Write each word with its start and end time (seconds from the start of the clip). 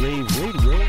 Rave 0.00 0.30
Radio. 0.40 0.86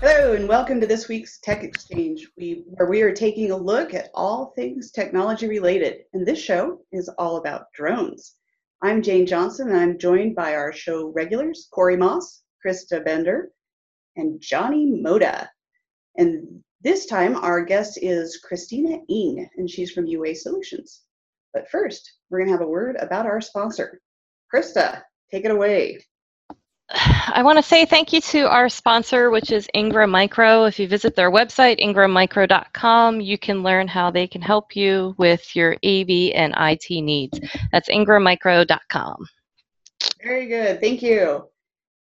Hello, 0.00 0.32
and 0.32 0.48
welcome 0.48 0.80
to 0.80 0.88
this 0.88 1.06
week's 1.06 1.38
Tech 1.38 1.62
Exchange, 1.62 2.26
where 2.34 2.88
we 2.88 3.02
are 3.02 3.12
taking 3.12 3.52
a 3.52 3.56
look 3.56 3.94
at 3.94 4.10
all 4.12 4.52
things 4.56 4.90
technology 4.90 5.46
related. 5.46 5.98
And 6.12 6.26
this 6.26 6.40
show 6.40 6.80
is 6.90 7.08
all 7.16 7.36
about 7.36 7.72
drones. 7.74 8.34
I'm 8.82 9.02
Jane 9.02 9.24
Johnson, 9.24 9.68
and 9.68 9.76
I'm 9.76 9.96
joined 9.96 10.34
by 10.34 10.56
our 10.56 10.72
show 10.72 11.12
regulars, 11.14 11.68
Corey 11.70 11.96
Moss, 11.96 12.42
Krista 12.66 13.04
Bender, 13.04 13.52
and 14.16 14.40
Johnny 14.40 14.84
Mota. 14.84 15.48
And 16.16 16.64
this 16.80 17.06
time, 17.06 17.36
our 17.36 17.64
guest 17.64 18.00
is 18.02 18.40
Christina 18.42 18.98
Engh, 19.08 19.48
and 19.58 19.70
she's 19.70 19.92
from 19.92 20.06
UA 20.06 20.34
Solutions. 20.34 21.02
But 21.52 21.70
first, 21.70 22.12
we're 22.28 22.38
going 22.38 22.48
to 22.48 22.52
have 22.52 22.60
a 22.60 22.68
word 22.68 22.96
about 23.00 23.26
our 23.26 23.40
sponsor. 23.40 24.00
Krista, 24.52 25.02
take 25.30 25.44
it 25.44 25.50
away. 25.50 26.00
I 26.90 27.42
want 27.42 27.58
to 27.58 27.62
say 27.62 27.84
thank 27.86 28.12
you 28.12 28.20
to 28.20 28.50
our 28.50 28.68
sponsor, 28.68 29.30
which 29.30 29.52
is 29.52 29.68
Ingram 29.74 30.10
Micro. 30.10 30.64
If 30.64 30.78
you 30.78 30.88
visit 30.88 31.14
their 31.14 31.30
website, 31.30 31.80
ingrammicro.com, 31.80 33.20
you 33.20 33.38
can 33.38 33.62
learn 33.62 33.88
how 33.88 34.10
they 34.10 34.26
can 34.26 34.42
help 34.42 34.74
you 34.74 35.14
with 35.18 35.54
your 35.54 35.74
AV 35.84 36.32
and 36.34 36.54
IT 36.58 36.90
needs. 36.90 37.38
That's 37.72 37.88
ingrammicro.com. 37.88 39.26
Very 40.22 40.46
good. 40.46 40.80
Thank 40.80 41.02
you. 41.02 41.46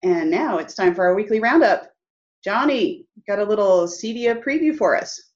And 0.04 0.30
now 0.30 0.58
it's 0.58 0.76
time 0.76 0.94
for 0.94 1.06
our 1.06 1.16
weekly 1.16 1.40
roundup. 1.40 1.90
Johnny, 2.44 3.06
got 3.26 3.40
a 3.40 3.44
little 3.44 3.88
CEDIA 3.88 4.44
preview 4.44 4.76
for 4.76 4.98
us. 4.98 5.33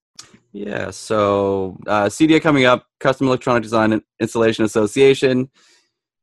Yeah, 0.57 0.89
so 0.89 1.77
uh, 1.85 2.05
CEDIA 2.05 2.41
coming 2.41 2.66
up, 2.66 2.88
Custom 2.99 3.27
Electronic 3.27 3.61
Design 3.61 3.93
and 3.93 4.02
Installation 4.20 4.66
Association. 4.66 5.52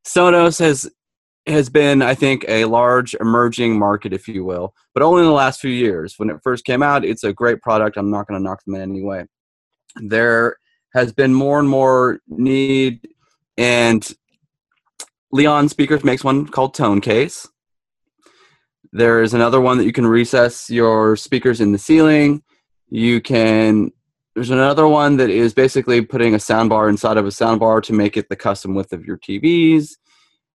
Sonos 0.04 0.58
has 0.58 0.90
has 1.46 1.68
been, 1.68 2.02
I 2.02 2.16
think, 2.16 2.44
a 2.48 2.64
large 2.64 3.14
emerging 3.20 3.78
market, 3.78 4.12
if 4.12 4.26
you 4.26 4.44
will, 4.44 4.74
but 4.92 5.04
only 5.04 5.20
in 5.20 5.28
the 5.28 5.32
last 5.32 5.60
few 5.60 5.70
years. 5.70 6.14
When 6.16 6.30
it 6.30 6.40
first 6.42 6.64
came 6.64 6.82
out, 6.82 7.04
it's 7.04 7.22
a 7.22 7.32
great 7.32 7.62
product. 7.62 7.96
I'm 7.96 8.10
not 8.10 8.26
going 8.26 8.40
to 8.40 8.42
knock 8.42 8.64
them 8.64 8.74
in 8.74 8.80
any 8.80 9.02
way. 9.02 9.26
There 10.02 10.56
has 10.94 11.12
been 11.12 11.32
more 11.32 11.60
and 11.60 11.68
more 11.68 12.18
need, 12.26 13.06
and 13.56 14.04
Leon 15.30 15.68
Speakers 15.68 16.02
makes 16.02 16.24
one 16.24 16.48
called 16.48 16.74
Tone 16.74 17.00
Case. 17.00 17.46
There 18.92 19.22
is 19.22 19.32
another 19.32 19.60
one 19.60 19.78
that 19.78 19.84
you 19.84 19.92
can 19.92 20.08
recess 20.08 20.68
your 20.70 21.14
speakers 21.14 21.60
in 21.60 21.70
the 21.70 21.78
ceiling. 21.78 22.42
You 22.90 23.20
can. 23.20 23.92
There's 24.34 24.50
another 24.50 24.88
one 24.88 25.18
that 25.18 25.30
is 25.30 25.54
basically 25.54 26.00
putting 26.00 26.34
a 26.34 26.38
soundbar 26.38 26.88
inside 26.88 27.18
of 27.18 27.24
a 27.24 27.28
soundbar 27.28 27.80
to 27.84 27.92
make 27.92 28.16
it 28.16 28.28
the 28.28 28.34
custom 28.34 28.74
width 28.74 28.92
of 28.92 29.04
your 29.04 29.16
TVs 29.16 29.90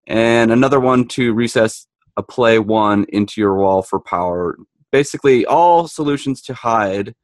and 0.06 0.52
another 0.52 0.78
one 0.78 1.08
to 1.08 1.32
recess 1.32 1.86
a 2.18 2.22
play 2.22 2.58
one 2.58 3.06
into 3.08 3.40
your 3.40 3.54
wall 3.54 3.82
for 3.82 3.98
power. 3.98 4.58
Basically, 4.92 5.46
all 5.46 5.88
solutions 5.88 6.42
to 6.42 6.52
hide 6.52 7.14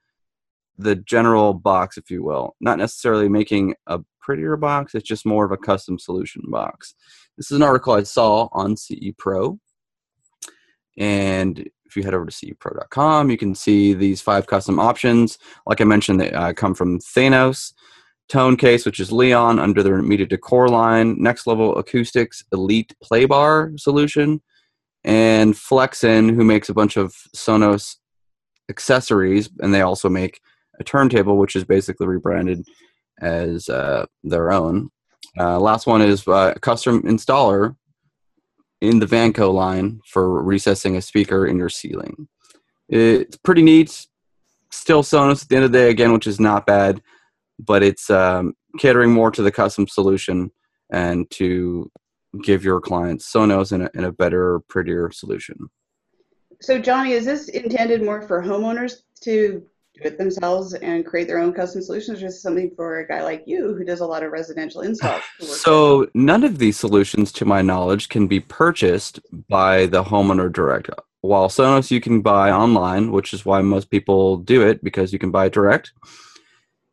the 0.78 0.96
general 0.96 1.52
box, 1.52 1.98
if 1.98 2.10
you 2.10 2.22
will. 2.22 2.56
Not 2.58 2.78
necessarily 2.78 3.28
making 3.28 3.74
a 3.86 4.00
prettier 4.22 4.56
box, 4.56 4.94
it's 4.94 5.06
just 5.06 5.26
more 5.26 5.44
of 5.44 5.52
a 5.52 5.58
custom 5.58 5.98
solution 5.98 6.42
box. 6.46 6.94
This 7.36 7.50
is 7.50 7.56
an 7.56 7.62
article 7.62 7.92
I 7.92 8.04
saw 8.04 8.48
on 8.52 8.78
CE 8.78 9.12
Pro. 9.18 9.58
And 10.96 11.68
if 11.84 11.96
you 11.96 12.02
head 12.02 12.14
over 12.14 12.26
to 12.26 12.32
cepro.com, 12.32 13.30
you 13.30 13.36
can 13.36 13.54
see 13.54 13.94
these 13.94 14.20
five 14.20 14.46
custom 14.46 14.78
options. 14.78 15.38
Like 15.66 15.80
I 15.80 15.84
mentioned, 15.84 16.20
they 16.20 16.32
uh, 16.32 16.52
come 16.52 16.74
from 16.74 16.98
Sonos. 17.00 17.72
Tone 18.28 18.56
Case, 18.56 18.84
which 18.84 18.98
is 18.98 19.12
Leon 19.12 19.60
under 19.60 19.82
their 19.82 20.02
Media 20.02 20.26
Decor 20.26 20.68
line, 20.68 21.14
Next 21.16 21.46
Level 21.46 21.76
Acoustics 21.78 22.42
Elite 22.52 22.92
Playbar 23.04 23.78
solution, 23.78 24.42
and 25.04 25.54
Flexson, 25.54 26.34
who 26.34 26.42
makes 26.42 26.68
a 26.68 26.74
bunch 26.74 26.96
of 26.96 27.14
Sonos 27.36 27.96
accessories, 28.68 29.48
and 29.60 29.72
they 29.72 29.82
also 29.82 30.08
make 30.08 30.40
a 30.80 30.84
turntable, 30.84 31.38
which 31.38 31.54
is 31.54 31.64
basically 31.64 32.06
rebranded 32.06 32.66
as 33.20 33.68
uh, 33.68 34.06
their 34.24 34.50
own. 34.50 34.90
Uh, 35.38 35.60
last 35.60 35.86
one 35.86 36.02
is 36.02 36.26
uh, 36.26 36.54
custom 36.60 37.02
installer 37.02 37.76
in 38.80 38.98
the 38.98 39.06
Vanco 39.06 39.52
line 39.52 40.00
for 40.06 40.42
recessing 40.42 40.96
a 40.96 41.02
speaker 41.02 41.46
in 41.46 41.56
your 41.56 41.68
ceiling. 41.68 42.28
It's 42.88 43.36
pretty 43.38 43.62
neat. 43.62 44.06
Still 44.70 45.02
Sonos 45.02 45.42
at 45.42 45.48
the 45.48 45.56
end 45.56 45.64
of 45.64 45.72
the 45.72 45.78
day, 45.78 45.90
again, 45.90 46.12
which 46.12 46.26
is 46.26 46.38
not 46.38 46.66
bad 46.66 47.00
but 47.58 47.82
it's 47.82 48.10
um, 48.10 48.54
catering 48.78 49.12
more 49.12 49.30
to 49.30 49.42
the 49.42 49.52
custom 49.52 49.88
solution 49.88 50.50
and 50.90 51.30
to 51.30 51.90
give 52.42 52.64
your 52.64 52.80
clients 52.80 53.32
Sonos 53.32 53.72
in 53.72 53.82
a, 53.82 53.90
in 53.94 54.04
a 54.04 54.12
better, 54.12 54.60
prettier 54.68 55.10
solution. 55.10 55.56
So, 56.60 56.78
Johnny, 56.78 57.12
is 57.12 57.24
this 57.24 57.48
intended 57.48 58.02
more 58.02 58.22
for 58.22 58.42
homeowners 58.42 59.00
to 59.22 59.64
do 59.96 60.08
it 60.08 60.18
themselves 60.18 60.74
and 60.74 61.06
create 61.06 61.26
their 61.26 61.38
own 61.38 61.52
custom 61.52 61.80
solutions, 61.80 62.22
or 62.22 62.26
is 62.26 62.42
something 62.42 62.70
for 62.76 63.00
a 63.00 63.06
guy 63.06 63.22
like 63.22 63.44
you 63.46 63.74
who 63.74 63.84
does 63.84 64.00
a 64.00 64.06
lot 64.06 64.22
of 64.22 64.30
residential 64.30 64.82
installs? 64.82 65.22
So, 65.40 66.08
none 66.14 66.44
of 66.44 66.58
these 66.58 66.76
solutions, 66.76 67.32
to 67.32 67.44
my 67.44 67.62
knowledge, 67.62 68.08
can 68.08 68.26
be 68.26 68.40
purchased 68.40 69.20
by 69.48 69.86
the 69.86 70.04
homeowner 70.04 70.52
direct. 70.52 70.90
While 71.22 71.48
Sonos 71.48 71.90
you 71.90 72.00
can 72.00 72.20
buy 72.20 72.50
online, 72.50 73.10
which 73.10 73.32
is 73.32 73.44
why 73.44 73.60
most 73.62 73.90
people 73.90 74.36
do 74.36 74.66
it 74.66 74.84
because 74.84 75.12
you 75.12 75.18
can 75.18 75.30
buy 75.30 75.48
direct. 75.48 75.92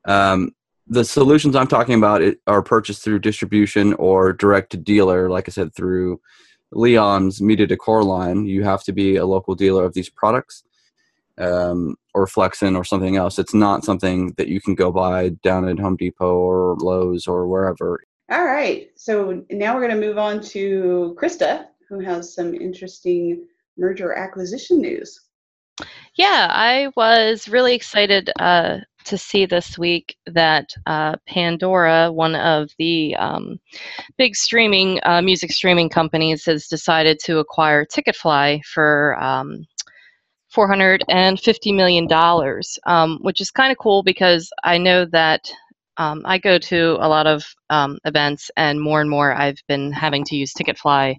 Um, 0.05 0.55
the 0.87 1.05
solutions 1.05 1.55
I'm 1.55 1.67
talking 1.67 1.95
about 1.95 2.21
are 2.47 2.61
purchased 2.61 3.03
through 3.03 3.19
distribution 3.19 3.93
or 3.95 4.33
direct 4.33 4.71
to 4.71 4.77
dealer. 4.77 5.29
Like 5.29 5.47
I 5.47 5.51
said, 5.51 5.73
through 5.73 6.19
Leon's 6.71 7.41
Media 7.41 7.67
Decor 7.67 8.03
line, 8.03 8.45
you 8.45 8.63
have 8.63 8.83
to 8.85 8.91
be 8.91 9.17
a 9.17 9.25
local 9.25 9.55
dealer 9.55 9.85
of 9.85 9.93
these 9.93 10.09
products, 10.09 10.63
um, 11.37 11.95
or 12.13 12.25
Flexson 12.25 12.77
or 12.77 12.83
something 12.83 13.15
else. 13.15 13.39
It's 13.39 13.53
not 13.53 13.83
something 13.83 14.33
that 14.37 14.47
you 14.47 14.61
can 14.61 14.75
go 14.75 14.91
buy 14.91 15.29
down 15.43 15.67
at 15.67 15.79
Home 15.79 15.95
Depot 15.95 16.35
or 16.35 16.75
Lowe's 16.79 17.27
or 17.27 17.47
wherever. 17.47 18.03
All 18.31 18.45
right. 18.45 18.89
So 18.95 19.43
now 19.49 19.75
we're 19.75 19.87
going 19.87 19.99
to 19.99 20.07
move 20.07 20.17
on 20.17 20.41
to 20.41 21.15
Krista, 21.19 21.67
who 21.89 21.99
has 21.99 22.33
some 22.33 22.53
interesting 22.53 23.45
merger 23.77 24.13
acquisition 24.13 24.79
news. 24.79 25.19
Yeah, 26.15 26.47
I 26.51 26.91
was 26.95 27.49
really 27.49 27.73
excited 27.73 28.29
uh, 28.39 28.79
to 29.05 29.17
see 29.17 29.45
this 29.45 29.77
week 29.77 30.15
that 30.27 30.69
uh, 30.85 31.15
Pandora, 31.27 32.11
one 32.11 32.35
of 32.35 32.69
the 32.77 33.15
um, 33.15 33.59
big 34.17 34.35
streaming 34.35 34.99
uh, 35.03 35.21
music 35.21 35.51
streaming 35.51 35.89
companies, 35.89 36.45
has 36.45 36.67
decided 36.67 37.19
to 37.25 37.39
acquire 37.39 37.85
Ticketfly 37.85 38.63
for 38.65 39.21
um, 39.21 39.65
$450 40.55 41.75
million, 41.75 42.07
um, 42.85 43.19
which 43.21 43.41
is 43.41 43.51
kind 43.51 43.71
of 43.71 43.77
cool 43.77 44.03
because 44.03 44.51
I 44.63 44.77
know 44.77 45.05
that 45.05 45.51
um, 45.97 46.23
I 46.25 46.37
go 46.37 46.57
to 46.57 46.97
a 46.99 47.07
lot 47.07 47.27
of 47.27 47.45
um, 47.69 47.99
events, 48.05 48.49
and 48.57 48.81
more 48.81 49.01
and 49.01 49.09
more 49.09 49.33
I've 49.33 49.61
been 49.67 49.91
having 49.91 50.23
to 50.25 50.35
use 50.35 50.53
Ticketfly 50.53 51.15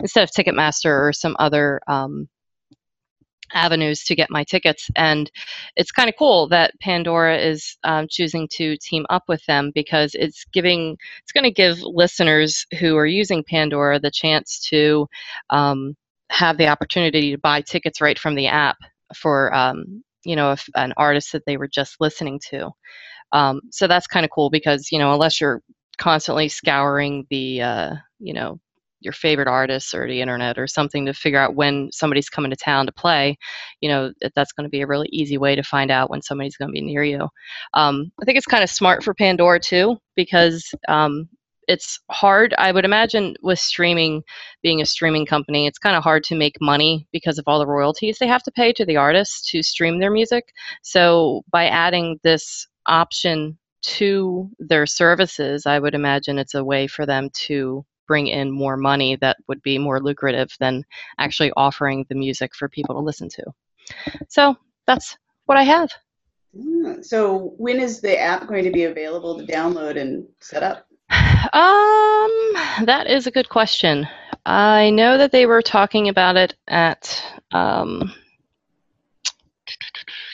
instead 0.00 0.22
of 0.22 0.30
Ticketmaster 0.30 1.08
or 1.08 1.12
some 1.12 1.34
other 1.38 1.80
um, 1.88 2.28
avenues 3.54 4.04
to 4.04 4.14
get 4.14 4.30
my 4.30 4.44
tickets. 4.44 4.90
And 4.96 5.30
it's 5.76 5.90
kind 5.90 6.08
of 6.08 6.16
cool 6.18 6.48
that 6.48 6.78
Pandora 6.80 7.38
is 7.38 7.76
um, 7.84 8.06
choosing 8.08 8.48
to 8.52 8.76
team 8.76 9.06
up 9.10 9.24
with 9.28 9.44
them 9.46 9.72
because 9.74 10.14
it's 10.14 10.44
giving, 10.52 10.96
it's 11.22 11.32
going 11.32 11.44
to 11.44 11.50
give 11.50 11.78
listeners 11.80 12.66
who 12.78 12.96
are 12.96 13.06
using 13.06 13.44
Pandora 13.44 13.98
the 13.98 14.10
chance 14.10 14.60
to 14.68 15.08
um, 15.50 15.96
have 16.30 16.58
the 16.58 16.68
opportunity 16.68 17.30
to 17.32 17.38
buy 17.38 17.60
tickets 17.62 18.00
right 18.00 18.18
from 18.18 18.34
the 18.34 18.46
app 18.46 18.76
for, 19.16 19.54
um, 19.54 20.02
you 20.24 20.36
know, 20.36 20.52
if, 20.52 20.68
an 20.74 20.92
artist 20.96 21.32
that 21.32 21.44
they 21.46 21.56
were 21.56 21.68
just 21.68 21.96
listening 22.00 22.40
to. 22.50 22.70
Um, 23.32 23.60
so 23.70 23.86
that's 23.86 24.06
kind 24.06 24.24
of 24.24 24.30
cool 24.30 24.50
because, 24.50 24.88
you 24.90 24.98
know, 24.98 25.12
unless 25.12 25.40
you're 25.40 25.62
constantly 25.98 26.48
scouring 26.48 27.26
the, 27.30 27.62
uh, 27.62 27.94
you 28.18 28.32
know, 28.34 28.58
your 29.00 29.12
favorite 29.12 29.48
artists 29.48 29.94
or 29.94 30.08
the 30.08 30.20
internet 30.20 30.58
or 30.58 30.66
something 30.66 31.06
to 31.06 31.14
figure 31.14 31.38
out 31.38 31.54
when 31.54 31.88
somebody's 31.92 32.28
coming 32.28 32.50
to 32.50 32.56
town 32.56 32.86
to 32.86 32.92
play, 32.92 33.36
you 33.80 33.88
know, 33.88 34.12
that's 34.34 34.52
going 34.52 34.64
to 34.64 34.70
be 34.70 34.80
a 34.80 34.86
really 34.86 35.08
easy 35.12 35.38
way 35.38 35.54
to 35.54 35.62
find 35.62 35.90
out 35.90 36.10
when 36.10 36.20
somebody's 36.20 36.56
going 36.56 36.68
to 36.68 36.72
be 36.72 36.80
near 36.80 37.04
you. 37.04 37.28
Um, 37.74 38.10
I 38.20 38.24
think 38.24 38.36
it's 38.36 38.46
kind 38.46 38.64
of 38.64 38.70
smart 38.70 39.04
for 39.04 39.14
Pandora 39.14 39.60
too 39.60 39.96
because 40.16 40.68
um, 40.88 41.28
it's 41.68 42.00
hard. 42.10 42.54
I 42.58 42.72
would 42.72 42.86
imagine 42.86 43.36
with 43.42 43.58
streaming, 43.58 44.24
being 44.62 44.80
a 44.80 44.86
streaming 44.86 45.26
company, 45.26 45.66
it's 45.66 45.78
kind 45.78 45.94
of 45.94 46.02
hard 46.02 46.24
to 46.24 46.34
make 46.34 46.56
money 46.60 47.06
because 47.12 47.38
of 47.38 47.44
all 47.46 47.58
the 47.58 47.66
royalties 47.66 48.18
they 48.18 48.26
have 48.26 48.42
to 48.44 48.50
pay 48.50 48.72
to 48.72 48.86
the 48.86 48.96
artists 48.96 49.48
to 49.50 49.62
stream 49.62 50.00
their 50.00 50.10
music. 50.10 50.52
So 50.82 51.44
by 51.52 51.68
adding 51.68 52.18
this 52.24 52.66
option 52.86 53.58
to 53.82 54.50
their 54.58 54.86
services, 54.86 55.66
I 55.66 55.78
would 55.78 55.94
imagine 55.94 56.38
it's 56.38 56.54
a 56.54 56.64
way 56.64 56.86
for 56.86 57.06
them 57.06 57.28
to 57.46 57.84
bring 58.06 58.26
in 58.26 58.50
more 58.50 58.78
money 58.78 59.16
that 59.16 59.36
would 59.46 59.62
be 59.62 59.78
more 59.78 60.00
lucrative 60.00 60.50
than 60.58 60.82
actually 61.18 61.52
offering 61.56 62.06
the 62.08 62.14
music 62.14 62.56
for 62.56 62.68
people 62.68 62.94
to 62.94 63.02
listen 63.02 63.28
to. 63.28 63.44
So 64.28 64.56
that's 64.86 65.16
what 65.44 65.58
I 65.58 65.64
have. 65.64 65.90
So 67.02 67.52
when 67.58 67.78
is 67.78 68.00
the 68.00 68.18
app 68.18 68.48
going 68.48 68.64
to 68.64 68.70
be 68.70 68.84
available 68.84 69.38
to 69.38 69.44
download 69.44 70.00
and 70.00 70.26
set 70.40 70.62
up? 70.62 70.87
Uh, 71.10 72.28
that 72.84 73.06
is 73.06 73.26
a 73.26 73.30
good 73.30 73.48
question. 73.48 74.06
I 74.44 74.90
know 74.90 75.18
that 75.18 75.32
they 75.32 75.46
were 75.46 75.62
talking 75.62 76.08
about 76.08 76.36
it 76.36 76.54
at. 76.68 77.22
Um, 77.52 78.12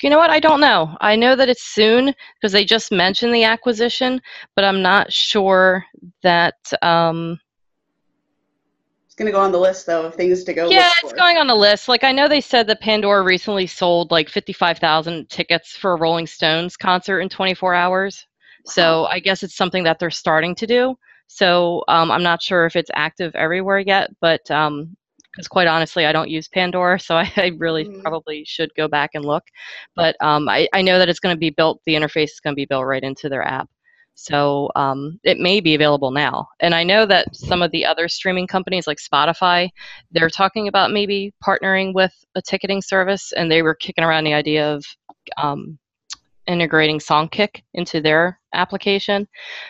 you 0.02 0.10
know 0.10 0.18
what? 0.18 0.30
I 0.30 0.40
don't 0.40 0.60
know. 0.60 0.96
I 1.00 1.16
know 1.16 1.34
that 1.34 1.48
it's 1.48 1.62
soon 1.62 2.14
because 2.34 2.52
they 2.52 2.64
just 2.64 2.92
mentioned 2.92 3.34
the 3.34 3.44
acquisition, 3.44 4.20
but 4.54 4.64
I'm 4.64 4.82
not 4.82 5.12
sure 5.12 5.84
that. 6.22 6.54
Um, 6.82 7.40
it's 9.06 9.14
going 9.14 9.26
to 9.26 9.32
go 9.32 9.40
on 9.40 9.52
the 9.52 9.60
list 9.60 9.86
though 9.86 10.06
of 10.06 10.14
things 10.16 10.42
to 10.44 10.52
go. 10.52 10.68
Yeah, 10.68 10.90
it's 11.02 11.12
going 11.12 11.36
on 11.36 11.46
the 11.46 11.54
list. 11.54 11.88
Like 11.88 12.02
I 12.02 12.10
know 12.10 12.28
they 12.28 12.40
said 12.40 12.66
that 12.66 12.80
Pandora 12.80 13.22
recently 13.22 13.66
sold 13.66 14.10
like 14.10 14.28
55,000 14.28 15.30
tickets 15.30 15.76
for 15.76 15.92
a 15.92 15.96
Rolling 15.96 16.26
Stones 16.26 16.76
concert 16.76 17.20
in 17.20 17.28
24 17.28 17.74
hours. 17.74 18.26
So 18.66 19.06
I 19.06 19.19
guess 19.19 19.43
it's 19.43 19.56
something 19.56 19.84
that 19.84 19.99
they're 19.99 20.11
starting 20.11 20.55
to 20.56 20.66
do. 20.66 20.96
So 21.26 21.84
um, 21.88 22.11
I'm 22.11 22.22
not 22.22 22.43
sure 22.43 22.66
if 22.66 22.76
it's 22.76 22.90
active 22.94 23.34
everywhere 23.34 23.78
yet, 23.78 24.11
but 24.20 24.43
because 24.44 24.69
um, 24.69 24.96
quite 25.50 25.66
honestly, 25.66 26.06
I 26.06 26.12
don't 26.12 26.31
use 26.31 26.49
Pandora, 26.49 26.99
so 26.99 27.16
I, 27.16 27.32
I 27.37 27.52
really 27.56 27.84
mm-hmm. 27.84 28.00
probably 28.00 28.44
should 28.44 28.70
go 28.76 28.88
back 28.88 29.11
and 29.14 29.25
look. 29.25 29.44
But 29.96 30.16
um, 30.20 30.49
I, 30.49 30.69
I, 30.72 30.82
know 30.82 30.99
that 30.99 31.08
it's 31.08 31.20
going 31.20 31.34
to 31.34 31.40
be 31.40 31.50
built. 31.50 31.81
The 31.87 31.94
interface 31.94 32.32
is 32.32 32.40
going 32.40 32.55
to 32.55 32.61
be 32.61 32.66
built 32.66 32.84
right 32.84 33.02
into 33.02 33.28
their 33.28 33.43
app. 33.43 33.69
So 34.16 34.70
um, 34.76 35.19
it 35.25 35.38
may 35.38 35.60
be 35.60 35.75
available 35.75 36.12
now. 36.12 36.49
And 36.60 36.72
I 36.75 36.84
know 36.84 37.05
that 37.06 37.34
some 37.34 37.62
of 37.62 37.72
the 37.72 37.84
other 37.84 38.06
streaming 38.08 38.46
companies 38.46 38.87
like 38.87 38.99
Spotify, 38.99 39.70
they're 40.12 40.31
talking 40.31 40.69
about 40.69 40.93
maybe 40.93 41.34
partnering 41.44 41.94
with 41.94 42.12
a 42.37 42.43
ticketing 42.43 42.81
service, 42.81 43.32
and 43.32 43.50
they 43.50 43.62
were 43.62 43.75
kicking 43.75 44.05
around 44.05 44.25
the 44.25 44.34
idea 44.34 44.72
of 44.72 44.84
um, 45.37 45.78
integrating 46.46 46.99
Songkick 46.99 47.62
into 47.75 48.00
their 48.00 48.38
application, 48.54 49.28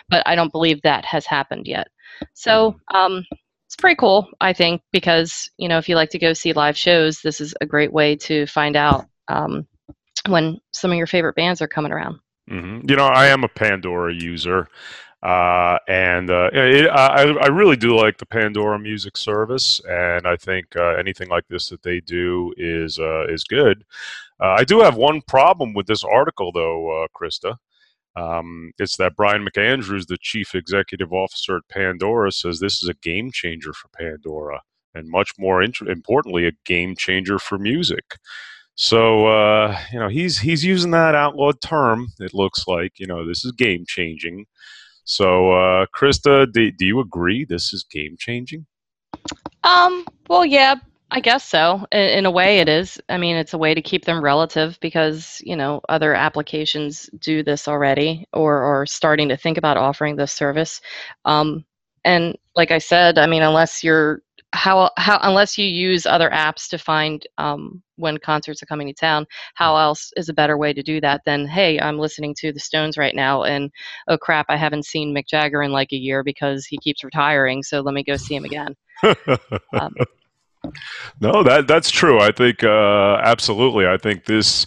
but 0.09 0.23
I 0.25 0.35
don't 0.35 0.51
believe 0.51 0.81
that 0.81 1.05
has 1.05 1.25
happened 1.25 1.67
yet. 1.67 1.87
So 2.33 2.71
mm-hmm. 2.71 2.95
um, 2.95 3.25
it's 3.65 3.75
pretty 3.75 3.95
cool, 3.95 4.27
I 4.39 4.53
think, 4.53 4.81
because 4.91 5.49
you 5.57 5.67
know 5.67 5.77
if 5.77 5.89
you 5.89 5.95
like 5.95 6.11
to 6.11 6.19
go 6.19 6.33
see 6.33 6.53
live 6.53 6.77
shows, 6.77 7.21
this 7.21 7.41
is 7.41 7.53
a 7.61 7.65
great 7.65 7.91
way 7.91 8.15
to 8.17 8.45
find 8.47 8.75
out 8.75 9.05
um, 9.27 9.67
when 10.27 10.59
some 10.71 10.91
of 10.91 10.97
your 10.97 11.07
favorite 11.07 11.35
bands 11.35 11.61
are 11.61 11.67
coming 11.67 11.91
around. 11.91 12.19
Mm-hmm. 12.49 12.89
You 12.89 12.95
know, 12.95 13.07
I 13.07 13.27
am 13.27 13.43
a 13.43 13.49
Pandora 13.49 14.13
user. 14.13 14.67
Uh, 15.23 15.79
and 15.87 16.29
uh, 16.29 16.51
it, 16.53 16.87
I, 16.87 17.23
I 17.23 17.47
really 17.47 17.75
do 17.75 17.97
like 17.97 18.19
the 18.19 18.27
Pandora 18.27 18.77
music 18.77 19.17
service, 19.17 19.81
and 19.89 20.27
I 20.27 20.35
think 20.35 20.67
uh, 20.75 20.89
anything 20.99 21.29
like 21.29 21.47
this 21.47 21.69
that 21.69 21.81
they 21.81 21.99
do 21.99 22.53
is 22.57 22.99
uh, 22.99 23.25
is 23.25 23.43
good. 23.43 23.85
Uh, 24.39 24.55
I 24.59 24.63
do 24.63 24.81
have 24.81 24.97
one 24.97 25.21
problem 25.21 25.73
with 25.73 25.87
this 25.87 26.03
article, 26.03 26.51
though, 26.51 27.03
uh, 27.03 27.07
Krista. 27.19 27.57
Um, 28.15 28.71
it's 28.77 28.97
that 28.97 29.15
Brian 29.15 29.45
McAndrews, 29.45 30.07
the 30.07 30.17
chief 30.21 30.55
executive 30.55 31.11
officer 31.11 31.57
at 31.57 31.67
Pandora, 31.69 32.31
says 32.31 32.59
this 32.59 32.81
is 32.81 32.89
a 32.89 32.93
game 32.93 33.31
changer 33.31 33.73
for 33.73 33.89
Pandora, 33.89 34.61
and 34.93 35.09
much 35.09 35.31
more 35.37 35.61
int- 35.61 35.81
importantly, 35.81 36.47
a 36.47 36.51
game 36.65 36.95
changer 36.95 37.37
for 37.37 37.57
music. 37.57 38.15
So 38.75 39.27
uh, 39.27 39.77
you 39.91 39.99
know 39.99 40.09
he's 40.09 40.39
he's 40.39 40.63
using 40.63 40.91
that 40.91 41.15
outlawed 41.15 41.61
term. 41.61 42.07
It 42.19 42.33
looks 42.33 42.67
like 42.67 42.99
you 42.99 43.07
know 43.07 43.25
this 43.27 43.45
is 43.45 43.51
game 43.53 43.85
changing. 43.87 44.45
So 45.05 45.51
uh, 45.51 45.85
Krista, 45.95 46.51
do, 46.51 46.71
do 46.71 46.85
you 46.85 46.99
agree 46.99 47.45
this 47.45 47.73
is 47.73 47.83
game 47.83 48.15
changing? 48.19 48.65
Um. 49.63 50.05
Well, 50.27 50.45
yeah, 50.45 50.75
I 51.11 51.19
guess 51.19 51.43
so. 51.43 51.85
In, 51.91 51.99
in, 51.99 52.25
a 52.25 52.31
way, 52.31 52.59
it 52.59 52.67
is. 52.67 52.99
I 53.09 53.17
mean, 53.17 53.35
it's 53.35 53.53
a 53.53 53.57
way 53.57 53.73
to 53.73 53.81
keep 53.81 54.05
them 54.05 54.23
relative 54.23 54.77
because 54.81 55.41
you 55.43 55.55
know 55.55 55.81
other 55.87 56.13
applications 56.13 57.09
do 57.19 57.43
this 57.43 57.67
already, 57.67 58.27
or 58.33 58.63
are 58.63 58.85
starting 58.85 59.29
to 59.29 59.37
think 59.37 59.57
about 59.57 59.77
offering 59.77 60.15
this 60.15 60.33
service. 60.33 60.81
Um, 61.25 61.65
and 62.03 62.37
like 62.55 62.71
I 62.71 62.79
said, 62.79 63.17
I 63.17 63.27
mean, 63.27 63.43
unless 63.43 63.83
you're 63.83 64.21
how 64.53 64.89
how 64.97 65.19
unless 65.21 65.57
you 65.57 65.65
use 65.65 66.05
other 66.05 66.29
apps 66.29 66.69
to 66.69 66.77
find 66.77 67.25
um, 67.37 67.83
when 67.97 68.17
concerts 68.17 68.63
are 68.63 68.67
coming 68.67 68.87
to 68.87 68.93
town, 68.93 69.25
how 69.53 69.75
else 69.75 70.11
is 70.17 70.29
a 70.29 70.33
better 70.33 70.57
way 70.57 70.73
to 70.73 70.81
do 70.81 70.99
that 71.01 71.21
than 71.25 71.47
hey, 71.47 71.79
I'm 71.79 71.99
listening 71.99 72.33
to 72.39 72.51
the 72.51 72.59
Stones 72.59 72.97
right 72.97 73.15
now, 73.15 73.43
and 73.43 73.69
oh 74.07 74.17
crap, 74.17 74.47
I 74.49 74.57
haven't 74.57 74.85
seen 74.85 75.13
Mick 75.13 75.27
Jagger 75.27 75.61
in 75.61 75.71
like 75.71 75.91
a 75.91 75.97
year 75.97 76.23
because 76.23 76.65
he 76.65 76.77
keeps 76.77 77.03
retiring, 77.03 77.63
so 77.63 77.81
let 77.81 77.93
me 77.93 78.03
go 78.03 78.15
see 78.17 78.35
him 78.35 78.45
again. 78.45 78.75
um, 79.73 79.93
no, 81.19 81.43
that 81.43 81.67
that's 81.67 81.89
true. 81.89 82.19
I 82.19 82.31
think 82.31 82.63
uh, 82.63 83.19
absolutely. 83.23 83.87
I 83.87 83.97
think 83.97 84.25
this. 84.25 84.65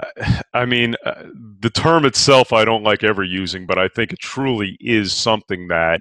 Uh, 0.00 0.40
I 0.54 0.64
mean, 0.64 0.96
uh, 1.06 1.24
the 1.60 1.70
term 1.70 2.04
itself, 2.04 2.52
I 2.52 2.64
don't 2.64 2.82
like 2.82 3.04
ever 3.04 3.22
using, 3.22 3.64
but 3.66 3.78
I 3.78 3.88
think 3.88 4.12
it 4.12 4.18
truly 4.18 4.76
is 4.80 5.12
something 5.12 5.68
that 5.68 6.00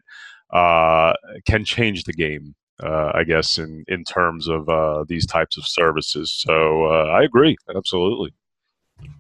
uh, 0.51 1.13
can 1.45 1.63
change 1.63 2.04
the 2.04 2.13
game. 2.13 2.56
Uh, 2.81 3.12
I 3.13 3.24
guess 3.24 3.60
in 3.60 3.84
in 3.88 4.04
terms 4.04 4.48
of 4.48 4.68
uh, 4.68 5.06
these 5.07 5.25
types 5.28 5.57
of 5.57 5.66
services. 5.66 6.31
So 6.31 6.86
I 6.86 7.24
agree, 7.24 7.56
absolutely. 7.75 8.34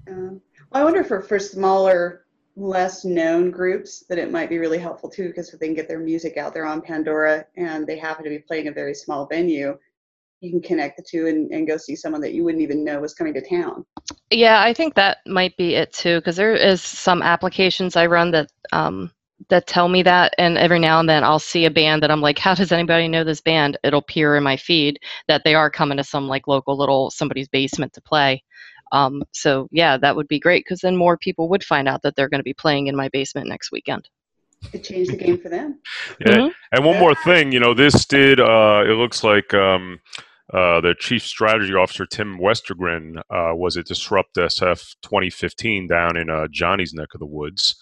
well, 0.07 0.39
I 0.71 0.83
wonder 0.83 1.03
for 1.03 1.21
for 1.21 1.37
smaller 1.39 2.23
less 2.55 3.03
known 3.03 3.49
groups 3.49 4.03
that 4.09 4.19
it 4.19 4.31
might 4.31 4.49
be 4.49 4.59
really 4.59 4.77
helpful 4.77 5.09
too 5.09 5.27
because 5.27 5.51
if 5.53 5.59
they 5.59 5.65
can 5.65 5.75
get 5.75 5.87
their 5.87 5.99
music 5.99 6.37
out 6.37 6.53
there 6.53 6.65
on 6.65 6.81
Pandora 6.81 7.45
and 7.57 7.87
they 7.87 7.97
happen 7.97 8.23
to 8.23 8.29
be 8.29 8.39
playing 8.39 8.67
a 8.67 8.71
very 8.71 8.93
small 8.93 9.25
venue, 9.25 9.77
you 10.43 10.51
can 10.51 10.61
connect 10.61 10.97
the 10.97 11.03
two 11.09 11.27
and, 11.27 11.49
and 11.51 11.65
go 11.65 11.77
see 11.77 11.95
someone 11.95 12.19
that 12.21 12.33
you 12.33 12.43
wouldn't 12.43 12.61
even 12.61 12.83
know 12.83 12.99
was 12.99 13.13
coming 13.13 13.33
to 13.33 13.41
town. 13.41 13.85
Yeah, 14.29 14.61
I 14.61 14.73
think 14.73 14.93
that 14.95 15.19
might 15.25 15.55
be 15.55 15.75
it 15.75 15.93
too, 15.93 16.19
because 16.19 16.35
there 16.35 16.53
is 16.53 16.81
some 16.81 17.21
applications 17.21 17.95
I 17.95 18.07
run 18.07 18.31
that 18.31 18.51
um, 18.73 19.09
that 19.49 19.67
tell 19.67 19.87
me 19.87 20.03
that, 20.03 20.33
and 20.37 20.57
every 20.57 20.79
now 20.79 20.99
and 20.99 21.07
then 21.07 21.23
I'll 21.23 21.39
see 21.39 21.65
a 21.65 21.71
band 21.71 22.03
that 22.03 22.11
I'm 22.11 22.21
like, 22.21 22.37
how 22.37 22.53
does 22.53 22.73
anybody 22.73 23.07
know 23.07 23.23
this 23.23 23.41
band? 23.41 23.77
It'll 23.83 23.99
appear 23.99 24.35
in 24.35 24.43
my 24.43 24.57
feed 24.57 24.99
that 25.27 25.43
they 25.45 25.55
are 25.55 25.69
coming 25.69 25.97
to 25.97 26.03
some 26.03 26.27
like 26.27 26.47
local 26.47 26.77
little 26.77 27.09
somebody's 27.09 27.47
basement 27.47 27.93
to 27.93 28.01
play. 28.01 28.43
Um, 28.91 29.23
so 29.31 29.69
yeah, 29.71 29.97
that 29.97 30.15
would 30.15 30.27
be 30.27 30.39
great 30.39 30.65
because 30.65 30.81
then 30.81 30.97
more 30.97 31.17
people 31.17 31.47
would 31.49 31.63
find 31.63 31.87
out 31.87 32.01
that 32.03 32.15
they're 32.15 32.29
going 32.29 32.39
to 32.39 32.43
be 32.43 32.53
playing 32.53 32.87
in 32.87 32.95
my 32.97 33.07
basement 33.09 33.47
next 33.47 33.71
weekend. 33.71 34.09
It 34.73 34.83
changed 34.83 35.11
the 35.11 35.17
game 35.17 35.37
for 35.37 35.49
them. 35.49 35.79
Yeah, 36.19 36.35
mm-hmm. 36.35 36.47
and 36.73 36.85
one 36.85 36.99
more 36.99 37.15
thing, 37.15 37.51
you 37.51 37.59
know, 37.59 37.73
this 37.73 38.05
did. 38.05 38.41
Uh, 38.41 38.83
it 38.85 38.97
looks 38.97 39.23
like. 39.23 39.53
Um, 39.53 40.01
uh, 40.51 40.81
the 40.81 40.95
chief 40.99 41.23
strategy 41.23 41.73
officer 41.73 42.05
Tim 42.05 42.37
Westergren 42.37 43.17
uh, 43.29 43.55
was 43.55 43.77
at 43.77 43.85
Disrupt 43.85 44.35
SF 44.35 44.95
2015 45.01 45.87
down 45.87 46.17
in 46.17 46.29
uh, 46.29 46.47
Johnny's 46.51 46.93
neck 46.93 47.09
of 47.13 47.19
the 47.19 47.25
woods, 47.25 47.75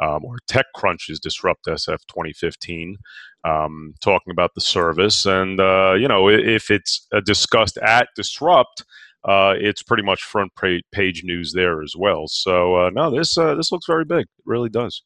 um, 0.00 0.24
or 0.24 0.38
TechCrunch's 0.50 1.20
Disrupt 1.20 1.66
SF 1.66 1.98
2015, 2.08 2.96
um, 3.44 3.94
talking 4.00 4.32
about 4.32 4.50
the 4.54 4.60
service. 4.60 5.26
And 5.26 5.60
uh, 5.60 5.94
you 5.94 6.08
know, 6.08 6.28
if 6.28 6.70
it's 6.70 7.06
uh, 7.12 7.20
discussed 7.20 7.78
at 7.78 8.08
Disrupt, 8.16 8.84
it's 9.24 9.82
pretty 9.82 10.02
much 10.02 10.22
front 10.22 10.52
page 10.92 11.22
news 11.22 11.52
there 11.52 11.82
as 11.82 11.94
well. 11.96 12.26
So 12.26 12.88
no, 12.90 13.10
this 13.10 13.36
this 13.36 13.70
looks 13.70 13.86
very 13.86 14.04
big. 14.04 14.22
It 14.22 14.44
really 14.44 14.70
does. 14.70 15.02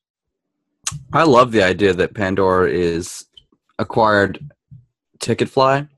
I 1.12 1.24
love 1.24 1.52
the 1.52 1.62
idea 1.62 1.92
that 1.92 2.14
Pandora 2.14 2.70
is 2.70 3.26
acquired 3.78 4.50
Ticketfly 5.20 5.88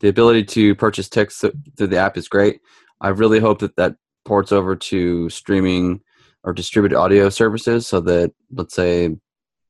the 0.00 0.08
ability 0.08 0.44
to 0.44 0.74
purchase 0.74 1.08
text 1.08 1.44
through 1.76 1.86
the 1.86 1.98
app 1.98 2.16
is 2.16 2.28
great. 2.28 2.60
I 3.00 3.08
really 3.08 3.40
hope 3.40 3.60
that 3.60 3.76
that 3.76 3.96
ports 4.24 4.52
over 4.52 4.76
to 4.76 5.28
streaming 5.30 6.00
or 6.44 6.52
distributed 6.52 6.96
audio 6.96 7.28
services 7.28 7.86
so 7.86 8.00
that, 8.00 8.32
let's 8.52 8.74
say, 8.74 9.16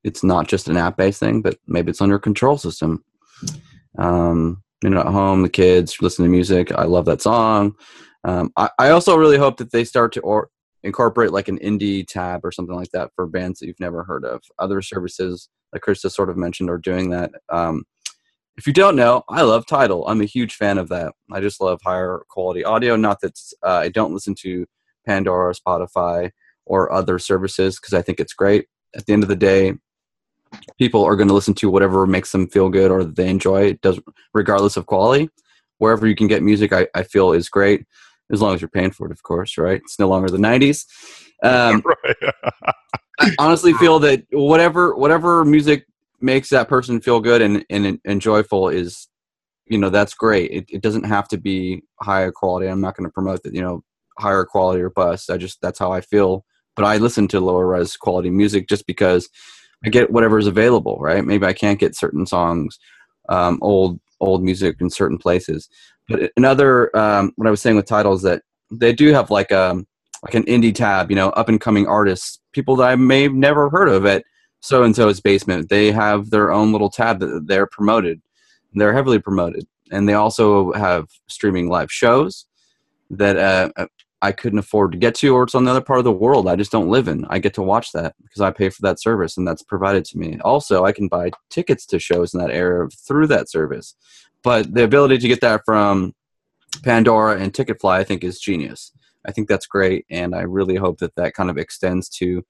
it's 0.04 0.22
not 0.22 0.46
just 0.46 0.68
an 0.68 0.76
app 0.76 0.96
based 0.96 1.20
thing, 1.20 1.42
but 1.42 1.58
maybe 1.66 1.90
it's 1.90 2.00
on 2.00 2.08
your 2.08 2.18
control 2.18 2.58
system. 2.58 3.04
Um, 3.98 4.62
you 4.82 4.90
know, 4.90 5.00
at 5.00 5.06
home, 5.06 5.42
the 5.42 5.48
kids 5.48 6.00
listen 6.00 6.24
to 6.24 6.30
music. 6.30 6.70
I 6.72 6.84
love 6.84 7.06
that 7.06 7.22
song. 7.22 7.74
Um, 8.24 8.52
I, 8.56 8.70
I, 8.78 8.90
also 8.90 9.16
really 9.16 9.38
hope 9.38 9.56
that 9.56 9.72
they 9.72 9.84
start 9.84 10.12
to 10.12 10.20
or 10.20 10.48
incorporate 10.82 11.32
like 11.32 11.48
an 11.48 11.58
indie 11.58 12.06
tab 12.06 12.44
or 12.44 12.52
something 12.52 12.74
like 12.74 12.90
that 12.90 13.10
for 13.14 13.26
bands 13.26 13.60
that 13.60 13.66
you've 13.66 13.80
never 13.80 14.04
heard 14.04 14.24
of. 14.24 14.42
Other 14.58 14.82
services, 14.82 15.48
like 15.72 15.82
Krista 15.82 16.10
sort 16.10 16.30
of 16.30 16.36
mentioned, 16.36 16.68
are 16.68 16.78
doing 16.78 17.10
that. 17.10 17.32
Um, 17.48 17.84
if 18.56 18.66
you 18.66 18.72
don't 18.72 18.96
know, 18.96 19.22
I 19.28 19.42
love 19.42 19.66
Tidal. 19.66 20.06
I'm 20.08 20.20
a 20.20 20.26
huge 20.26 20.54
fan 20.54 20.78
of 20.78 20.88
that. 20.88 21.12
I 21.30 21.40
just 21.40 21.60
love 21.60 21.80
higher 21.84 22.22
quality 22.28 22.64
audio. 22.64 22.96
Not 22.96 23.20
that 23.20 23.38
uh, 23.62 23.68
I 23.68 23.88
don't 23.88 24.14
listen 24.14 24.34
to 24.40 24.66
Pandora, 25.06 25.54
Spotify, 25.54 26.30
or 26.64 26.92
other 26.92 27.18
services 27.18 27.78
because 27.78 27.94
I 27.94 28.02
think 28.02 28.18
it's 28.18 28.32
great. 28.32 28.66
At 28.94 29.06
the 29.06 29.12
end 29.12 29.22
of 29.22 29.28
the 29.28 29.36
day, 29.36 29.74
people 30.78 31.04
are 31.04 31.16
going 31.16 31.28
to 31.28 31.34
listen 31.34 31.54
to 31.54 31.70
whatever 31.70 32.06
makes 32.06 32.32
them 32.32 32.48
feel 32.48 32.70
good 32.70 32.90
or 32.90 33.04
they 33.04 33.28
enjoy. 33.28 33.66
It 33.66 33.82
does 33.82 34.00
regardless 34.32 34.76
of 34.76 34.86
quality. 34.86 35.28
Wherever 35.78 36.06
you 36.06 36.16
can 36.16 36.26
get 36.26 36.42
music, 36.42 36.72
I, 36.72 36.88
I 36.94 37.02
feel 37.02 37.32
is 37.32 37.50
great 37.50 37.84
as 38.32 38.40
long 38.40 38.54
as 38.54 38.60
you're 38.62 38.68
paying 38.68 38.90
for 38.90 39.06
it, 39.06 39.12
of 39.12 39.22
course. 39.22 39.58
Right? 39.58 39.82
It's 39.84 39.98
no 39.98 40.08
longer 40.08 40.30
the 40.30 40.38
'90s. 40.38 40.86
Um, 41.42 41.82
I 43.20 43.30
honestly 43.38 43.74
feel 43.74 43.98
that 44.00 44.24
whatever 44.32 44.96
whatever 44.96 45.44
music 45.44 45.86
makes 46.26 46.50
that 46.50 46.68
person 46.68 47.00
feel 47.00 47.20
good 47.20 47.40
and, 47.40 47.64
and, 47.70 47.98
and 48.04 48.20
joyful 48.20 48.68
is 48.68 49.08
you 49.66 49.78
know 49.78 49.88
that's 49.90 50.14
great 50.14 50.50
it, 50.50 50.64
it 50.68 50.82
doesn't 50.82 51.04
have 51.04 51.26
to 51.28 51.38
be 51.38 51.82
higher 52.02 52.30
quality 52.30 52.66
i'm 52.66 52.80
not 52.80 52.96
going 52.96 53.08
to 53.08 53.12
promote 53.12 53.42
that 53.42 53.54
you 53.54 53.62
know 53.62 53.82
higher 54.18 54.44
quality 54.44 54.82
or 54.82 54.90
bust 54.90 55.30
i 55.30 55.36
just 55.36 55.58
that's 55.62 55.78
how 55.78 55.90
i 55.90 56.00
feel 56.00 56.44
but 56.74 56.84
i 56.84 56.98
listen 56.98 57.26
to 57.26 57.40
lower 57.40 57.66
res 57.66 57.96
quality 57.96 58.30
music 58.30 58.68
just 58.68 58.86
because 58.86 59.28
I 59.84 59.88
get 59.88 60.10
whatever's 60.10 60.46
available, 60.46 60.98
right? 61.00 61.24
Maybe 61.24 61.46
I 61.46 61.52
can't 61.52 61.78
get 61.78 61.96
certain 61.96 62.26
songs, 62.26 62.78
um, 63.28 63.58
old 63.62 64.00
old 64.20 64.42
music 64.42 64.76
in 64.80 64.90
certain 64.90 65.18
places. 65.18 65.68
But 66.08 66.32
another, 66.36 66.96
um, 66.96 67.32
what 67.36 67.46
I 67.46 67.50
was 67.50 67.60
saying 67.60 67.76
with 67.76 67.86
titles 67.86 68.22
that 68.22 68.42
they 68.70 68.92
do 68.92 69.12
have 69.12 69.30
like 69.30 69.50
a 69.50 69.70
um, 69.70 69.86
like 70.22 70.34
an 70.34 70.44
indie 70.44 70.74
tab, 70.74 71.10
you 71.10 71.16
know, 71.16 71.28
up 71.30 71.48
and 71.48 71.60
coming 71.60 71.86
artists, 71.86 72.40
people 72.52 72.76
that 72.76 72.88
I 72.88 72.96
may 72.96 73.22
have 73.22 73.34
never 73.34 73.68
heard 73.70 73.88
of 73.88 74.06
at 74.06 74.24
so 74.66 74.82
and 74.82 74.96
so's 74.96 75.20
basement. 75.20 75.68
They 75.68 75.92
have 75.92 76.30
their 76.30 76.50
own 76.50 76.72
little 76.72 76.90
tab 76.90 77.20
that 77.20 77.46
they're 77.46 77.66
promoted. 77.66 78.20
They're 78.74 78.92
heavily 78.92 79.20
promoted, 79.20 79.66
and 79.90 80.08
they 80.08 80.14
also 80.14 80.72
have 80.72 81.06
streaming 81.28 81.68
live 81.68 81.90
shows 81.90 82.46
that 83.10 83.36
uh, 83.36 83.86
I 84.20 84.32
couldn't 84.32 84.58
afford 84.58 84.92
to 84.92 84.98
get 84.98 85.14
to, 85.16 85.34
or 85.34 85.44
it's 85.44 85.54
on 85.54 85.64
the 85.64 85.70
other 85.70 85.80
part 85.80 86.00
of 86.00 86.04
the 86.04 86.12
world 86.12 86.48
I 86.48 86.56
just 86.56 86.72
don't 86.72 86.88
live 86.88 87.06
in. 87.06 87.24
I 87.28 87.38
get 87.38 87.54
to 87.54 87.62
watch 87.62 87.92
that 87.92 88.14
because 88.22 88.40
I 88.40 88.50
pay 88.50 88.68
for 88.68 88.82
that 88.82 89.00
service, 89.00 89.36
and 89.36 89.46
that's 89.46 89.62
provided 89.62 90.04
to 90.06 90.18
me. 90.18 90.38
Also, 90.40 90.84
I 90.84 90.92
can 90.92 91.06
buy 91.06 91.30
tickets 91.48 91.86
to 91.86 91.98
shows 91.98 92.34
in 92.34 92.40
that 92.40 92.50
area 92.50 92.88
through 92.88 93.28
that 93.28 93.48
service. 93.48 93.94
But 94.42 94.74
the 94.74 94.84
ability 94.84 95.18
to 95.18 95.28
get 95.28 95.40
that 95.42 95.62
from 95.64 96.14
Pandora 96.82 97.38
and 97.38 97.52
Ticketfly, 97.52 97.92
I 97.92 98.04
think, 98.04 98.24
is 98.24 98.40
genius. 98.40 98.92
I 99.24 99.32
think 99.32 99.48
that's 99.48 99.66
great, 99.66 100.06
and 100.10 100.34
I 100.34 100.42
really 100.42 100.76
hope 100.76 100.98
that 100.98 101.14
that 101.16 101.34
kind 101.34 101.50
of 101.50 101.58
extends 101.58 102.08
to 102.18 102.44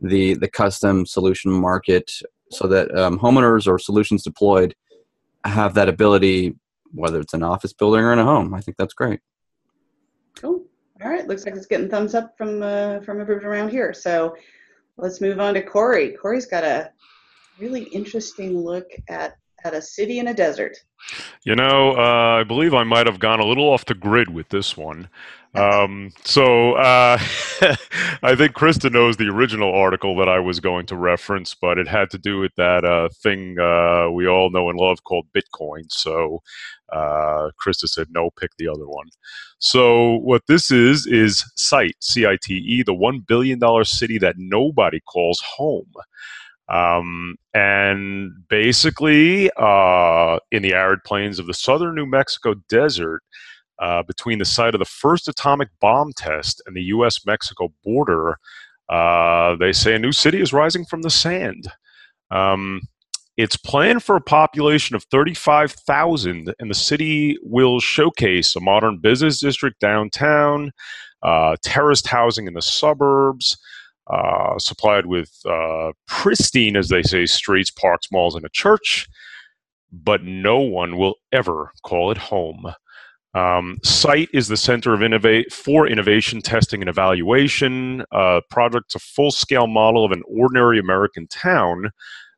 the 0.00 0.34
the 0.34 0.48
custom 0.48 1.06
solution 1.06 1.52
market, 1.52 2.10
so 2.50 2.66
that 2.68 2.96
um, 2.96 3.18
homeowners 3.18 3.66
or 3.66 3.78
solutions 3.78 4.22
deployed 4.22 4.74
have 5.44 5.74
that 5.74 5.88
ability, 5.88 6.54
whether 6.92 7.20
it's 7.20 7.34
an 7.34 7.42
office 7.42 7.72
building 7.72 8.02
or 8.02 8.12
in 8.12 8.18
a 8.18 8.24
home. 8.24 8.54
I 8.54 8.60
think 8.60 8.76
that's 8.76 8.94
great. 8.94 9.20
Cool. 10.36 10.64
All 11.02 11.10
right. 11.10 11.26
Looks 11.26 11.46
like 11.46 11.54
it's 11.56 11.66
getting 11.66 11.88
thumbs 11.88 12.14
up 12.14 12.36
from 12.36 12.62
uh, 12.62 13.00
from 13.00 13.20
everyone 13.20 13.44
around 13.44 13.70
here. 13.70 13.92
So 13.94 14.36
let's 14.96 15.20
move 15.20 15.40
on 15.40 15.54
to 15.54 15.62
Corey. 15.62 16.12
Corey's 16.12 16.46
got 16.46 16.64
a 16.64 16.90
really 17.58 17.84
interesting 17.84 18.58
look 18.58 18.86
at 19.08 19.36
at 19.64 19.74
a 19.74 19.82
city 19.82 20.18
in 20.18 20.28
a 20.28 20.34
desert. 20.34 20.76
You 21.44 21.54
know, 21.54 21.92
uh, 21.96 22.40
I 22.40 22.44
believe 22.44 22.74
I 22.74 22.84
might 22.84 23.06
have 23.06 23.18
gone 23.18 23.40
a 23.40 23.46
little 23.46 23.68
off 23.68 23.84
the 23.84 23.94
grid 23.94 24.32
with 24.32 24.48
this 24.48 24.76
one. 24.76 25.08
Um, 25.54 26.12
so 26.24 26.74
uh, 26.74 27.18
I 28.22 28.36
think 28.36 28.52
Krista 28.52 28.90
knows 28.90 29.16
the 29.16 29.28
original 29.28 29.74
article 29.74 30.16
that 30.16 30.28
I 30.28 30.38
was 30.38 30.60
going 30.60 30.86
to 30.86 30.96
reference, 30.96 31.54
but 31.54 31.78
it 31.78 31.88
had 31.88 32.10
to 32.10 32.18
do 32.18 32.38
with 32.38 32.54
that 32.56 32.84
uh, 32.84 33.08
thing 33.22 33.58
uh, 33.58 34.10
we 34.10 34.28
all 34.28 34.50
know 34.50 34.70
and 34.70 34.78
love 34.78 35.02
called 35.02 35.26
Bitcoin. 35.34 35.90
So 35.90 36.40
uh, 36.92 37.50
Krista 37.60 37.88
said, 37.88 38.08
no, 38.10 38.30
pick 38.30 38.52
the 38.58 38.68
other 38.68 38.86
one. 38.88 39.08
So 39.58 40.16
what 40.18 40.42
this 40.46 40.70
is, 40.70 41.06
is 41.06 41.44
Cite, 41.56 41.96
C-I-T-E, 42.00 42.82
the 42.84 42.94
$1 42.94 43.26
billion 43.26 43.60
city 43.84 44.18
that 44.18 44.36
nobody 44.38 45.00
calls 45.00 45.40
home. 45.40 45.92
Um, 46.68 47.34
and 47.52 48.30
basically, 48.48 49.50
uh, 49.56 50.38
in 50.52 50.62
the 50.62 50.72
arid 50.72 51.00
plains 51.04 51.40
of 51.40 51.46
the 51.46 51.54
southern 51.54 51.96
New 51.96 52.06
Mexico 52.06 52.54
desert, 52.68 53.22
uh, 53.80 54.02
between 54.02 54.38
the 54.38 54.44
site 54.44 54.74
of 54.74 54.78
the 54.78 54.84
first 54.84 55.26
atomic 55.26 55.68
bomb 55.80 56.12
test 56.12 56.62
and 56.66 56.76
the 56.76 56.84
U.S. 56.84 57.24
Mexico 57.26 57.72
border, 57.82 58.36
uh, 58.88 59.56
they 59.56 59.72
say 59.72 59.94
a 59.94 59.98
new 59.98 60.12
city 60.12 60.40
is 60.40 60.52
rising 60.52 60.84
from 60.84 61.02
the 61.02 61.10
sand. 61.10 61.68
Um, 62.30 62.82
it's 63.36 63.56
planned 63.56 64.02
for 64.02 64.16
a 64.16 64.20
population 64.20 64.94
of 64.94 65.04
35,000, 65.04 66.54
and 66.58 66.70
the 66.70 66.74
city 66.74 67.38
will 67.42 67.80
showcase 67.80 68.54
a 68.54 68.60
modern 68.60 68.98
business 68.98 69.40
district 69.40 69.80
downtown, 69.80 70.72
uh, 71.22 71.56
terraced 71.62 72.06
housing 72.06 72.46
in 72.46 72.54
the 72.54 72.60
suburbs, 72.60 73.56
uh, 74.08 74.58
supplied 74.58 75.06
with 75.06 75.30
uh, 75.48 75.92
pristine, 76.06 76.76
as 76.76 76.88
they 76.88 77.02
say, 77.02 77.24
streets, 77.24 77.70
parks, 77.70 78.08
malls, 78.12 78.34
and 78.34 78.44
a 78.44 78.50
church. 78.50 79.06
But 79.92 80.22
no 80.22 80.58
one 80.58 80.98
will 80.98 81.14
ever 81.32 81.72
call 81.82 82.10
it 82.10 82.18
home. 82.18 82.66
Um, 83.34 83.78
Cite 83.84 84.28
is 84.32 84.48
the 84.48 84.56
center 84.56 84.92
of 84.92 85.02
innovate 85.02 85.52
for 85.52 85.86
innovation 85.86 86.42
testing 86.42 86.82
and 86.82 86.88
evaluation. 86.88 88.04
Uh, 88.10 88.40
project's 88.50 88.94
a 88.96 88.98
full-scale 88.98 89.68
model 89.68 90.04
of 90.04 90.12
an 90.12 90.22
ordinary 90.26 90.78
American 90.78 91.26
town, 91.28 91.90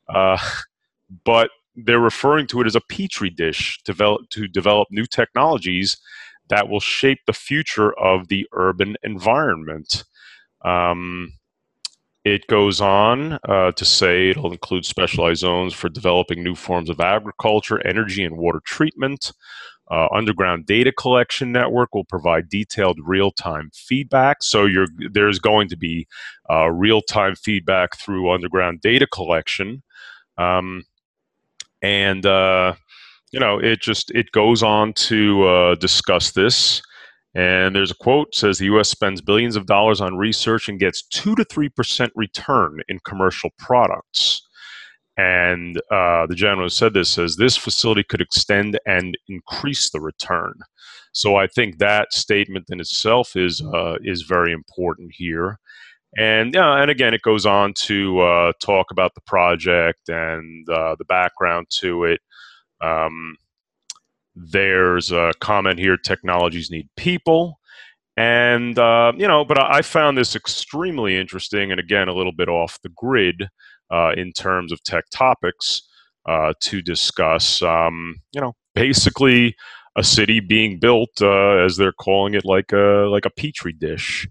uh, 0.09 0.39
but 1.25 1.51
they're 1.75 2.01
referring 2.01 2.47
to 2.49 2.61
it 2.61 2.67
as 2.67 2.77
a 2.77 2.81
petri 2.83 3.31
dish 3.31 3.81
develop, 3.85 4.29
to 4.31 4.47
develop 4.47 4.89
new 4.91 5.07
technologies 5.07 5.97
that 6.49 6.69
will 6.69 6.81
shape 6.81 7.21
the 7.27 7.33
future 7.33 7.99
of 7.99 8.29
the 8.29 8.47
urban 8.53 8.97
environment. 9.03 10.05
Um, 10.65 11.33
it 12.25 12.47
goes 12.47 12.81
on 12.81 13.39
uh, 13.49 13.73
to 13.73 13.85
say 13.85 14.31
it'll 14.31 14.53
include 14.53 14.85
specialized 14.85 15.41
zones 15.41 15.73
for 15.73 15.89
developing 15.89 16.43
new 16.43 16.55
forms 16.55 16.89
of 16.89 17.01
agriculture, 17.01 17.85
energy, 17.87 18.23
and 18.23 18.37
water 18.37 18.61
treatment. 18.65 19.33
Uh, 19.91 20.07
underground 20.13 20.65
data 20.65 20.93
collection 20.93 21.53
network 21.53 21.95
will 21.95 22.05
provide 22.05 22.49
detailed 22.49 22.99
real-time 23.05 23.71
feedback. 23.75 24.43
So 24.43 24.67
there's 25.13 25.39
going 25.39 25.69
to 25.69 25.77
be 25.77 26.07
uh, 26.51 26.71
real-time 26.71 27.35
feedback 27.35 27.99
through 27.99 28.31
underground 28.31 28.81
data 28.81 29.07
collection, 29.07 29.83
um, 30.39 30.85
and 31.83 32.25
uh, 32.25 32.75
you 33.33 33.41
know 33.41 33.59
it 33.59 33.81
just 33.83 34.11
it 34.13 34.33
goes 34.33 34.63
on 34.63 34.93
to 34.95 35.45
uh, 35.45 35.75
discuss 35.77 36.31
this. 36.33 36.81
And 37.35 37.75
there's 37.75 37.91
a 37.91 37.95
quote 37.95 38.35
says 38.35 38.59
the 38.59 38.67
U.S. 38.67 38.91
spends 38.91 39.21
billions 39.23 39.57
of 39.57 39.67
dollars 39.67 40.01
on 40.01 40.17
research 40.17 40.69
and 40.69 40.79
gets 40.79 41.03
two 41.03 41.35
to 41.35 41.45
three 41.45 41.69
percent 41.69 42.13
return 42.15 42.81
in 42.89 43.01
commercial 43.01 43.51
products. 43.59 44.42
And 45.23 45.77
uh, 45.91 46.27
the 46.27 46.35
general 46.35 46.69
said 46.69 46.95
this 46.95 47.11
says 47.11 47.37
this 47.37 47.57
facility 47.57 48.03
could 48.03 48.21
extend 48.21 48.79
and 48.87 49.17
increase 49.29 49.91
the 49.91 50.01
return. 50.01 50.55
So 51.13 51.37
I 51.37 51.47
think 51.47 51.79
that 51.79 52.13
statement 52.13 52.67
in 52.71 52.81
itself 52.81 53.37
is 53.37 53.63
uh, 53.75 53.97
is 54.03 54.23
very 54.23 54.53
important 54.53 55.13
here. 55.15 55.59
And 56.19 56.55
yeah, 56.55 56.81
and 56.81 56.91
again, 56.91 57.15
it 57.15 57.23
goes 57.23 57.47
on 57.47 57.73
to 57.89 58.21
uh, 58.21 58.53
talk 58.61 58.87
about 58.91 59.15
the 59.15 59.21
project 59.23 60.09
and 60.09 60.69
uh, 60.69 60.97
the 60.99 61.05
background 61.05 61.67
to 61.81 62.05
it. 62.05 62.21
Um, 62.81 63.37
there's 64.35 65.13
a 65.13 65.33
comment 65.41 65.79
here 65.79 65.97
technologies 65.97 66.71
need 66.71 66.89
people. 66.97 67.59
And, 68.17 68.79
uh, 68.79 69.13
you 69.17 69.27
know, 69.27 69.45
but 69.45 69.59
I 69.59 69.81
found 69.83 70.19
this 70.19 70.37
extremely 70.37 71.17
interesting 71.17 71.71
and 71.71 71.81
again, 71.81 72.09
a 72.09 72.15
little 72.15 72.33
bit 72.33 72.49
off 72.49 72.79
the 72.83 72.91
grid 72.91 73.49
uh, 73.93 74.13
in 74.17 74.33
terms 74.33 74.73
of 74.73 74.83
tech 74.85 75.05
topics 75.13 75.83
uh, 76.29 76.53
to 76.61 76.83
discuss, 76.83 77.63
um, 77.63 78.17
you 78.33 78.41
know, 78.41 78.55
basically 78.75 79.55
a 79.97 80.05
city 80.05 80.41
being 80.41 80.79
built, 80.79 81.11
uh, 81.21 81.57
as 81.65 81.77
they're 81.77 81.93
calling 81.93 82.35
it, 82.35 82.45
like 82.45 82.73
a, 82.73 83.07
like 83.11 83.27
a 83.27 83.31
petri 83.31 83.73
dish. 83.73 84.27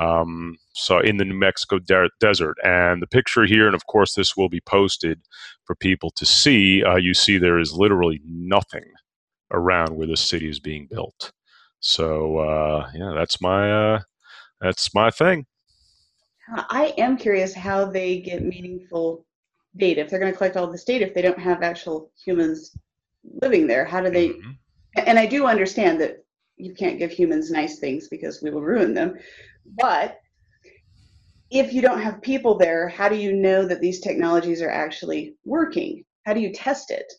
Um, 0.00 0.56
so 0.74 0.98
in 0.98 1.18
the 1.18 1.24
New 1.24 1.38
Mexico 1.38 1.78
de- 1.78 2.10
desert. 2.18 2.56
And 2.64 3.00
the 3.00 3.06
picture 3.06 3.44
here, 3.44 3.66
and 3.66 3.76
of 3.76 3.86
course, 3.86 4.14
this 4.14 4.36
will 4.36 4.48
be 4.48 4.60
posted 4.60 5.20
for 5.64 5.76
people 5.76 6.10
to 6.16 6.26
see. 6.26 6.82
Uh, 6.82 6.96
you 6.96 7.14
see, 7.14 7.38
there 7.38 7.60
is 7.60 7.72
literally 7.72 8.20
nothing 8.26 8.84
around 9.52 9.96
where 9.96 10.08
the 10.08 10.16
city 10.16 10.48
is 10.48 10.58
being 10.60 10.86
built. 10.90 11.32
So 11.80 12.38
uh, 12.38 12.90
yeah, 12.94 13.12
that's 13.14 13.40
my 13.40 13.94
uh, 13.94 14.00
that's 14.60 14.94
my 14.94 15.10
thing. 15.10 15.46
I 16.48 16.94
am 16.98 17.16
curious 17.16 17.54
how 17.54 17.86
they 17.86 18.20
get 18.20 18.42
meaningful 18.42 19.24
data. 19.76 20.00
If 20.02 20.10
they're 20.10 20.20
going 20.20 20.32
to 20.32 20.36
collect 20.36 20.56
all 20.56 20.70
this 20.70 20.84
data, 20.84 21.06
if 21.06 21.14
they 21.14 21.22
don't 21.22 21.38
have 21.38 21.62
actual 21.62 22.10
humans 22.22 22.76
living 23.42 23.66
there, 23.66 23.84
how 23.84 24.00
do 24.00 24.10
they? 24.10 24.28
Mm-hmm. 24.28 24.50
And 25.06 25.18
I 25.18 25.26
do 25.26 25.46
understand 25.46 26.00
that 26.00 26.24
you 26.56 26.74
can't 26.74 26.98
give 26.98 27.10
humans 27.10 27.50
nice 27.50 27.78
things 27.78 28.08
because 28.08 28.42
we 28.42 28.50
will 28.50 28.62
ruin 28.62 28.94
them. 28.94 29.18
But 29.78 30.20
if 31.50 31.72
you 31.72 31.82
don't 31.82 32.00
have 32.00 32.22
people 32.22 32.56
there, 32.56 32.88
how 32.88 33.08
do 33.08 33.16
you 33.16 33.32
know 33.32 33.66
that 33.66 33.80
these 33.80 34.00
technologies 34.00 34.62
are 34.62 34.70
actually 34.70 35.34
working? 35.44 36.04
How 36.26 36.34
do 36.34 36.40
you 36.40 36.52
test 36.52 36.90
it? 36.90 37.12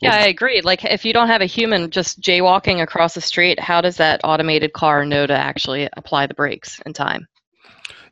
Yeah, 0.00 0.14
I 0.14 0.26
agree. 0.26 0.60
Like, 0.60 0.84
if 0.84 1.04
you 1.04 1.12
don't 1.12 1.28
have 1.28 1.40
a 1.40 1.46
human 1.46 1.90
just 1.90 2.20
jaywalking 2.20 2.82
across 2.82 3.14
the 3.14 3.20
street, 3.20 3.58
how 3.58 3.80
does 3.80 3.96
that 3.96 4.20
automated 4.22 4.72
car 4.72 5.04
know 5.04 5.26
to 5.26 5.34
actually 5.34 5.88
apply 5.96 6.26
the 6.26 6.34
brakes 6.34 6.80
in 6.86 6.92
time? 6.92 7.26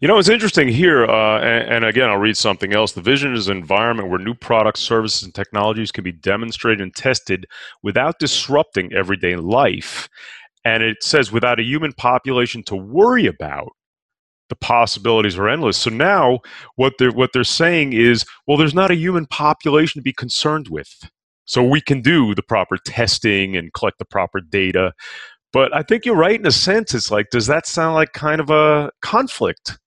You 0.00 0.08
know, 0.08 0.18
it's 0.18 0.28
interesting 0.28 0.68
here, 0.68 1.04
uh, 1.04 1.40
and, 1.40 1.74
and, 1.74 1.84
again, 1.84 2.10
I'll 2.10 2.18
read 2.18 2.36
something 2.36 2.74
else. 2.74 2.92
The 2.92 3.00
vision 3.00 3.32
is 3.34 3.48
an 3.48 3.56
environment 3.56 4.10
where 4.10 4.18
new 4.18 4.34
products, 4.34 4.80
services, 4.80 5.22
and 5.22 5.34
technologies 5.34 5.92
can 5.92 6.02
be 6.02 6.12
demonstrated 6.12 6.80
and 6.80 6.94
tested 6.94 7.46
without 7.82 8.18
disrupting 8.18 8.92
everyday 8.92 9.36
life. 9.36 10.08
And 10.64 10.82
it 10.82 11.02
says 11.02 11.30
without 11.30 11.60
a 11.60 11.64
human 11.64 11.92
population 11.92 12.62
to 12.64 12.76
worry 12.76 13.26
about, 13.26 13.70
the 14.48 14.56
possibilities 14.56 15.38
are 15.38 15.48
endless. 15.48 15.78
So 15.78 15.90
now, 15.90 16.40
what 16.76 16.94
they're 16.98 17.12
what 17.12 17.30
they're 17.32 17.44
saying 17.44 17.92
is, 17.92 18.24
well, 18.46 18.58
there's 18.58 18.74
not 18.74 18.90
a 18.90 18.96
human 18.96 19.26
population 19.26 20.00
to 20.00 20.02
be 20.02 20.12
concerned 20.12 20.68
with. 20.68 20.88
So 21.46 21.62
we 21.62 21.80
can 21.80 22.00
do 22.00 22.34
the 22.34 22.42
proper 22.42 22.76
testing 22.84 23.56
and 23.56 23.72
collect 23.72 23.98
the 23.98 24.04
proper 24.04 24.40
data. 24.40 24.92
But 25.52 25.74
I 25.74 25.82
think 25.82 26.04
you're 26.04 26.16
right 26.16 26.38
in 26.38 26.46
a 26.46 26.52
sense. 26.52 26.94
It's 26.94 27.10
like, 27.10 27.30
does 27.30 27.46
that 27.46 27.66
sound 27.66 27.94
like 27.94 28.12
kind 28.12 28.40
of 28.40 28.50
a 28.50 28.90
conflict 29.02 29.78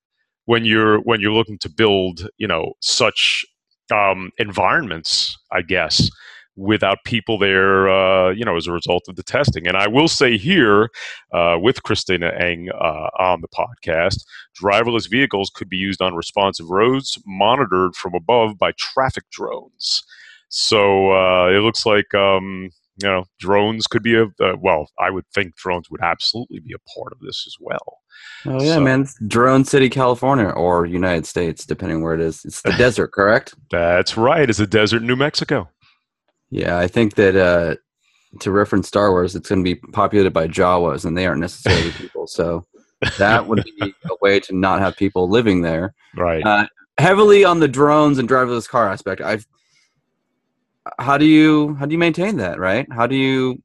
when 0.47 0.65
you're 0.65 0.99
when 1.01 1.21
you're 1.21 1.33
looking 1.33 1.59
to 1.59 1.69
build 1.69 2.27
you 2.37 2.47
know 2.47 2.73
such 2.81 3.45
um, 3.91 4.31
environments, 4.37 5.37
I 5.51 5.61
guess, 5.61 6.09
without 6.55 6.97
people 7.05 7.37
there, 7.37 7.87
uh, 7.87 8.31
you 8.31 8.43
know, 8.43 8.55
as 8.55 8.67
a 8.67 8.71
result 8.71 9.03
of 9.07 9.15
the 9.15 9.23
testing. 9.23 9.67
And 9.67 9.77
I 9.77 9.87
will 9.87 10.07
say 10.07 10.37
here, 10.37 10.89
uh, 11.33 11.57
with 11.61 11.83
Christina 11.83 12.31
Engh 12.39 12.69
uh, 12.69 13.09
on 13.19 13.41
the 13.41 13.47
podcast, 13.47 14.23
driverless 14.61 15.09
vehicles 15.09 15.51
could 15.53 15.69
be 15.69 15.77
used 15.77 16.01
on 16.01 16.15
responsive 16.15 16.69
roads, 16.69 17.17
monitored 17.25 17.95
from 17.95 18.15
above 18.15 18.57
by 18.57 18.71
traffic 18.77 19.23
drones. 19.31 20.03
So 20.49 21.11
uh, 21.11 21.49
it 21.49 21.59
looks 21.59 21.85
like. 21.85 22.13
Um, 22.13 22.71
you 23.01 23.07
know, 23.07 23.23
drones 23.39 23.87
could 23.87 24.03
be 24.03 24.15
a 24.15 24.23
uh, 24.41 24.55
well. 24.59 24.87
I 24.99 25.09
would 25.11 25.25
think 25.33 25.55
drones 25.55 25.89
would 25.89 26.01
absolutely 26.01 26.59
be 26.59 26.73
a 26.73 26.99
part 26.99 27.13
of 27.13 27.19
this 27.19 27.43
as 27.47 27.55
well. 27.59 27.97
Oh 28.45 28.61
yeah, 28.63 28.75
So- 28.75 28.81
man! 28.81 29.01
It's 29.01 29.15
Drone 29.27 29.65
City, 29.65 29.89
California, 29.89 30.49
or 30.49 30.85
United 30.85 31.25
States, 31.25 31.65
depending 31.65 32.01
where 32.01 32.13
it 32.13 32.21
is. 32.21 32.43
It's 32.45 32.61
the 32.61 32.71
desert, 32.77 33.11
correct? 33.11 33.53
That's 33.71 34.17
right. 34.17 34.49
It's 34.49 34.59
a 34.59 34.67
desert 34.67 35.03
New 35.03 35.15
Mexico. 35.15 35.69
Yeah, 36.49 36.77
I 36.77 36.87
think 36.87 37.15
that 37.15 37.35
uh, 37.35 37.75
to 38.39 38.51
reference 38.51 38.87
Star 38.87 39.11
Wars, 39.11 39.35
it's 39.35 39.49
going 39.49 39.63
to 39.63 39.75
be 39.75 39.79
populated 39.91 40.31
by 40.31 40.47
Jawas, 40.47 41.05
and 41.05 41.17
they 41.17 41.25
aren't 41.27 41.41
necessarily 41.41 41.91
people. 41.97 42.25
So 42.27 42.65
that 43.19 43.45
would 43.47 43.63
be 43.79 43.93
a 44.05 44.15
way 44.21 44.39
to 44.39 44.55
not 44.55 44.79
have 44.79 44.95
people 44.97 45.29
living 45.29 45.61
there. 45.61 45.93
Right. 46.15 46.43
Uh, 46.43 46.67
heavily 46.97 47.45
on 47.45 47.59
the 47.59 47.67
drones 47.67 48.17
and 48.17 48.27
driverless 48.27 48.67
car 48.67 48.89
aspect. 48.89 49.21
I've 49.21 49.45
how 50.99 51.17
do 51.17 51.25
you 51.25 51.75
how 51.75 51.85
do 51.85 51.93
you 51.93 51.97
maintain 51.97 52.37
that 52.37 52.59
right? 52.59 52.87
How 52.91 53.07
do 53.07 53.15
you 53.15 53.61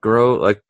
grow 0.00 0.34
like 0.34 0.62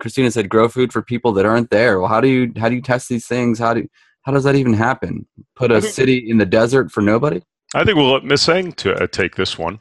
Christina 0.00 0.30
said, 0.30 0.48
grow 0.48 0.68
food 0.68 0.92
for 0.92 1.02
people 1.02 1.32
that 1.32 1.46
aren't 1.46 1.70
there? 1.70 2.00
Well, 2.00 2.08
how 2.08 2.20
do 2.20 2.28
you 2.28 2.52
how 2.56 2.68
do 2.68 2.74
you 2.74 2.82
test 2.82 3.08
these 3.08 3.26
things? 3.26 3.58
How 3.58 3.74
do 3.74 3.86
how 4.22 4.32
does 4.32 4.44
that 4.44 4.54
even 4.56 4.72
happen? 4.74 5.26
Put 5.54 5.70
a 5.70 5.82
city 5.82 6.18
in 6.28 6.38
the 6.38 6.46
desert 6.46 6.90
for 6.90 7.00
nobody? 7.02 7.42
I 7.74 7.84
think 7.84 7.96
we'll 7.96 8.12
let 8.12 8.24
Miss 8.24 8.48
Engh 8.48 8.72
to 8.76 8.94
uh, 8.94 9.06
take 9.06 9.36
this 9.36 9.58
one. 9.58 9.80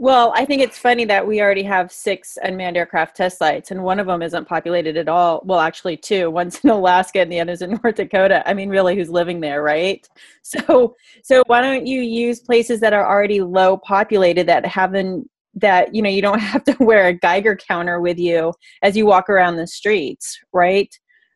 Well, 0.00 0.32
I 0.34 0.46
think 0.46 0.62
it's 0.62 0.78
funny 0.78 1.04
that 1.04 1.26
we 1.26 1.42
already 1.42 1.62
have 1.64 1.92
six 1.92 2.38
unmanned 2.42 2.78
aircraft 2.78 3.16
test 3.16 3.36
sites, 3.36 3.70
and 3.70 3.82
one 3.82 4.00
of 4.00 4.06
them 4.06 4.22
isn't 4.22 4.48
populated 4.48 4.96
at 4.96 5.10
all. 5.10 5.42
Well, 5.44 5.60
actually, 5.60 5.98
two. 5.98 6.30
One's 6.40 6.58
in 6.60 6.70
Alaska, 6.70 7.20
and 7.20 7.30
the 7.30 7.38
other's 7.38 7.60
in 7.60 7.78
North 7.82 7.96
Dakota. 7.96 8.42
I 8.48 8.54
mean, 8.54 8.70
really, 8.70 8.96
who's 8.96 9.10
living 9.10 9.40
there, 9.40 9.62
right? 9.62 10.08
So, 10.42 10.96
so 11.22 11.42
why 11.46 11.60
don't 11.60 11.86
you 11.86 12.00
use 12.00 12.40
places 12.40 12.80
that 12.80 12.94
are 12.94 13.06
already 13.06 13.42
low 13.42 13.76
populated 13.76 14.48
that 14.48 14.64
haven't 14.64 15.28
that 15.54 15.94
you 15.94 16.00
know 16.00 16.08
you 16.08 16.22
don't 16.22 16.38
have 16.52 16.64
to 16.64 16.76
wear 16.80 17.08
a 17.08 17.12
Geiger 17.12 17.54
counter 17.54 18.00
with 18.00 18.18
you 18.18 18.54
as 18.82 18.96
you 18.96 19.04
walk 19.04 19.28
around 19.28 19.56
the 19.56 19.66
streets, 19.66 20.38
right? 20.54 20.92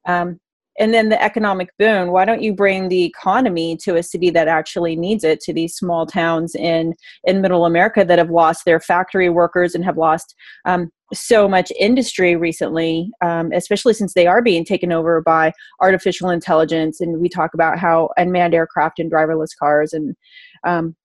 Um, 0.07 0.41
and 0.79 0.93
then 0.93 1.09
the 1.09 1.23
economic 1.23 1.71
boon. 1.79 2.11
Why 2.11 2.25
don't 2.25 2.43
you 2.43 2.53
bring 2.53 2.89
the 2.89 3.05
economy 3.05 3.77
to 3.79 3.97
a 3.97 4.03
city 4.03 4.31
that 4.31 4.49
actually 4.49 4.97
needs 4.97 5.25
it? 5.25 5.41
To 5.41 5.53
these 5.53 5.75
small 5.75 6.07
towns 6.07 6.55
in 6.55 6.95
in 7.25 7.41
middle 7.41 7.67
America 7.67 8.05
that 8.05 8.19
have 8.19 8.31
lost 8.31 8.65
their 8.65 8.81
factory 8.81 9.29
workers 9.29 9.75
and 9.75 9.85
have 9.85 9.97
lost 9.97 10.35
um, 10.65 10.91
so 11.13 11.49
much 11.49 11.71
industry 11.79 12.37
recently, 12.37 13.11
um, 13.23 13.53
especially 13.53 13.95
since 13.95 14.15
they 14.15 14.27
are 14.27 14.43
being 14.43 14.65
taken 14.65 14.93
over 14.93 15.21
by 15.21 15.53
artificial 15.81 16.31
intelligence. 16.31 17.01
And 17.01 17.21
we 17.21 17.29
talk 17.29 17.55
about 17.55 17.79
how 17.79 18.11
unmanned 18.17 18.55
aircraft 18.55 18.99
and 18.99 19.11
driverless 19.11 19.57
cars 19.59 19.93
and 19.93 20.17
um, 20.65 20.97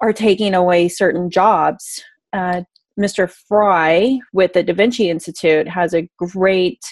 are 0.00 0.12
taking 0.12 0.54
away 0.54 0.88
certain 0.88 1.30
jobs. 1.30 2.02
Uh, 2.32 2.62
Mr. 2.98 3.30
Frey 3.48 4.20
with 4.32 4.52
the 4.52 4.62
Da 4.62 4.74
Vinci 4.74 5.08
Institute 5.08 5.66
has 5.66 5.94
a 5.94 6.08
great 6.18 6.84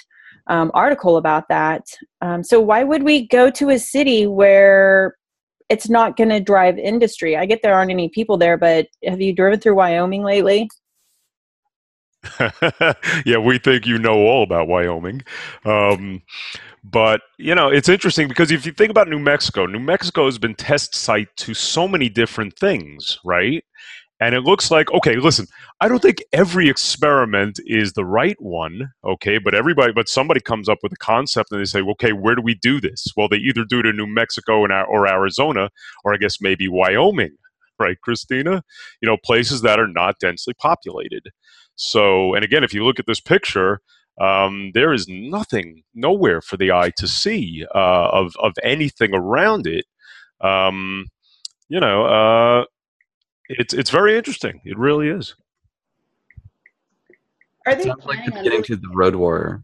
um, 0.49 0.71
article 0.75 1.17
about 1.17 1.49
that. 1.49 1.87
Um, 2.21 2.43
so 2.43 2.61
why 2.61 2.85
would 2.85 3.03
we 3.03 3.27
go 3.29 3.51
to 3.51 3.71
a 3.71 3.79
city 3.79 4.27
where 4.27 5.15
it's 5.69 5.89
not 5.89 6.17
going 6.17 6.31
to 6.31 6.41
drive 6.41 6.79
industry. 6.79 7.37
I 7.37 7.47
get 7.47 7.61
there 7.63 7.75
aren't 7.75 7.91
any 7.91 8.09
people 8.09 8.39
there, 8.39 8.57
but 8.57 8.89
have 9.05 9.21
you 9.21 9.35
driven 9.35 9.61
through 9.61 9.75
Wyoming 9.75 10.23
lately? 10.23 10.69
yeah, 13.25 13.39
we 13.39 13.59
think 13.59 13.87
you 13.87 13.99
know 13.99 14.15
all 14.15 14.43
about 14.43 14.67
Wyoming. 14.67 15.23
Um, 15.65 16.23
but, 16.83 17.21
you 17.39 17.55
know, 17.55 17.69
it's 17.69 17.89
interesting 17.89 18.29
because 18.29 18.51
if 18.51 18.65
you 18.65 18.73
think 18.73 18.91
about 18.91 19.09
New 19.09 19.19
Mexico, 19.19 19.67
New 19.67 19.79
Mexico 19.79 20.25
has 20.25 20.39
been 20.39 20.55
test 20.55 20.95
site 20.95 21.29
to 21.37 21.55
so 21.55 21.87
many 21.87 22.09
different 22.09 22.59
things, 22.59 23.19
right? 23.25 23.63
And 24.21 24.35
it 24.35 24.41
looks 24.43 24.71
like, 24.71 24.91
okay, 24.93 25.17
listen, 25.17 25.47
I 25.81 25.89
don't 25.89 26.03
think 26.03 26.23
every 26.33 26.69
experiment 26.69 27.61
is 27.67 27.93
the 27.93 28.05
right 28.05 28.37
one, 28.41 28.93
okay, 29.05 29.39
but 29.39 29.55
everybody, 29.55 29.93
but 29.93 30.09
somebody 30.09 30.41
comes 30.41 30.69
up 30.69 30.79
with 30.83 30.93
a 30.93 30.97
concept 30.97 31.53
and 31.53 31.61
they 31.61 31.65
say, 31.65 31.83
okay, 31.83 32.13
where 32.13 32.35
do 32.35 32.43
we 32.43 32.55
do 32.55 32.81
this? 32.81 33.07
Well, 33.17 33.29
they 33.29 33.37
either 33.37 33.65
do 33.65 33.81
it 33.81 33.87
in 33.87 33.97
New 33.97 34.09
Mexico 34.09 34.65
and, 34.65 34.73
or 34.73 35.07
Arizona, 35.07 35.71
or 36.05 36.15
I 36.15 36.17
guess 36.17 36.41
maybe 36.41 36.69
Wyoming, 36.69 37.37
right, 37.79 38.01
Christina? 38.01 38.63
You 39.01 39.09
know, 39.09 39.17
places 39.25 39.63
that 39.63 39.79
are 39.79 39.89
not 39.89 40.19
densely 40.19 40.55
populated. 40.55 41.29
So, 41.77 42.35
and 42.35 42.45
again, 42.45 42.65
if 42.65 42.75
you 42.75 42.85
look 42.85 42.99
at 42.99 43.07
this 43.07 43.21
picture, 43.21 43.81
um, 44.21 44.73
there 44.75 44.93
is 44.93 45.07
nothing, 45.09 45.85
nowhere 45.95 46.41
for 46.41 46.57
the 46.57 46.73
eye 46.73 46.91
to 46.97 47.07
see 47.07 47.65
uh, 47.73 48.09
of 48.13 48.35
of 48.43 48.55
anything 48.65 49.15
around 49.15 49.69
it. 49.69 49.85
Um, 50.41 51.07
you 51.69 51.79
know, 51.79 52.05
uh, 52.07 52.65
it's 53.49 53.75
it's 53.75 53.91
very 53.91 54.17
interesting. 54.17 54.61
It 54.65 54.79
really 54.79 55.09
is. 55.09 55.35
Are 57.67 57.75
they 57.75 57.85
Sounds 57.85 58.05
like 58.05 58.19
planning 58.19 58.31
the 58.31 58.37
on 58.37 58.45
beginning 58.45 58.65
really, 58.69 58.77
to 58.77 58.77
the 58.77 58.95
Road 58.95 59.15
Warrior. 59.15 59.63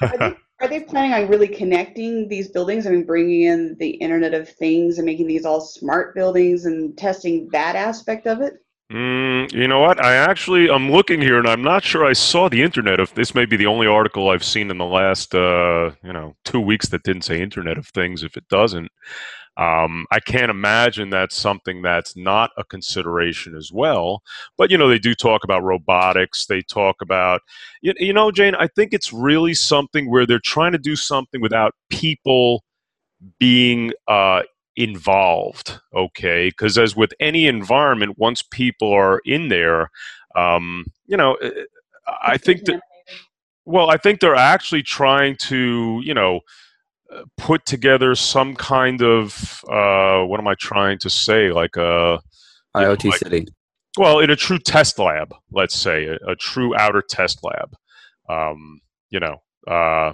are, 0.00 0.18
they, 0.18 0.36
are 0.60 0.68
they 0.68 0.80
planning 0.80 1.14
on 1.14 1.28
really 1.30 1.48
connecting 1.48 2.28
these 2.28 2.48
buildings? 2.48 2.86
I 2.86 2.90
mean, 2.90 3.04
bringing 3.04 3.42
in 3.42 3.76
the 3.78 3.90
Internet 3.90 4.34
of 4.34 4.48
Things 4.48 4.98
and 4.98 5.06
making 5.06 5.26
these 5.26 5.46
all 5.46 5.60
smart 5.60 6.14
buildings 6.14 6.66
and 6.66 6.96
testing 6.98 7.48
that 7.52 7.76
aspect 7.76 8.26
of 8.26 8.42
it? 8.42 8.54
Mm, 8.92 9.52
you 9.52 9.68
know 9.68 9.80
what? 9.80 10.02
I 10.02 10.14
actually 10.14 10.70
I'm 10.70 10.90
looking 10.90 11.20
here, 11.20 11.38
and 11.38 11.46
I'm 11.46 11.62
not 11.62 11.84
sure 11.84 12.06
I 12.06 12.14
saw 12.14 12.48
the 12.48 12.62
Internet 12.62 13.00
of. 13.00 13.12
This 13.14 13.34
may 13.34 13.44
be 13.44 13.56
the 13.56 13.66
only 13.66 13.86
article 13.86 14.30
I've 14.30 14.44
seen 14.44 14.70
in 14.70 14.78
the 14.78 14.86
last 14.86 15.34
uh, 15.34 15.90
you 16.02 16.12
know 16.12 16.36
two 16.44 16.60
weeks 16.60 16.88
that 16.88 17.02
didn't 17.02 17.22
say 17.22 17.40
Internet 17.40 17.76
of 17.76 17.86
Things. 17.88 18.22
If 18.22 18.36
it 18.38 18.48
doesn't, 18.48 18.90
um, 19.58 20.06
I 20.10 20.20
can't 20.20 20.50
imagine 20.50 21.10
that's 21.10 21.36
something 21.36 21.82
that's 21.82 22.16
not 22.16 22.50
a 22.56 22.64
consideration 22.64 23.56
as 23.56 23.72
well. 23.72 24.22
But 24.56 24.70
you 24.70 24.78
know, 24.78 24.88
they 24.88 25.00
do 25.00 25.14
talk 25.14 25.44
about 25.44 25.64
robotics. 25.64 26.46
They 26.46 26.62
talk 26.62 26.96
about 27.02 27.42
you, 27.82 27.94
you 27.98 28.12
know, 28.12 28.30
Jane. 28.30 28.54
I 28.54 28.68
think 28.68 28.94
it's 28.94 29.12
really 29.12 29.54
something 29.54 30.10
where 30.10 30.26
they're 30.26 30.40
trying 30.40 30.72
to 30.72 30.78
do 30.78 30.96
something 30.96 31.40
without 31.40 31.74
people 31.90 32.64
being 33.38 33.92
uh, 34.06 34.42
involved 34.76 35.80
okay 35.94 36.50
because 36.50 36.78
as 36.78 36.94
with 36.94 37.12
any 37.18 37.46
environment 37.46 38.14
once 38.16 38.42
people 38.44 38.92
are 38.92 39.20
in 39.24 39.48
there 39.48 39.90
um, 40.36 40.86
you 41.06 41.16
know 41.16 41.34
eh, 41.36 41.50
i 42.22 42.36
think 42.38 42.64
that 42.64 42.80
well 43.64 43.90
i 43.90 43.96
think 43.96 44.20
they're 44.20 44.36
actually 44.36 44.82
trying 44.82 45.36
to 45.36 46.00
you 46.04 46.14
know 46.14 46.40
put 47.36 47.64
together 47.66 48.14
some 48.14 48.54
kind 48.54 49.02
of 49.02 49.62
uh, 49.70 50.22
what 50.24 50.38
am 50.40 50.46
i 50.48 50.54
trying 50.60 50.98
to 50.98 51.08
say 51.10 51.50
like 51.52 51.76
a 51.76 52.18
you 52.74 52.80
know, 52.82 52.94
IoT 52.94 53.04
like- 53.10 53.18
City. 53.18 53.46
well 53.96 54.18
in 54.20 54.30
a 54.30 54.36
true 54.36 54.58
test 54.58 54.98
lab 54.98 55.34
let's 55.52 55.74
say 55.74 56.04
a, 56.06 56.16
a 56.30 56.36
true 56.36 56.76
outer 56.76 57.02
test 57.02 57.42
lab 57.42 57.74
um, 58.28 58.80
you 59.10 59.20
know 59.20 59.40
uh, 59.66 60.12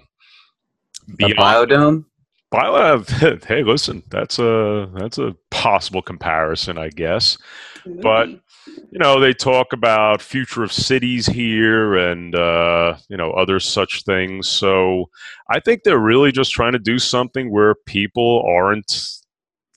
A 1.20 1.34
biodome? 1.34 2.04
Bio, 2.50 3.02
hey, 3.48 3.64
listen, 3.64 4.02
that's 4.10 4.38
a 4.38 4.88
that's 4.94 5.18
a 5.18 5.34
possible 5.50 6.02
comparison, 6.02 6.78
I 6.78 6.88
guess. 6.90 7.36
But- 7.84 8.28
Movie. 8.28 8.40
You 8.66 8.98
know, 8.98 9.20
they 9.20 9.32
talk 9.32 9.72
about 9.72 10.22
future 10.22 10.62
of 10.62 10.72
cities 10.72 11.26
here, 11.26 11.96
and 11.96 12.34
uh, 12.34 12.96
you 13.08 13.16
know 13.16 13.30
other 13.32 13.60
such 13.60 14.04
things. 14.04 14.48
So 14.48 15.10
I 15.50 15.60
think 15.60 15.82
they're 15.82 15.98
really 15.98 16.32
just 16.32 16.52
trying 16.52 16.72
to 16.72 16.78
do 16.78 16.98
something 16.98 17.50
where 17.50 17.74
people 17.86 18.44
aren't 18.48 19.08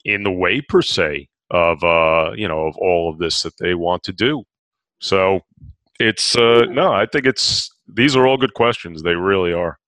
in 0.05 0.23
the 0.23 0.31
way 0.31 0.61
per 0.61 0.81
se 0.81 1.27
of 1.51 1.83
uh, 1.83 2.31
you 2.35 2.47
know 2.47 2.67
of 2.67 2.77
all 2.77 3.09
of 3.09 3.19
this 3.19 3.43
that 3.43 3.57
they 3.59 3.73
want 3.73 4.03
to 4.03 4.13
do. 4.13 4.43
So 4.99 5.41
it's 5.99 6.35
uh, 6.35 6.65
no, 6.69 6.91
I 6.91 7.05
think 7.05 7.25
it's 7.25 7.69
these 7.87 8.15
are 8.15 8.27
all 8.27 8.37
good 8.37 8.53
questions. 8.53 9.03
They 9.03 9.15
really 9.15 9.53
are. 9.53 9.79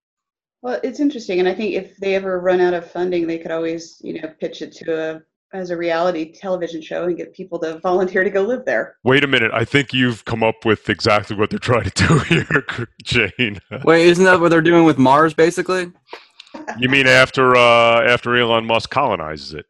Well, 0.61 0.79
it's 0.83 0.99
interesting, 0.99 1.39
and 1.39 1.47
I 1.47 1.55
think 1.55 1.73
if 1.75 1.95
they 1.97 2.15
ever 2.15 2.39
run 2.39 2.59
out 2.59 2.73
of 2.73 2.91
funding, 2.91 3.27
they 3.27 3.37
could 3.37 3.51
always, 3.51 3.97
you 4.03 4.21
know, 4.21 4.27
pitch 4.41 4.61
it 4.61 4.73
to 4.73 5.15
a 5.15 5.21
as 5.53 5.69
a 5.71 5.77
reality 5.77 6.31
television 6.31 6.81
show 6.81 7.05
and 7.05 7.17
get 7.17 7.33
people 7.33 7.57
to 7.59 7.79
volunteer 7.79 8.23
to 8.23 8.29
go 8.29 8.41
live 8.43 8.65
there. 8.65 8.97
Wait 9.03 9.23
a 9.23 9.27
minute. 9.27 9.51
I 9.53 9.65
think 9.65 9.93
you've 9.93 10.23
come 10.25 10.43
up 10.43 10.63
with 10.65 10.89
exactly 10.89 11.35
what 11.35 11.49
they're 11.49 11.57
trying 11.59 11.89
to 11.89 12.07
do 12.07 12.19
here, 12.29 12.87
Jane. 13.03 13.59
Wait, 13.83 14.07
isn't 14.07 14.25
that 14.25 14.39
what 14.39 14.49
they're 14.51 14.61
doing 14.61 14.83
with 14.85 14.97
Mars, 14.97 15.33
basically? 15.33 15.91
You 16.77 16.89
mean 16.89 17.07
after 17.07 17.55
uh, 17.55 18.01
after 18.03 18.35
Elon 18.35 18.65
Musk 18.65 18.89
colonizes 18.89 19.53
it? 19.53 19.65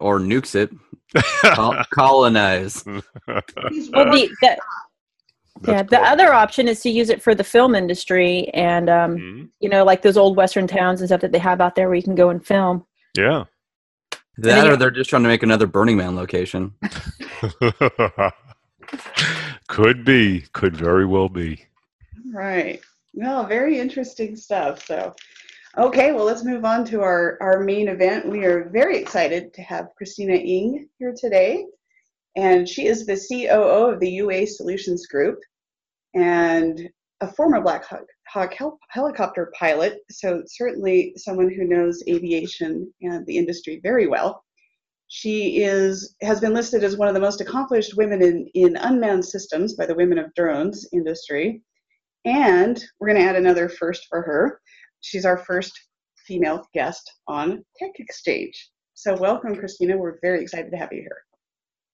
Or 0.00 0.18
nukes 0.18 0.54
it? 0.54 0.70
Col- 1.54 1.82
colonize. 1.92 2.84
Well, 2.86 3.02
the, 3.26 3.40
the, 3.92 4.28
That's 4.42 4.58
yeah, 5.66 5.82
the 5.82 5.96
cool. 5.96 6.04
other 6.04 6.32
option 6.34 6.68
is 6.68 6.80
to 6.82 6.90
use 6.90 7.08
it 7.10 7.22
for 7.22 7.34
the 7.34 7.42
film 7.44 7.74
industry 7.74 8.48
and, 8.50 8.90
um, 8.90 9.16
Mhm. 9.16 9.48
you 9.60 9.68
know, 9.70 9.84
like 9.84 10.02
those 10.02 10.16
old 10.18 10.36
Western 10.36 10.66
towns 10.66 11.00
and 11.00 11.08
stuff 11.08 11.22
that 11.22 11.32
they 11.32 11.38
have 11.38 11.60
out 11.62 11.74
there 11.74 11.88
where 11.88 11.96
you 11.96 12.02
can 12.02 12.14
go 12.14 12.28
and 12.28 12.44
film. 12.46 12.84
Yeah. 13.16 13.44
That 14.38 14.66
or 14.66 14.76
they're 14.76 14.90
just 14.90 15.10
trying 15.10 15.22
to 15.22 15.28
make 15.28 15.42
another 15.42 15.66
Burning 15.66 15.96
Man 15.96 16.14
location. 16.14 16.74
could 19.68 20.04
be. 20.04 20.44
Could 20.52 20.76
very 20.76 21.06
well 21.06 21.28
be. 21.28 21.64
Right. 22.32 22.80
No, 23.14 23.44
very 23.44 23.78
interesting 23.78 24.36
stuff. 24.36 24.84
So, 24.84 25.14
okay, 25.78 26.12
well, 26.12 26.24
let's 26.24 26.44
move 26.44 26.66
on 26.66 26.84
to 26.86 27.00
our, 27.00 27.38
our 27.40 27.60
main 27.60 27.88
event. 27.88 28.28
We 28.28 28.44
are 28.44 28.68
very 28.68 28.98
excited 28.98 29.54
to 29.54 29.62
have 29.62 29.94
Christina 29.96 30.34
Engh 30.34 30.86
here 30.98 31.14
today. 31.16 31.64
And 32.36 32.68
she 32.68 32.86
is 32.86 33.06
the 33.06 33.16
COO 33.16 33.92
of 33.92 34.00
the 34.00 34.10
UA 34.10 34.48
Solutions 34.48 35.06
Group 35.06 35.38
and 36.14 36.90
a 37.20 37.32
former 37.32 37.60
Black 37.60 37.84
Hawk 38.28 38.54
hel- 38.54 38.78
helicopter 38.90 39.52
pilot. 39.58 39.98
So, 40.10 40.42
certainly 40.46 41.14
someone 41.16 41.50
who 41.50 41.64
knows 41.64 42.02
aviation 42.08 42.92
and 43.02 43.26
the 43.26 43.36
industry 43.36 43.80
very 43.82 44.06
well. 44.06 44.42
She 45.08 45.62
is 45.62 46.16
has 46.22 46.40
been 46.40 46.52
listed 46.52 46.82
as 46.84 46.96
one 46.96 47.08
of 47.08 47.14
the 47.14 47.20
most 47.20 47.40
accomplished 47.40 47.96
women 47.96 48.22
in, 48.22 48.48
in 48.54 48.76
unmanned 48.76 49.24
systems 49.24 49.74
by 49.74 49.86
the 49.86 49.94
Women 49.94 50.18
of 50.18 50.34
Drones 50.34 50.86
industry. 50.92 51.62
And 52.24 52.82
we're 52.98 53.08
going 53.08 53.20
to 53.20 53.28
add 53.28 53.36
another 53.36 53.68
first 53.68 54.06
for 54.08 54.20
her. 54.22 54.60
She's 55.00 55.24
our 55.24 55.38
first 55.38 55.72
female 56.26 56.66
guest 56.74 57.10
on 57.28 57.64
Tech 57.78 57.92
Exchange. 57.98 58.70
So, 58.94 59.16
welcome, 59.16 59.56
Christina. 59.56 59.96
We're 59.96 60.18
very 60.22 60.42
excited 60.42 60.70
to 60.72 60.76
have 60.76 60.92
you 60.92 61.00
here. 61.00 61.22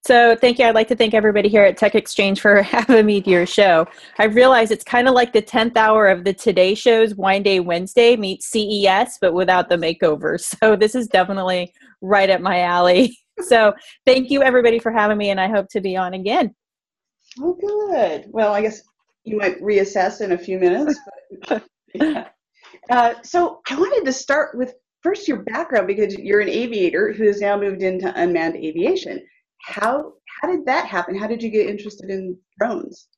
So, 0.05 0.35
thank 0.35 0.59
you. 0.59 0.67
I'd 0.67 0.75
like 0.75 0.88
to 0.88 0.97
thank 0.97 1.15
everybody 1.15 1.49
here 1.49 1.62
at 1.62 1.77
Tech 1.77 1.95
Exchange 1.95 2.41
for 2.41 2.61
having 2.62 3.07
me 3.07 3.21
to 3.21 3.31
your 3.31 3.47
show. 3.47 3.87
I 4.19 4.25
realize 4.25 4.73
it's 4.73 4.83
kind 4.83 5.07
of 5.07 5.15
like 5.15 5.33
the 5.33 5.43
10th 5.43 5.77
hour 5.77 6.09
of 6.09 6.25
the 6.25 6.33
Today 6.33 6.75
Show's 6.75 7.15
Wine 7.15 7.45
Day 7.45 7.61
Wednesday 7.61 8.17
meets 8.17 8.47
CES, 8.47 9.19
but 9.21 9.33
without 9.33 9.69
the 9.69 9.77
makeover. 9.77 10.33
So, 10.62 10.77
this 10.77 10.95
is 10.95 11.07
definitely 11.07 11.73
right 12.01 12.31
up 12.31 12.41
my 12.41 12.61
alley. 12.61 13.17
So, 13.41 13.73
thank 14.05 14.31
you, 14.31 14.43
everybody, 14.43 14.79
for 14.79 14.93
having 14.93 15.17
me, 15.17 15.31
and 15.31 15.41
I 15.41 15.49
hope 15.49 15.67
to 15.71 15.81
be 15.81 15.97
on 15.97 16.12
again. 16.12 16.55
Oh, 17.41 17.55
good. 17.55 18.27
Well, 18.29 18.53
I 18.53 18.61
guess 18.61 18.83
you 19.25 19.38
might 19.38 19.61
reassess 19.61 20.21
in 20.21 20.33
a 20.33 20.38
few 20.38 20.59
minutes. 20.59 20.99
But, 21.49 21.65
yeah. 21.95 22.29
uh, 22.91 23.15
so 23.23 23.61
I 23.71 23.77
wanted 23.77 24.05
to 24.05 24.12
start 24.12 24.57
with 24.57 24.75
first 25.03 25.27
your 25.27 25.43
background 25.45 25.87
because 25.87 26.15
you're 26.15 26.41
an 26.41 26.51
aviator 26.51 27.12
who 27.15 27.25
has 27.25 27.41
now 27.41 27.59
moved 27.59 27.83
into 27.83 28.12
unmanned 28.21 28.57
aviation. 28.57 29.23
How 29.64 30.12
how 30.40 30.48
did 30.48 30.66
that 30.66 30.87
happen? 30.87 31.16
How 31.16 31.27
did 31.27 31.42
you 31.42 31.51
get 31.51 31.68
interested 31.68 32.11
in 32.11 32.37
drones? 32.59 33.09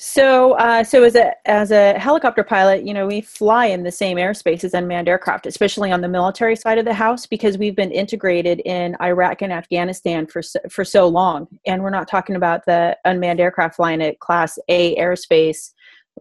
So, 0.00 0.52
uh, 0.52 0.84
so 0.84 1.02
as 1.02 1.16
a 1.16 1.32
as 1.44 1.72
a 1.72 1.98
helicopter 1.98 2.44
pilot, 2.44 2.84
you 2.86 2.94
know, 2.94 3.08
we 3.08 3.20
fly 3.20 3.66
in 3.66 3.82
the 3.82 3.90
same 3.90 4.16
airspace 4.16 4.62
as 4.62 4.72
unmanned 4.72 5.08
aircraft, 5.08 5.44
especially 5.44 5.90
on 5.90 6.02
the 6.02 6.08
military 6.08 6.54
side 6.54 6.78
of 6.78 6.84
the 6.84 6.94
house, 6.94 7.26
because 7.26 7.58
we've 7.58 7.74
been 7.74 7.90
integrated 7.90 8.60
in 8.60 8.96
Iraq 9.02 9.42
and 9.42 9.52
Afghanistan 9.52 10.24
for 10.28 10.40
so, 10.40 10.60
for 10.70 10.84
so 10.84 11.08
long, 11.08 11.48
and 11.66 11.82
we're 11.82 11.90
not 11.90 12.06
talking 12.06 12.36
about 12.36 12.64
the 12.64 12.96
unmanned 13.04 13.40
aircraft 13.40 13.74
flying 13.74 14.00
at 14.00 14.20
Class 14.20 14.56
A 14.68 14.96
airspace. 14.96 15.72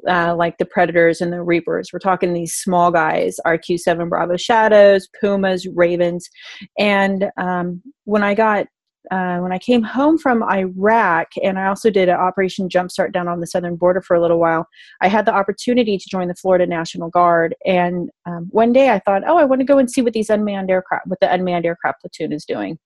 Uh, 0.08 0.36
like 0.36 0.60
the 0.60 0.66
Predators 0.66 1.22
and 1.22 1.34
the 1.34 1.42
Reapers. 1.42 1.90
We're 1.92 1.98
talking 1.98 2.32
these 2.32 2.54
small 2.54 2.92
guys, 2.92 3.40
RQ 3.48 3.80
7 3.80 4.10
Bravo 4.10 4.38
Shadows, 4.38 5.10
Pumas, 5.20 5.66
Ravens. 5.66 6.30
And 6.78 7.32
um, 7.36 7.82
when 8.04 8.22
I 8.22 8.36
got 8.36 8.68
uh, 9.12 9.38
when 9.38 9.52
I 9.52 9.58
came 9.58 9.84
home 9.84 10.18
from 10.18 10.44
Iraq, 10.44 11.30
and 11.44 11.58
I 11.60 11.68
also 11.68 11.90
did 11.90 12.10
an 12.10 12.16
Operation 12.16 12.70
Jumpstart 12.70 13.12
down 13.12 13.28
on 13.28 13.40
the 13.40 13.48
southern 13.48 13.76
border 13.76 14.02
for 14.02 14.16
a 14.16 14.22
little 14.22 14.40
while, 14.40 14.68
I 15.02 15.08
had 15.08 15.26
the 15.26 15.34
opportunity 15.34 15.98
to 15.98 16.10
join 16.10 16.28
the 16.28 16.36
Florida 16.36 16.66
National 16.66 17.10
Guard. 17.10 17.56
And 17.66 18.10
um, 18.26 18.48
one 18.52 18.74
day 18.74 18.90
I 18.90 19.00
thought, 19.00 19.24
oh, 19.28 19.38
I 19.38 19.46
want 19.46 19.62
to 19.62 19.66
go 19.66 19.78
and 19.78 19.90
see 19.90 20.02
what 20.02 20.14
these 20.14 20.30
unmanned 20.30 20.70
aircraft, 20.70 21.08
what 21.08 21.20
the 21.20 21.32
unmanned 21.32 21.66
aircraft 21.66 22.02
platoon 22.02 22.34
is 22.34 22.46
doing. 22.46 22.78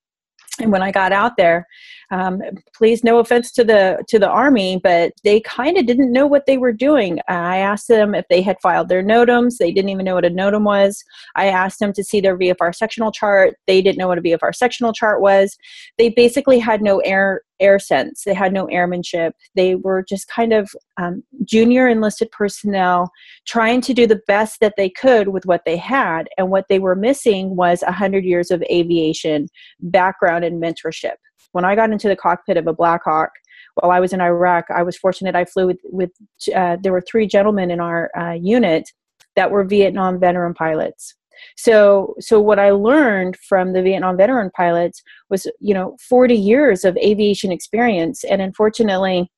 And 0.60 0.70
when 0.70 0.82
I 0.82 0.90
got 0.90 1.12
out 1.12 1.36
there, 1.36 1.66
um, 2.10 2.42
please 2.74 3.02
no 3.02 3.18
offense 3.18 3.50
to 3.52 3.64
the 3.64 4.04
to 4.08 4.18
the 4.18 4.28
army 4.28 4.78
but 4.82 5.12
they 5.24 5.40
kind 5.40 5.78
of 5.78 5.86
didn't 5.86 6.12
know 6.12 6.26
what 6.26 6.44
they 6.46 6.58
were 6.58 6.72
doing. 6.72 7.20
I 7.26 7.56
asked 7.56 7.88
them 7.88 8.14
if 8.14 8.26
they 8.28 8.42
had 8.42 8.60
filed 8.60 8.90
their 8.90 9.02
notams. 9.02 9.56
They 9.56 9.72
didn't 9.72 9.88
even 9.88 10.04
know 10.04 10.16
what 10.16 10.26
a 10.26 10.30
notam 10.30 10.64
was. 10.64 11.02
I 11.36 11.46
asked 11.46 11.80
them 11.80 11.94
to 11.94 12.04
see 12.04 12.20
their 12.20 12.36
vfr 12.36 12.74
sectional 12.74 13.12
chart. 13.12 13.56
They 13.66 13.80
didn't 13.80 13.96
know 13.96 14.08
what 14.08 14.18
a 14.18 14.22
vfr 14.22 14.54
sectional 14.54 14.92
chart 14.92 15.22
was. 15.22 15.56
They 15.96 16.10
basically 16.10 16.58
had 16.58 16.82
no 16.82 16.98
air 16.98 17.40
air 17.60 17.78
sense 17.78 18.24
they 18.24 18.34
had 18.34 18.52
no 18.52 18.66
airmanship 18.66 19.34
they 19.54 19.74
were 19.74 20.04
just 20.08 20.28
kind 20.28 20.52
of 20.52 20.70
um, 20.96 21.22
junior 21.44 21.88
enlisted 21.88 22.30
personnel 22.30 23.10
trying 23.46 23.80
to 23.80 23.94
do 23.94 24.06
the 24.06 24.20
best 24.26 24.60
that 24.60 24.74
they 24.76 24.88
could 24.88 25.28
with 25.28 25.46
what 25.46 25.62
they 25.64 25.76
had 25.76 26.28
and 26.38 26.50
what 26.50 26.66
they 26.68 26.78
were 26.78 26.96
missing 26.96 27.56
was 27.56 27.82
100 27.82 28.24
years 28.24 28.50
of 28.50 28.62
aviation 28.70 29.48
background 29.80 30.44
and 30.44 30.62
mentorship 30.62 31.14
when 31.52 31.64
I 31.64 31.74
got 31.74 31.90
into 31.90 32.08
the 32.08 32.16
cockpit 32.16 32.56
of 32.56 32.66
a 32.66 32.72
Black 32.72 33.02
Hawk 33.04 33.30
while 33.74 33.90
I 33.90 34.00
was 34.00 34.12
in 34.12 34.20
Iraq, 34.20 34.66
I 34.74 34.82
was 34.82 34.96
fortunate. 34.96 35.34
I 35.34 35.44
flew 35.44 35.66
with, 35.66 35.80
with 35.84 36.10
uh, 36.54 36.76
there 36.82 36.92
were 36.92 37.00
three 37.00 37.26
gentlemen 37.26 37.70
in 37.70 37.80
our 37.80 38.10
uh, 38.16 38.32
unit 38.32 38.90
that 39.36 39.50
were 39.50 39.64
Vietnam 39.64 40.20
veteran 40.20 40.54
pilots. 40.54 41.14
So, 41.56 42.14
so 42.20 42.40
what 42.40 42.58
I 42.58 42.70
learned 42.70 43.36
from 43.48 43.72
the 43.72 43.82
Vietnam 43.82 44.16
veteran 44.16 44.50
pilots 44.56 45.02
was, 45.30 45.46
you 45.60 45.74
know, 45.74 45.96
40 46.08 46.34
years 46.34 46.84
of 46.84 46.96
aviation 46.96 47.52
experience, 47.52 48.24
and 48.24 48.40
unfortunately, 48.40 49.30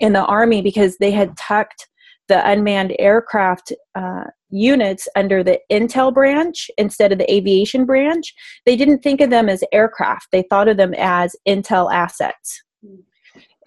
in 0.00 0.12
the 0.12 0.24
army 0.24 0.62
because 0.62 0.96
they 0.98 1.10
had 1.10 1.36
tucked 1.36 1.88
the 2.28 2.48
unmanned 2.48 2.94
aircraft 2.98 3.72
uh, 3.94 4.24
units 4.50 5.08
under 5.16 5.42
the 5.42 5.58
intel 5.70 6.12
branch 6.12 6.70
instead 6.78 7.12
of 7.12 7.18
the 7.18 7.32
aviation 7.32 7.84
branch 7.84 8.34
they 8.64 8.76
didn't 8.76 9.02
think 9.02 9.20
of 9.20 9.30
them 9.30 9.48
as 9.48 9.62
aircraft. 9.72 10.28
They 10.32 10.42
thought 10.42 10.68
of 10.68 10.76
them 10.76 10.94
as 10.94 11.34
intel 11.46 11.92
assets. 11.92 12.62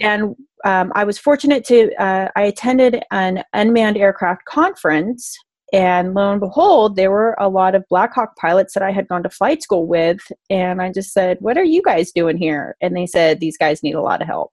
And 0.02 0.36
um, 0.65 0.92
i 0.96 1.04
was 1.04 1.18
fortunate 1.18 1.63
to 1.65 1.94
uh, 1.96 2.30
i 2.36 2.44
attended 2.44 3.04
an 3.12 3.44
unmanned 3.54 3.98
aircraft 3.98 4.46
conference 4.46 5.38
and 5.73 6.13
lo 6.13 6.32
and 6.32 6.39
behold 6.39 6.95
there 6.95 7.12
were 7.12 7.36
a 7.39 7.49
lot 7.49 7.75
of 7.75 7.84
black 7.89 8.13
hawk 8.13 8.36
pilots 8.38 8.73
that 8.73 8.84
i 8.84 8.91
had 8.91 9.08
gone 9.08 9.23
to 9.23 9.29
flight 9.29 9.62
school 9.62 9.86
with 9.86 10.19
and 10.49 10.82
i 10.82 10.91
just 10.91 11.13
said 11.13 11.38
what 11.41 11.58
are 11.58 11.63
you 11.63 11.82
guys 11.82 12.12
doing 12.12 12.38
here 12.38 12.75
and 12.82 12.95
they 12.95 13.05
said 13.05 13.39
these 13.39 13.58
guys 13.58 13.84
need 13.84 13.95
a 13.95 14.01
lot 14.01 14.21
of 14.21 14.27
help 14.27 14.51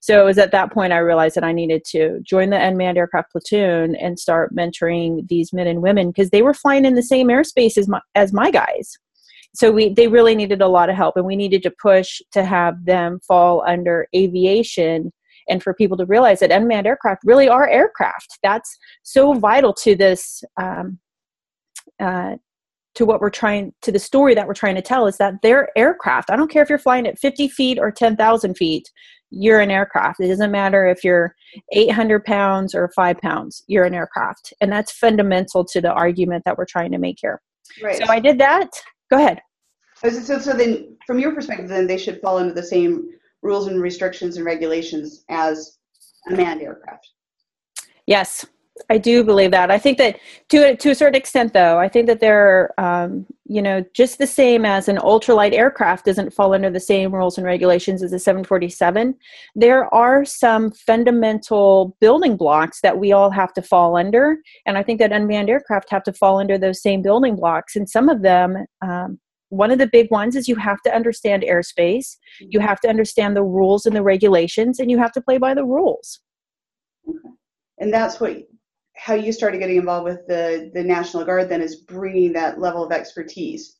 so 0.00 0.20
it 0.20 0.24
was 0.24 0.38
at 0.38 0.50
that 0.50 0.72
point 0.72 0.92
I 0.92 0.98
realized 0.98 1.36
that 1.36 1.44
I 1.44 1.52
needed 1.52 1.84
to 1.90 2.18
join 2.22 2.50
the 2.50 2.60
unmanned 2.60 2.98
aircraft 2.98 3.30
platoon 3.30 3.94
and 3.94 4.18
start 4.18 4.54
mentoring 4.54 5.28
these 5.28 5.52
men 5.52 5.68
and 5.68 5.80
women 5.80 6.10
because 6.10 6.30
they 6.30 6.42
were 6.42 6.54
flying 6.54 6.84
in 6.84 6.96
the 6.96 7.02
same 7.02 7.28
airspace 7.28 7.78
as 7.78 7.88
my, 7.88 8.00
as 8.16 8.32
my 8.32 8.50
guys. 8.50 8.98
So 9.54 9.70
we 9.70 9.90
they 9.90 10.08
really 10.08 10.34
needed 10.34 10.62
a 10.62 10.68
lot 10.68 10.88
of 10.88 10.96
help, 10.96 11.16
and 11.16 11.26
we 11.26 11.36
needed 11.36 11.62
to 11.64 11.70
push 11.70 12.20
to 12.32 12.44
have 12.44 12.84
them 12.84 13.20
fall 13.20 13.62
under 13.66 14.08
aviation 14.16 15.12
and 15.52 15.62
for 15.62 15.74
people 15.74 15.96
to 15.98 16.06
realize 16.06 16.40
that 16.40 16.50
unmanned 16.50 16.86
aircraft 16.86 17.22
really 17.24 17.48
are 17.48 17.68
aircraft. 17.68 18.38
That's 18.42 18.76
so 19.02 19.34
vital 19.34 19.72
to 19.74 19.94
this. 19.94 20.42
Um, 20.60 20.98
uh, 22.00 22.36
to 22.94 23.06
what 23.06 23.22
we're 23.22 23.30
trying 23.30 23.72
to 23.80 23.90
the 23.90 23.98
story 23.98 24.34
that 24.34 24.46
we're 24.46 24.52
trying 24.52 24.74
to 24.74 24.82
tell 24.82 25.06
is 25.06 25.16
that 25.16 25.32
they're 25.42 25.70
aircraft. 25.78 26.30
I 26.30 26.36
don't 26.36 26.50
care 26.50 26.62
if 26.62 26.68
you're 26.68 26.78
flying 26.78 27.06
at 27.06 27.18
50 27.18 27.48
feet 27.48 27.78
or 27.78 27.90
10,000 27.90 28.54
feet 28.54 28.86
you're 29.32 29.60
an 29.60 29.70
aircraft. 29.70 30.20
It 30.20 30.28
doesn't 30.28 30.50
matter 30.50 30.86
if 30.86 31.02
you're 31.02 31.34
800 31.72 32.24
pounds 32.24 32.74
or 32.74 32.90
five 32.94 33.18
pounds, 33.18 33.64
you're 33.66 33.84
an 33.84 33.94
aircraft. 33.94 34.52
And 34.60 34.70
that's 34.70 34.92
fundamental 34.92 35.64
to 35.64 35.80
the 35.80 35.92
argument 35.92 36.44
that 36.44 36.56
we're 36.56 36.66
trying 36.66 36.92
to 36.92 36.98
make 36.98 37.18
here. 37.20 37.40
Right. 37.82 37.96
So 37.96 38.04
I 38.08 38.20
did 38.20 38.38
that. 38.38 38.68
Go 39.10 39.16
ahead. 39.16 39.40
So, 39.96 40.38
so 40.38 40.52
then, 40.52 40.96
from 41.06 41.18
your 41.18 41.32
perspective, 41.32 41.68
then 41.68 41.86
they 41.86 41.96
should 41.96 42.20
fall 42.20 42.38
into 42.38 42.52
the 42.52 42.62
same 42.62 43.08
rules 43.42 43.66
and 43.66 43.80
restrictions 43.80 44.36
and 44.36 44.46
regulations 44.46 45.24
as 45.28 45.78
a 46.28 46.32
manned 46.32 46.62
aircraft. 46.62 47.08
Yes, 48.06 48.46
I 48.88 48.98
do 48.98 49.22
believe 49.22 49.50
that. 49.50 49.70
I 49.70 49.78
think 49.78 49.98
that 49.98 50.18
to 50.48 50.76
to 50.76 50.90
a 50.90 50.94
certain 50.94 51.14
extent, 51.14 51.52
though, 51.52 51.78
I 51.78 51.88
think 51.88 52.06
that 52.06 52.20
they're, 52.20 52.70
um, 52.80 53.26
you 53.44 53.60
know, 53.60 53.84
just 53.94 54.18
the 54.18 54.26
same 54.26 54.64
as 54.64 54.88
an 54.88 54.96
ultralight 54.96 55.52
aircraft 55.52 56.06
doesn't 56.06 56.32
fall 56.32 56.54
under 56.54 56.70
the 56.70 56.80
same 56.80 57.14
rules 57.14 57.36
and 57.36 57.46
regulations 57.46 58.02
as 58.02 58.12
a 58.12 58.18
747. 58.18 59.14
There 59.54 59.92
are 59.94 60.24
some 60.24 60.70
fundamental 60.70 61.96
building 62.00 62.36
blocks 62.36 62.80
that 62.82 62.98
we 62.98 63.12
all 63.12 63.30
have 63.30 63.52
to 63.54 63.62
fall 63.62 63.96
under, 63.96 64.38
and 64.66 64.78
I 64.78 64.82
think 64.82 64.98
that 65.00 65.12
unmanned 65.12 65.50
aircraft 65.50 65.90
have 65.90 66.04
to 66.04 66.12
fall 66.12 66.38
under 66.38 66.56
those 66.56 66.82
same 66.82 67.02
building 67.02 67.36
blocks. 67.36 67.76
And 67.76 67.88
some 67.88 68.08
of 68.08 68.22
them, 68.22 68.64
um, 68.80 69.18
one 69.52 69.70
of 69.70 69.78
the 69.78 69.86
big 69.86 70.10
ones 70.10 70.34
is 70.34 70.48
you 70.48 70.56
have 70.56 70.80
to 70.80 70.94
understand 70.94 71.42
airspace, 71.42 72.16
you 72.40 72.58
have 72.58 72.80
to 72.80 72.88
understand 72.88 73.36
the 73.36 73.42
rules 73.42 73.84
and 73.84 73.94
the 73.94 74.02
regulations, 74.02 74.80
and 74.80 74.90
you 74.90 74.96
have 74.96 75.12
to 75.12 75.20
play 75.20 75.36
by 75.36 75.52
the 75.52 75.64
rules. 75.64 76.20
Okay. 77.06 77.18
And 77.78 77.92
that's 77.92 78.18
what 78.18 78.38
how 78.96 79.12
you 79.12 79.30
started 79.30 79.58
getting 79.58 79.76
involved 79.76 80.04
with 80.04 80.26
the 80.26 80.70
the 80.72 80.82
National 80.82 81.24
Guard 81.24 81.50
then 81.50 81.60
is 81.60 81.76
bringing 81.76 82.32
that 82.32 82.60
level 82.60 82.82
of 82.82 82.92
expertise. 82.92 83.76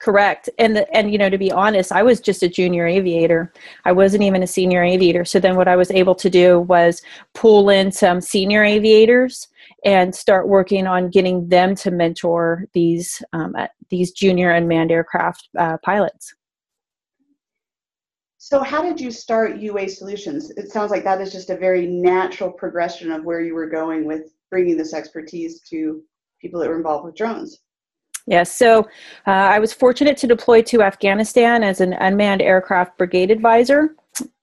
Correct. 0.00 0.48
And 0.58 0.76
the, 0.76 0.96
and 0.96 1.10
you 1.10 1.18
know 1.18 1.30
to 1.30 1.38
be 1.38 1.50
honest, 1.50 1.90
I 1.90 2.04
was 2.04 2.20
just 2.20 2.44
a 2.44 2.48
junior 2.48 2.86
aviator. 2.86 3.52
I 3.84 3.90
wasn't 3.90 4.22
even 4.22 4.44
a 4.44 4.46
senior 4.46 4.84
aviator. 4.84 5.24
So 5.24 5.40
then 5.40 5.56
what 5.56 5.66
I 5.66 5.74
was 5.74 5.90
able 5.90 6.14
to 6.14 6.30
do 6.30 6.60
was 6.60 7.02
pull 7.34 7.70
in 7.70 7.90
some 7.90 8.20
senior 8.20 8.62
aviators 8.62 9.48
and 9.86 10.12
start 10.12 10.48
working 10.48 10.88
on 10.88 11.08
getting 11.08 11.48
them 11.48 11.74
to 11.76 11.92
mentor 11.92 12.66
these 12.74 13.22
um, 13.32 13.54
these 13.88 14.10
junior 14.10 14.50
unmanned 14.50 14.90
aircraft 14.90 15.48
uh, 15.58 15.78
pilots. 15.82 16.34
So, 18.36 18.62
how 18.62 18.82
did 18.82 19.00
you 19.00 19.10
start 19.10 19.58
UA 19.58 19.88
Solutions? 19.88 20.50
It 20.50 20.70
sounds 20.70 20.90
like 20.90 21.04
that 21.04 21.20
is 21.20 21.32
just 21.32 21.50
a 21.50 21.56
very 21.56 21.86
natural 21.86 22.50
progression 22.50 23.10
of 23.12 23.24
where 23.24 23.40
you 23.40 23.54
were 23.54 23.68
going 23.68 24.04
with 24.04 24.34
bringing 24.50 24.76
this 24.76 24.92
expertise 24.92 25.60
to 25.70 26.02
people 26.40 26.60
that 26.60 26.68
were 26.68 26.76
involved 26.76 27.04
with 27.04 27.14
drones. 27.14 27.60
Yes, 28.26 28.52
so 28.52 28.80
uh, 29.26 29.30
I 29.30 29.60
was 29.60 29.72
fortunate 29.72 30.16
to 30.18 30.26
deploy 30.26 30.62
to 30.62 30.82
Afghanistan 30.82 31.62
as 31.62 31.80
an 31.80 31.92
unmanned 31.92 32.42
aircraft 32.42 32.98
brigade 32.98 33.30
advisor. 33.30 33.94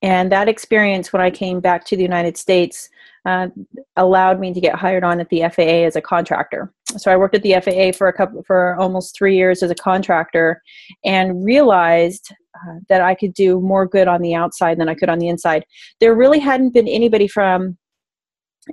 And 0.02 0.32
that 0.32 0.48
experience, 0.48 1.12
when 1.12 1.22
I 1.22 1.30
came 1.30 1.60
back 1.60 1.84
to 1.86 1.98
the 1.98 2.04
United 2.04 2.38
States, 2.38 2.90
uh, 3.26 3.48
allowed 3.96 4.40
me 4.40 4.54
to 4.54 4.60
get 4.60 4.76
hired 4.76 5.04
on 5.04 5.20
at 5.20 5.30
the 5.30 5.42
FAA 5.42 5.86
as 5.86 5.96
a 5.96 6.02
contractor. 6.02 6.74
So 6.98 7.12
I 7.12 7.18
worked 7.18 7.36
at 7.36 7.44
the 7.44 7.54
FAA 7.54 7.98
for 7.98 8.08
a 8.08 8.14
couple 8.14 8.44
for 8.44 8.76
almost 8.76 9.16
three 9.16 9.36
years 9.36 9.64
as 9.64 9.72
a 9.72 9.76
contractor, 9.76 10.62
and 11.06 11.44
realized 11.44 12.30
uh, 12.56 12.80
that 12.90 13.02
I 13.02 13.16
could 13.16 13.34
do 13.34 13.60
more 13.60 13.88
good 13.88 14.08
on 14.08 14.22
the 14.22 14.36
outside 14.36 14.80
than 14.80 14.90
I 14.90 14.96
could 14.96 15.10
on 15.10 15.20
the 15.20 15.30
inside. 15.30 15.66
There 16.00 16.16
really 16.16 16.40
hadn't 16.40 16.74
been 16.74 16.88
anybody 16.88 17.28
from 17.28 17.78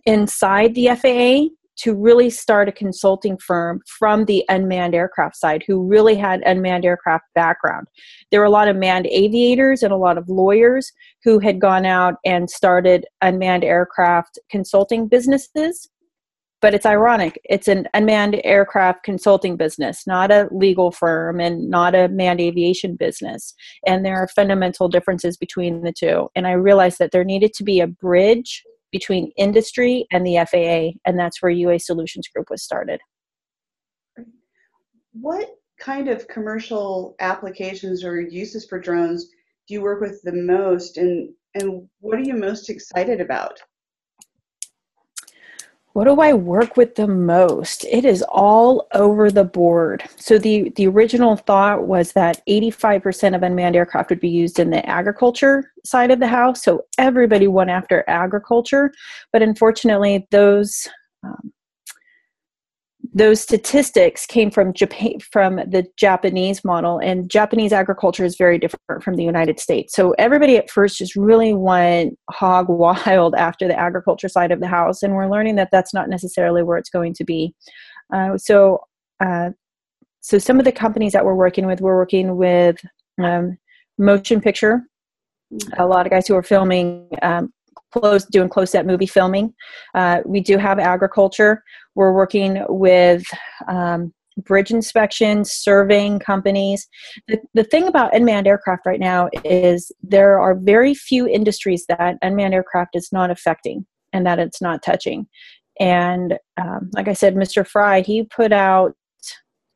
inside 0.05 0.75
the 0.75 0.89
FAA 0.89 1.55
to 1.81 1.95
really 1.95 2.29
start 2.29 2.69
a 2.69 2.73
consulting 2.73 3.39
firm 3.39 3.81
from 3.87 4.27
the 4.27 4.45
unmanned 4.49 4.95
aircraft 4.95 5.37
side 5.37 5.65
who 5.67 5.83
really 5.87 6.15
had 6.15 6.43
unmanned 6.43 6.85
aircraft 6.85 7.25
background. 7.35 7.87
There 8.31 8.41
were 8.41 8.47
a 8.47 8.51
lot 8.51 8.69
of 8.69 8.77
manned 8.77 9.07
aviators 9.07 9.83
and 9.83 9.93
a 9.93 9.97
lot 9.97 10.19
of 10.19 10.29
lawyers 10.29 10.93
who 11.25 11.39
had 11.39 11.61
gone 11.61 11.87
out 11.87 12.17
and 12.25 12.51
started 12.51 13.07
unmanned 13.23 13.65
aircraft 13.65 14.39
consulting 14.51 15.09
businesses. 15.09 15.89
But 16.61 16.75
it's 16.75 16.85
ironic. 16.85 17.41
It's 17.45 17.69
an 17.69 17.89
unmanned 17.95 18.39
aircraft 18.45 19.03
consulting 19.03 19.57
business, 19.57 20.07
not 20.07 20.31
a 20.31 20.47
legal 20.51 20.91
firm 20.91 21.41
and 21.41 21.71
not 21.71 21.95
a 21.95 22.09
manned 22.09 22.43
aviation 22.43 22.97
business. 22.97 23.55
And 23.87 24.05
there 24.05 24.17
are 24.17 24.29
fundamental 24.29 24.87
differences 24.87 25.39
between 25.39 25.81
the 25.81 25.93
two. 25.93 26.29
And 26.37 26.47
I 26.47 26.53
realized 26.53 26.99
that 26.99 27.13
there 27.13 27.25
needed 27.25 27.55
to 27.55 27.65
be 27.65 27.81
a 27.81 27.87
bridge 27.87 28.63
between 28.93 29.33
industry 29.37 30.07
and 30.11 30.27
the 30.27 30.37
FAA, 30.51 30.99
and 31.09 31.19
that's 31.19 31.43
where 31.43 31.51
UA 31.51 31.81
Solutions 31.81 32.29
Group 32.29 32.49
was 32.51 32.63
started. 32.63 33.01
What 35.13 35.49
kind 35.81 36.09
of 36.09 36.29
commercial 36.29 37.17
applications 37.21 38.05
or 38.05 38.21
uses 38.21 38.67
for 38.67 38.79
drones 38.79 39.27
do 39.67 39.75
you 39.75 39.83
work 39.83 40.01
with 40.01 40.21
the 40.23 40.33
most, 40.33 40.99
and, 40.99 41.31
and 41.55 41.89
what 42.01 42.19
are 42.19 42.23
you 42.23 42.35
most 42.35 42.71
excited 42.71 43.21
about? 43.21 43.59
What 45.93 46.05
do 46.05 46.21
I 46.21 46.33
work 46.33 46.77
with 46.77 46.95
the 46.95 47.09
most? 47.09 47.85
It 47.85 48.05
is 48.05 48.23
all 48.29 48.87
over 48.95 49.31
the 49.31 49.45
board. 49.45 50.05
So 50.17 50.39
the 50.39 50.71
the 50.77 50.87
original 50.87 51.37
thought 51.37 51.87
was 51.87 52.13
that 52.13 52.41
85% 52.49 53.35
of 53.35 53.43
unmanned 53.43 53.75
aircraft 53.75 54.11
would 54.11 54.21
be 54.21 54.29
used 54.29 54.61
in 54.61 54.71
the 54.71 54.89
agriculture 54.89 55.73
side 55.85 56.11
of 56.11 56.21
the 56.21 56.29
house. 56.29 56.63
So 56.63 56.85
everybody 56.99 57.49
went 57.49 57.71
after 57.71 58.05
agriculture, 58.07 58.93
but 59.33 59.43
unfortunately, 59.43 60.29
those 60.31 60.87
um, 61.25 61.53
those 63.13 63.41
statistics 63.41 64.25
came 64.25 64.51
from 64.51 64.73
Japan 64.73 65.15
from 65.33 65.57
the 65.57 65.87
Japanese 65.97 66.65
model 66.65 66.99
and 66.99 67.29
Japanese 67.29 67.73
agriculture 67.73 68.25
is 68.25 68.37
very 68.37 68.59
different 68.59 69.03
from 69.03 69.17
the 69.17 69.25
United 69.25 69.59
States. 69.59 69.95
So 69.95 70.13
everybody 70.13 70.57
at 70.57 70.71
first 70.71 70.99
just 70.99 71.17
really 71.17 71.53
went 71.53 72.17
hog 72.31 72.67
wild 72.69 73.35
after 73.35 73.67
the 73.67 73.79
agriculture 73.79 74.29
side 74.29 74.53
of 74.53 74.61
the 74.61 74.69
house 74.69 75.03
and 75.03 75.15
we're 75.15 75.31
learning 75.31 75.57
that 75.57 75.71
that's 75.73 75.93
not 75.93 76.09
necessarily 76.09 76.63
where 76.63 76.79
it's 76.79 76.91
going 76.91 77.15
to 77.15 77.25
be. 77.25 77.53
Uh, 78.13 78.37
so 78.39 78.81
uh, 79.21 79.51
so 80.21 80.39
some 80.39 80.59
of 80.59 80.65
the 80.65 80.73
companies 80.73 81.13
that 81.13 81.25
we're 81.25 81.35
working 81.35 81.67
with 81.67 81.81
we're 81.81 81.97
working 81.97 82.37
with 82.37 82.77
um, 83.23 83.59
motion 83.99 84.41
picture 84.41 84.83
a 85.79 85.87
lot 85.87 86.07
of 86.07 86.11
guys 86.11 86.29
who 86.29 86.35
are 86.35 86.43
filming 86.43 87.09
um, 87.23 87.53
close 87.93 88.25
doing 88.25 88.49
close 88.49 88.71
set 88.71 88.87
movie 88.87 89.07
filming. 89.07 89.53
Uh, 89.95 90.21
we 90.25 90.41
do 90.41 90.59
have 90.59 90.79
agriculture. 90.79 91.63
We're 91.95 92.13
working 92.13 92.65
with 92.69 93.25
um, 93.69 94.13
bridge 94.45 94.71
inspections, 94.71 95.53
surveying 95.53 96.19
companies. 96.19 96.89
The, 97.29 97.41
the 97.55 97.65
thing 97.65 97.87
about 97.87 98.15
unmanned 98.15 98.47
aircraft 98.47 98.87
right 98.87 99.01
now 99.01 99.29
is 99.45 99.93
there 100.03 100.41
are 100.41 100.55
very 100.55 100.95
few 100.95 101.27
industries 101.27 101.85
that 101.89 102.17
unmanned 102.23 102.55
aircraft 102.55 102.97
is 102.97 103.11
not 103.13 103.31
affecting 103.31 103.87
and 104.13 104.27
that 104.27 104.39
it's 104.39 104.63
not 104.63 104.83
touching. 104.83 105.27
And 105.79 106.39
um, 106.61 106.91
like 106.93 107.09
I 107.09 107.13
said, 107.13 107.35
Mr. 107.35 107.67
Frey, 107.67 108.03
he 108.03 108.25
put 108.25 108.53
out 108.53 108.95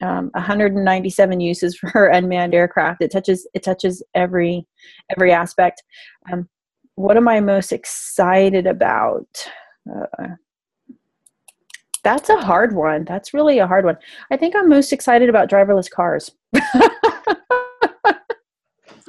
um, 0.03 0.31
197 0.35 1.40
uses 1.40 1.77
for 1.92 2.07
unmanned 2.09 2.55
aircraft. 2.55 3.03
It 3.03 3.11
touches 3.11 3.48
it 3.55 3.62
touches 3.62 4.03
every 4.14 4.66
every 5.11 5.33
aspect. 5.33 5.83
Um, 6.31 6.48
what 6.96 7.16
am 7.16 7.28
I 7.28 7.40
most 7.40 7.72
excited 7.72 8.66
about? 8.66 9.26
Uh, 9.90 10.28
that's 12.02 12.28
a 12.28 12.37
hard 12.37 12.74
one. 12.74 13.04
That's 13.04 13.35
really 13.35 13.59
a 13.59 13.66
hard 13.66 13.85
one. 13.85 13.96
I 14.30 14.37
think 14.37 14.54
I'm 14.54 14.68
most 14.68 14.92
excited 14.92 15.28
about 15.28 15.50
driverless 15.50 15.90
cars. 15.90 16.30
you 16.52 16.61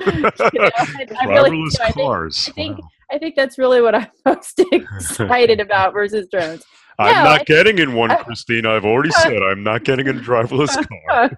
know, 0.03 0.31
I, 0.37 1.07
I 1.19 1.25
driverless 1.25 1.27
really, 1.27 1.57
you 1.57 1.65
know, 1.65 1.91
cars. 1.93 2.49
I 2.49 2.51
think, 2.53 2.73
I 2.73 2.81
think. 2.81 2.85
I 3.11 3.17
think 3.17 3.35
that's 3.35 3.57
really 3.57 3.81
what 3.81 3.95
I'm 3.95 4.07
most 4.25 4.61
excited 4.71 5.59
about 5.59 5.93
versus 5.93 6.27
drones. 6.31 6.63
I'm 6.97 7.13
no, 7.13 7.31
not 7.31 7.41
I, 7.41 7.43
getting 7.43 7.79
in 7.79 7.93
one, 7.93 8.15
Christina. 8.23 8.71
I've 8.71 8.85
already 8.85 9.11
said 9.23 9.41
I'm 9.43 9.63
not 9.63 9.83
getting 9.83 10.07
in 10.07 10.17
a 10.17 10.21
driverless 10.21 10.85
car. 11.09 11.31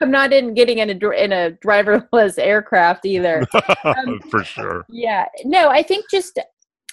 I'm 0.00 0.10
not 0.10 0.32
in 0.32 0.54
getting 0.54 0.78
in 0.78 0.90
a 0.90 1.10
in 1.10 1.32
a 1.32 1.52
driverless 1.64 2.38
aircraft 2.38 3.06
either. 3.06 3.46
Um, 3.84 4.20
For 4.28 4.42
sure. 4.42 4.86
Yeah. 4.88 5.26
No, 5.44 5.68
I 5.68 5.82
think 5.82 6.06
just 6.10 6.38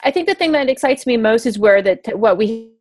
I 0.04 0.12
think 0.12 0.28
the 0.28 0.36
thing 0.36 0.52
that 0.52 0.70
excites 0.70 1.08
me 1.08 1.18
most 1.18 1.46
is 1.46 1.58
where 1.58 1.82
that 1.82 2.20
what 2.20 2.38
we 2.38 2.77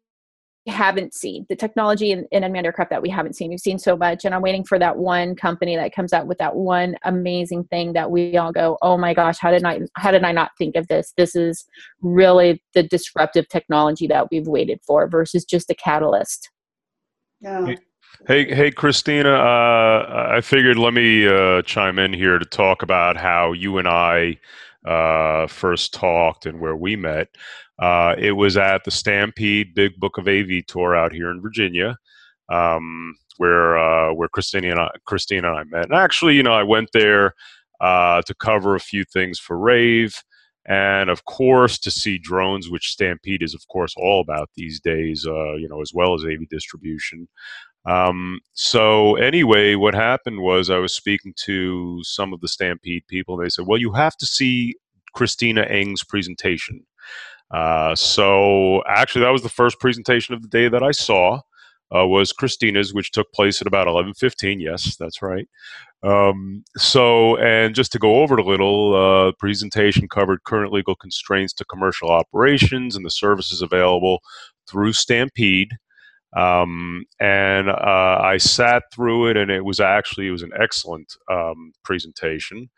haven't 0.67 1.15
seen 1.15 1.47
the 1.49 1.57
technology 1.57 2.11
in, 2.11 2.27
in 2.33 2.43
unmanned 2.43 2.67
aircraft 2.67 2.91
that 2.91 3.03
we 3.03 3.09
haven't 3.09 3.35
seen. 3.35 3.51
We've 3.51 3.61
seen 3.61 3.79
so 3.79 3.97
much, 3.97 4.25
and 4.25 4.35
I'm 4.35 4.43
waiting 4.43 4.65
for 4.65 4.79
that 4.79 4.97
one 4.97 5.37
company 5.37 5.77
that 5.77 5.95
comes 5.95 6.13
out 6.13 6.27
with 6.27 6.39
that 6.39 6.57
one 6.57 6.97
amazing 7.05 7.65
thing 7.65 7.93
that 7.93 8.11
we 8.11 8.37
all 8.37 8.53
go, 8.53 8.77
"Oh 8.83 8.99
my 8.99 9.15
gosh, 9.15 9.39
how 9.39 9.51
did 9.51 9.65
I 9.65 9.81
how 9.95 10.11
did 10.11 10.25
I 10.25 10.33
not 10.33 10.51
think 10.59 10.77
of 10.77 10.89
this? 10.89 11.13
This 11.17 11.37
is 11.37 11.65
really 12.01 12.63
the 12.75 12.83
disruptive 12.83 13.49
technology 13.49 14.07
that 14.09 14.31
we've 14.31 14.49
waited 14.49 14.81
for 14.87 15.09
versus 15.09 15.45
just 15.45 15.71
a 15.71 15.75
catalyst." 15.75 16.51
Yeah. 17.41 17.75
Hey, 18.27 18.53
hey, 18.53 18.71
Christina. 18.71 19.35
Uh, 19.35 20.31
I 20.31 20.41
figured 20.41 20.79
let 20.79 20.95
me 20.95 21.29
uh, 21.29 21.63
chime 21.63 21.99
in 21.99 22.13
here 22.13 22.39
to 22.39 22.45
talk 22.45 22.83
about 22.83 23.17
how 23.17 23.53
you 23.53 23.79
and 23.79 23.87
I 23.87 24.39
uh, 24.87 25.47
first 25.47 25.93
talked 25.93 26.47
and 26.47 26.61
where 26.61 26.77
we 26.77 26.97
met. 26.97 27.29
Uh, 27.79 28.15
it 28.19 28.33
was 28.33 28.57
at 28.57 28.85
the 28.85 28.91
Stampede 28.91 29.75
Big 29.75 29.97
Book 29.99 30.19
of 30.19 30.29
AV 30.29 30.65
tour 30.67 30.97
out 30.97 31.13
here 31.13 31.31
in 31.31 31.43
Virginia, 31.43 31.97
um, 32.51 33.15
where 33.37 33.77
uh, 33.79 34.13
where 34.15 34.29
Christina 34.29 34.71
and 34.71 34.81
I, 34.81 34.91
Christina 35.07 35.49
and 35.51 35.59
I 35.59 35.65
met. 35.65 35.87
And 35.87 35.95
actually, 35.95 36.35
you 36.35 36.43
know, 36.43 36.55
I 36.55 36.63
went 36.63 36.91
there 36.93 37.35
uh, 37.81 38.23
to 38.23 38.35
cover 38.35 38.75
a 38.75 38.81
few 38.81 39.05
things 39.05 39.39
for 39.39 39.59
Rave 39.59 40.23
and 40.69 41.11
of 41.11 41.25
course 41.27 41.79
to 41.79 41.93
see 41.93 42.19
drones 42.19 42.69
which 42.69 42.91
stampede 42.91 43.41
is 43.41 43.55
of 43.55 43.63
course 43.69 43.95
all 43.97 44.21
about 44.21 44.51
these 44.57 44.81
days 44.81 45.25
uh, 45.25 45.55
you 45.55 45.69
know 45.69 45.81
as 45.81 45.93
well 45.95 46.13
as 46.13 46.25
av 46.25 46.49
distribution 46.51 47.29
um, 47.87 48.41
so 48.53 49.15
anyway, 49.17 49.77
what 49.77 49.95
happened 49.95 50.41
was 50.41 50.71
I 50.71 50.79
was 50.79 50.93
speaking 50.93 51.33
to 51.45 52.01
some 52.03 52.33
of 52.33 52.41
the 52.41 52.49
Stampede 52.49 53.05
people. 53.09 53.37
And 53.37 53.47
they 53.47 53.51
said, 53.51 53.67
"Well, 53.67 53.79
you 53.81 53.93
have 53.93 54.17
to 54.19 54.27
see 54.27 54.75
Christina 55.15 55.63
Engh's 55.63 56.05
presentation." 56.05 56.85
Uh, 57.51 57.95
so 57.95 58.83
actually, 58.89 59.23
that 59.23 59.31
was 59.33 59.43
the 59.43 59.49
first 59.49 59.79
presentation 59.81 60.35
of 60.35 60.43
the 60.43 60.49
day 60.49 60.69
that 60.69 60.83
I 60.83 60.91
saw. 60.91 61.41
Uh, 61.95 62.05
was 62.05 62.33
Christina's, 62.33 62.93
which 62.93 63.13
took 63.13 63.33
place 63.33 63.61
at 63.61 63.69
about 63.69 63.87
11:15. 63.87 64.61
Yes, 64.61 64.97
that's 64.97 65.23
right. 65.23 65.47
Um, 66.03 66.65
so, 66.77 67.37
and 67.39 67.77
just 67.77 67.93
to 67.93 67.99
go 68.01 68.23
over 68.23 68.39
it 68.39 68.45
a 68.45 68.49
little, 68.49 68.95
uh, 68.95 69.33
presentation 69.39 70.09
covered 70.09 70.43
current 70.45 70.73
legal 70.73 70.97
constraints 70.97 71.53
to 71.55 71.65
commercial 71.65 72.11
operations 72.11 72.97
and 72.97 73.05
the 73.07 73.11
services 73.11 73.63
available 73.63 74.21
through 74.69 74.93
Stampede. 74.93 75.71
Um, 76.37 77.05
and 77.21 77.71
uh, 77.71 78.21
I 78.23 78.37
sat 78.37 78.83
through 78.93 79.29
it, 79.31 79.37
and 79.37 79.51
it 79.51 79.65
was 79.65 79.81
actually 79.81 80.27
it 80.27 80.33
was 80.33 80.43
an 80.43 80.53
excellent 80.61 81.15
um, 81.31 81.73
presentation. 81.85 82.69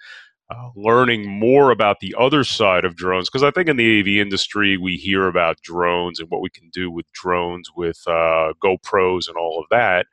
Uh, 0.51 0.71
learning 0.75 1.29
more 1.29 1.71
about 1.71 2.01
the 2.01 2.15
other 2.19 2.43
side 2.43 2.87
of 2.87 2.97
drones 2.97 3.29
because 3.29 3.43
I 3.43 3.51
think 3.51 3.69
in 3.69 3.77
the 3.77 4.01
AV 4.01 4.07
industry 4.07 4.79
we 4.79 4.97
hear 4.97 5.27
about 5.27 5.61
drones 5.61 6.21
and 6.21 6.31
what 6.31 6.41
we 6.41 6.49
can 6.49 6.71
do 6.71 6.91
with 6.91 7.05
drones 7.13 7.69
with 7.77 8.01
uh, 8.07 8.55
GoPros 8.65 9.29
and 9.29 9.37
all 9.37 9.61
of 9.61 9.67
that. 9.71 10.07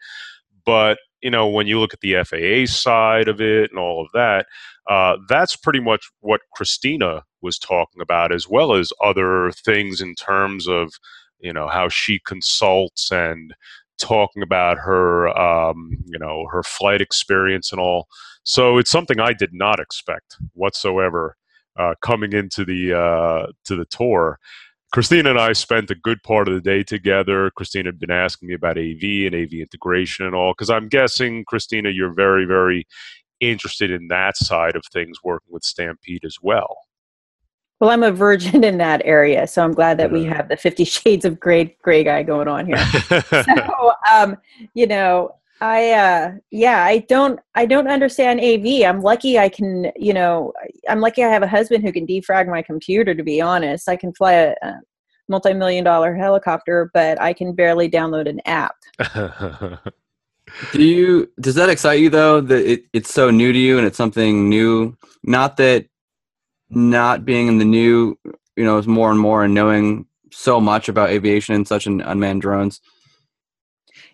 But 0.66 0.98
you 1.22 1.32
know, 1.32 1.48
when 1.48 1.68
you 1.68 1.80
look 1.80 1.94
at 1.94 2.02
the 2.02 2.22
FAA 2.24 2.72
side 2.72 3.30
of 3.30 3.40
it 3.40 3.72
and 3.72 3.80
all 3.80 4.02
of 4.04 4.10
that, 4.14 4.48
uh, 4.90 5.16
that's 5.30 5.56
pretty 5.56 5.80
much 5.80 6.12
what 6.20 6.42
Christina 6.54 7.24
was 7.42 7.58
talking 7.58 8.02
about, 8.02 8.34
as 8.34 8.48
well 8.48 8.76
as 8.76 8.92
other 9.02 9.52
things 9.52 10.02
in 10.02 10.16
terms 10.16 10.68
of 10.68 10.94
you 11.40 11.54
know 11.54 11.68
how 11.68 11.88
she 11.88 12.20
consults 12.20 13.10
and 13.10 13.56
talking 14.00 14.44
about 14.44 14.78
her 14.78 15.30
um, 15.38 15.98
you 16.06 16.20
know 16.20 16.48
her 16.52 16.64
flight 16.64 17.02
experience 17.02 17.72
and 17.72 17.80
all. 17.80 18.08
So 18.44 18.78
it's 18.78 18.92
something 18.92 19.20
I 19.20 19.34
did 19.34 19.54
not 19.54 19.80
expect 19.80 20.38
whatsoever 20.54 21.36
uh, 21.78 21.96
coming 22.02 22.34
into 22.34 22.66
the 22.66 22.98
uh, 22.98 23.48
to 23.66 23.76
the 23.76 23.86
tour. 23.86 24.40
Christina 24.92 25.32
and 25.32 25.40
I 25.40 25.52
spent 25.52 25.92
a 25.92 25.96
good 25.96 26.24
part 26.24 26.48
of 26.48 26.54
the 26.54 26.62
day 26.62 26.82
together. 26.82 27.52
Christina 27.52 27.90
had 27.90 28.00
been 28.00 28.12
asking 28.12 28.48
me 28.48 28.54
about 28.54 28.78
AV 28.78 29.26
and 29.26 29.36
AV 29.36 29.54
integration 29.56 30.26
and 30.26 30.34
all, 30.34 30.54
because 30.54 30.70
I'm 30.70 30.88
guessing, 30.88 31.44
Christina, 31.44 31.90
you're 31.90 32.14
very, 32.14 32.46
very 32.46 32.88
interested 33.42 33.92
in 33.92 34.08
that 34.08 34.38
side 34.38 34.78
of 34.78 34.84
things, 34.94 35.18
working 35.22 35.52
with 35.52 35.64
Stampede 35.64 36.24
as 36.24 36.38
well. 36.42 36.78
Well, 37.86 37.94
I'm 37.94 38.02
a 38.02 38.12
virgin 38.12 38.64
in 38.64 38.80
that 38.80 39.04
area, 39.06 39.46
so 39.46 39.64
I'm 39.64 39.72
glad 39.72 40.00
that 40.00 40.12
we 40.12 40.24
have 40.24 40.50
the 40.50 40.58
Fifty 40.58 40.86
Shades 40.86 41.24
of 41.24 41.40
Gray 41.40 41.78
gray 41.84 42.04
guy 42.04 42.24
going 42.24 42.48
on 42.48 42.66
here. 42.66 42.78
so, 43.30 43.94
um, 44.12 44.38
you 44.74 44.88
know, 44.88 45.36
I 45.62 45.92
uh, 45.92 46.32
yeah, 46.50 46.84
I 46.84 47.06
don't 47.08 47.40
I 47.54 47.68
don't 47.68 47.88
understand 47.88 48.40
AV. 48.40 48.82
I'm 48.90 49.04
lucky 49.04 49.38
I 49.38 49.50
can, 49.50 49.92
you 49.96 50.16
know, 50.16 50.52
I'm 50.90 51.00
lucky 51.00 51.24
I 51.24 51.28
have 51.28 51.44
a 51.44 51.48
husband 51.48 51.84
who 51.84 51.92
can 51.92 52.08
defrag 52.08 52.48
my 52.50 52.64
computer. 52.64 53.14
To 53.14 53.22
be 53.22 53.40
honest, 53.40 53.88
I 53.88 53.98
can 53.98 54.12
fly 54.14 54.34
a, 54.34 54.56
a 54.64 54.80
multi-million 55.30 55.84
dollar 55.84 56.16
helicopter, 56.16 56.90
but 56.92 57.22
I 57.22 57.34
can 57.34 57.54
barely 57.54 57.88
download 57.88 58.28
an 58.28 58.42
app. 58.48 58.78
Do 60.72 60.82
you 60.82 61.32
does 61.40 61.54
that 61.54 61.70
excite 61.70 62.00
you 62.00 62.10
though 62.10 62.42
that 62.42 62.66
it, 62.66 62.86
it's 62.94 63.14
so 63.14 63.30
new 63.30 63.54
to 63.54 63.60
you 63.60 63.78
and 63.78 63.86
it's 63.86 63.98
something 63.98 64.50
new? 64.50 64.98
Not 65.24 65.58
that 65.58 65.86
not 66.70 67.26
being 67.26 67.48
in 67.48 67.58
the 67.58 67.66
new, 67.66 68.18
you 68.56 68.64
know, 68.64 68.78
is 68.78 68.88
more 68.88 69.12
and 69.12 69.20
more 69.20 69.44
and 69.44 69.54
knowing 69.54 70.06
so 70.32 70.60
much 70.60 70.90
about 70.90 71.10
aviation 71.10 71.56
and 71.56 71.68
such 71.68 71.88
an 71.88 72.02
unmanned 72.02 72.42
drones. 72.42 72.82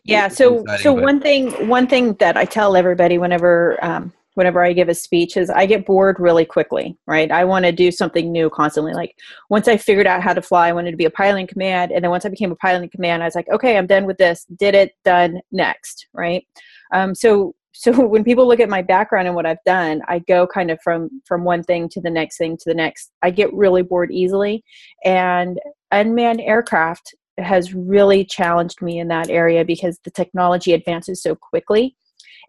Yeah. 0.03 0.27
So 0.27 0.63
so 0.79 0.95
but. 0.95 1.03
one 1.03 1.19
thing 1.19 1.67
one 1.67 1.87
thing 1.87 2.13
that 2.15 2.37
I 2.37 2.45
tell 2.45 2.75
everybody 2.75 3.17
whenever 3.17 3.83
um, 3.83 4.13
whenever 4.35 4.63
I 4.63 4.73
give 4.73 4.89
a 4.89 4.95
speech 4.95 5.35
is 5.37 5.49
I 5.49 5.65
get 5.65 5.85
bored 5.85 6.19
really 6.19 6.45
quickly, 6.45 6.97
right? 7.05 7.29
I 7.31 7.43
want 7.43 7.65
to 7.65 7.71
do 7.71 7.91
something 7.91 8.31
new 8.31 8.49
constantly. 8.49 8.93
Like 8.93 9.15
once 9.49 9.67
I 9.67 9.77
figured 9.77 10.07
out 10.07 10.23
how 10.23 10.33
to 10.33 10.41
fly, 10.41 10.69
I 10.69 10.73
wanted 10.73 10.91
to 10.91 10.97
be 10.97 11.05
a 11.05 11.11
pilot 11.11 11.39
in 11.41 11.47
command. 11.47 11.91
And 11.91 12.03
then 12.03 12.11
once 12.11 12.25
I 12.25 12.29
became 12.29 12.51
a 12.51 12.55
pilot 12.55 12.83
in 12.83 12.89
command, 12.89 13.21
I 13.21 13.27
was 13.27 13.35
like, 13.35 13.49
okay, 13.49 13.77
I'm 13.77 13.87
done 13.87 14.05
with 14.05 14.17
this. 14.17 14.45
Did 14.57 14.73
it, 14.73 14.93
done, 15.03 15.41
next, 15.51 16.07
right? 16.13 16.45
Um, 16.93 17.13
so 17.13 17.55
so 17.81 17.99
when 18.05 18.23
people 18.23 18.47
look 18.47 18.59
at 18.59 18.69
my 18.69 18.83
background 18.83 19.27
and 19.27 19.35
what 19.35 19.47
I've 19.47 19.63
done, 19.65 20.03
I 20.07 20.19
go 20.19 20.45
kind 20.45 20.69
of 20.69 20.79
from 20.83 21.09
from 21.25 21.43
one 21.43 21.63
thing 21.63 21.89
to 21.89 22.01
the 22.01 22.11
next 22.11 22.37
thing 22.37 22.55
to 22.57 22.63
the 22.69 22.75
next. 22.75 23.11
I 23.23 23.31
get 23.31 23.51
really 23.53 23.81
bored 23.81 24.11
easily. 24.11 24.63
And 25.03 25.59
unmanned 25.89 26.41
aircraft 26.41 27.15
has 27.39 27.73
really 27.73 28.23
challenged 28.23 28.83
me 28.83 28.99
in 28.99 29.07
that 29.07 29.31
area 29.31 29.65
because 29.65 29.99
the 30.03 30.11
technology 30.11 30.73
advances 30.73 31.23
so 31.23 31.35
quickly 31.35 31.95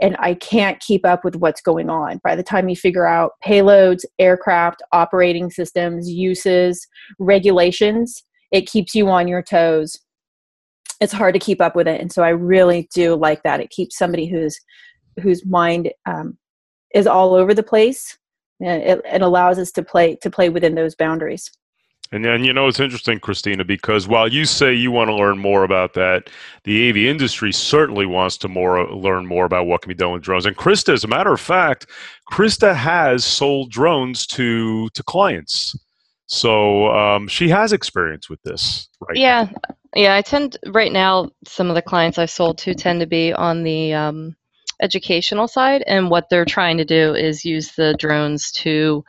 and 0.03 0.17
I 0.19 0.35
can't 0.35 0.81
keep 0.81 1.07
up 1.07 1.25
with 1.25 1.37
what's 1.37 1.63
going 1.63 1.89
on. 1.89 2.21
By 2.23 2.37
the 2.37 2.43
time 2.43 2.69
you 2.69 2.77
figure 2.77 3.07
out 3.07 3.33
payloads, 3.43 4.05
aircraft, 4.19 4.83
operating 4.93 5.51
systems, 5.51 6.11
uses, 6.11 6.87
regulations, 7.19 8.23
it 8.51 8.69
keeps 8.69 8.95
you 8.95 9.09
on 9.09 9.29
your 9.29 9.43
toes. 9.43 9.97
It's 11.01 11.13
hard 11.13 11.35
to 11.35 11.41
keep 11.41 11.61
up 11.61 11.75
with 11.75 11.89
it, 11.89 12.01
and 12.01 12.13
so 12.13 12.23
I 12.23 12.31
really 12.31 12.89
do 12.95 13.15
like 13.15 13.43
that. 13.45 13.61
It 13.61 13.71
keeps 13.71 13.97
somebody 13.97 14.27
who's 14.27 14.59
whose 15.21 15.45
mind 15.45 15.93
um, 16.07 16.39
is 16.95 17.07
all 17.07 17.35
over 17.35 17.55
the 17.55 17.63
place. 17.63 18.19
It, 18.61 19.01
it 19.05 19.23
allows 19.23 19.59
us 19.59 19.73
to 19.73 19.83
play 19.83 20.17
to 20.17 20.31
play 20.31 20.49
within 20.49 20.77
those 20.77 20.95
boundaries. 20.95 21.51
And 22.13 22.23
then, 22.23 22.45
you 22.45 22.53
know, 22.53 22.69
it's 22.69 22.79
interesting, 22.79 23.19
Christina, 23.21 23.65
because 23.65 24.07
while 24.07 24.29
you 24.29 24.45
say 24.45 24.75
you 24.75 24.91
want 24.91 25.09
to 25.09 25.15
learn 25.15 25.39
more 25.39 25.65
about 25.65 25.95
that, 25.95 26.29
the 26.65 26.91
AV 26.91 26.99
industry 26.99 27.53
certainly 27.53 28.05
wants 28.05 28.37
to 28.39 28.49
more 28.49 28.87
learn 28.93 29.27
more 29.27 29.47
about 29.47 29.67
what 29.67 29.81
can 29.81 29.89
be 29.89 29.95
done 29.95 30.13
with 30.13 30.23
drones. 30.23 30.45
And 30.45 30.55
Krista, 30.55 30.93
as 30.93 31.05
a 31.05 31.09
matter 31.09 31.33
of 31.33 31.41
fact, 31.41 31.87
Krista 32.31 32.75
has 32.75 33.25
sold 33.25 33.71
drones 33.71 34.27
to 34.29 34.91
to 34.91 35.03
clients, 35.03 35.75
so 36.27 36.91
um, 36.95 37.29
she 37.29 37.49
has 37.49 37.73
experience 37.73 38.29
with 38.29 38.43
this. 38.43 38.89
Right? 39.01 39.17
Yeah, 39.17 39.49
yeah. 39.97 40.15
I 40.15 40.21
tend 40.21 40.59
right 40.67 40.93
now. 40.93 41.31
Some 41.47 41.71
of 41.71 41.75
the 41.75 41.83
clients 41.83 42.19
I've 42.19 42.31
sold 42.31 42.59
to 42.59 42.75
tend 42.75 43.01
to 43.01 43.07
be 43.07 43.33
on 43.33 43.63
the 43.63 43.95
um, 43.95 44.37
educational 44.81 45.49
side, 45.49 45.83
and 45.87 46.11
what 46.11 46.29
they're 46.31 46.45
trying 46.45 46.79
to 46.79 46.85
do 46.85 47.15
is 47.15 47.45
use 47.45 47.73
the 47.73 47.95
drones 47.99 48.51
to, 48.53 49.05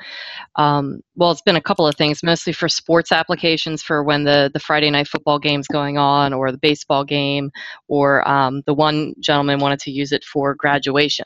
um, 0.55 1.01
well, 1.15 1.31
it's 1.31 1.41
been 1.41 1.55
a 1.55 1.61
couple 1.61 1.87
of 1.87 1.95
things, 1.95 2.23
mostly 2.23 2.53
for 2.53 2.67
sports 2.67 3.11
applications 3.11 3.81
for 3.81 4.03
when 4.03 4.23
the 4.23 4.51
the 4.53 4.59
Friday 4.59 4.89
night 4.89 5.07
football 5.07 5.39
game's 5.39 5.67
going 5.67 5.97
on, 5.97 6.33
or 6.33 6.51
the 6.51 6.57
baseball 6.57 7.03
game, 7.03 7.51
or 7.87 8.27
um, 8.27 8.61
the 8.65 8.73
one 8.73 9.13
gentleman 9.19 9.59
wanted 9.59 9.79
to 9.79 9.91
use 9.91 10.11
it 10.11 10.23
for 10.23 10.55
graduation 10.55 11.25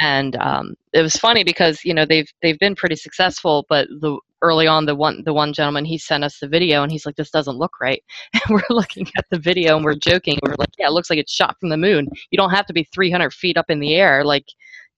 and 0.00 0.36
um, 0.36 0.74
it 0.92 1.02
was 1.02 1.16
funny 1.16 1.44
because 1.44 1.84
you 1.84 1.94
know 1.94 2.04
they've 2.04 2.30
they've 2.42 2.58
been 2.58 2.74
pretty 2.74 2.96
successful 2.96 3.66
but 3.68 3.88
the 4.00 4.18
early 4.42 4.66
on 4.66 4.84
the 4.84 4.94
one 4.94 5.22
the 5.24 5.32
one 5.32 5.52
gentleman 5.52 5.84
he 5.84 5.96
sent 5.96 6.24
us 6.24 6.38
the 6.40 6.48
video 6.48 6.82
and 6.82 6.90
he's 6.90 7.06
like 7.06 7.16
this 7.16 7.30
doesn't 7.30 7.56
look 7.56 7.80
right. 7.80 8.02
And 8.34 8.42
we're 8.50 8.62
looking 8.74 9.06
at 9.16 9.24
the 9.30 9.38
video 9.38 9.76
and 9.76 9.84
we're 9.84 9.94
joking. 9.94 10.38
We're 10.42 10.56
like 10.58 10.74
yeah 10.78 10.88
it 10.88 10.92
looks 10.92 11.08
like 11.08 11.18
it's 11.18 11.32
shot 11.32 11.56
from 11.58 11.70
the 11.70 11.76
moon. 11.76 12.08
You 12.30 12.36
don't 12.36 12.50
have 12.50 12.66
to 12.66 12.72
be 12.72 12.88
300 12.92 13.32
feet 13.32 13.56
up 13.56 13.70
in 13.70 13.80
the 13.80 13.94
air. 13.94 14.24
Like 14.24 14.46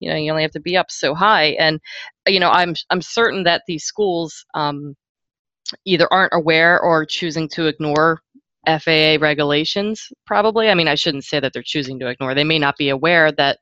you 0.00 0.10
know 0.10 0.16
you 0.16 0.30
only 0.30 0.42
have 0.42 0.52
to 0.52 0.60
be 0.60 0.76
up 0.76 0.90
so 0.90 1.14
high. 1.14 1.50
And 1.58 1.80
you 2.26 2.40
know 2.40 2.50
i'm 2.50 2.74
i'm 2.90 3.02
certain 3.02 3.44
that 3.44 3.62
these 3.66 3.84
schools 3.84 4.44
um, 4.54 4.96
either 5.84 6.12
aren't 6.12 6.34
aware 6.34 6.80
or 6.80 7.06
choosing 7.06 7.48
to 7.50 7.66
ignore 7.66 8.20
FAA 8.66 9.18
regulations 9.20 10.08
probably. 10.26 10.68
I 10.70 10.74
mean 10.74 10.88
i 10.88 10.94
shouldn't 10.94 11.24
say 11.24 11.38
that 11.38 11.52
they're 11.52 11.62
choosing 11.62 11.98
to 12.00 12.08
ignore. 12.08 12.34
They 12.34 12.44
may 12.44 12.58
not 12.58 12.78
be 12.78 12.88
aware 12.88 13.30
that 13.32 13.58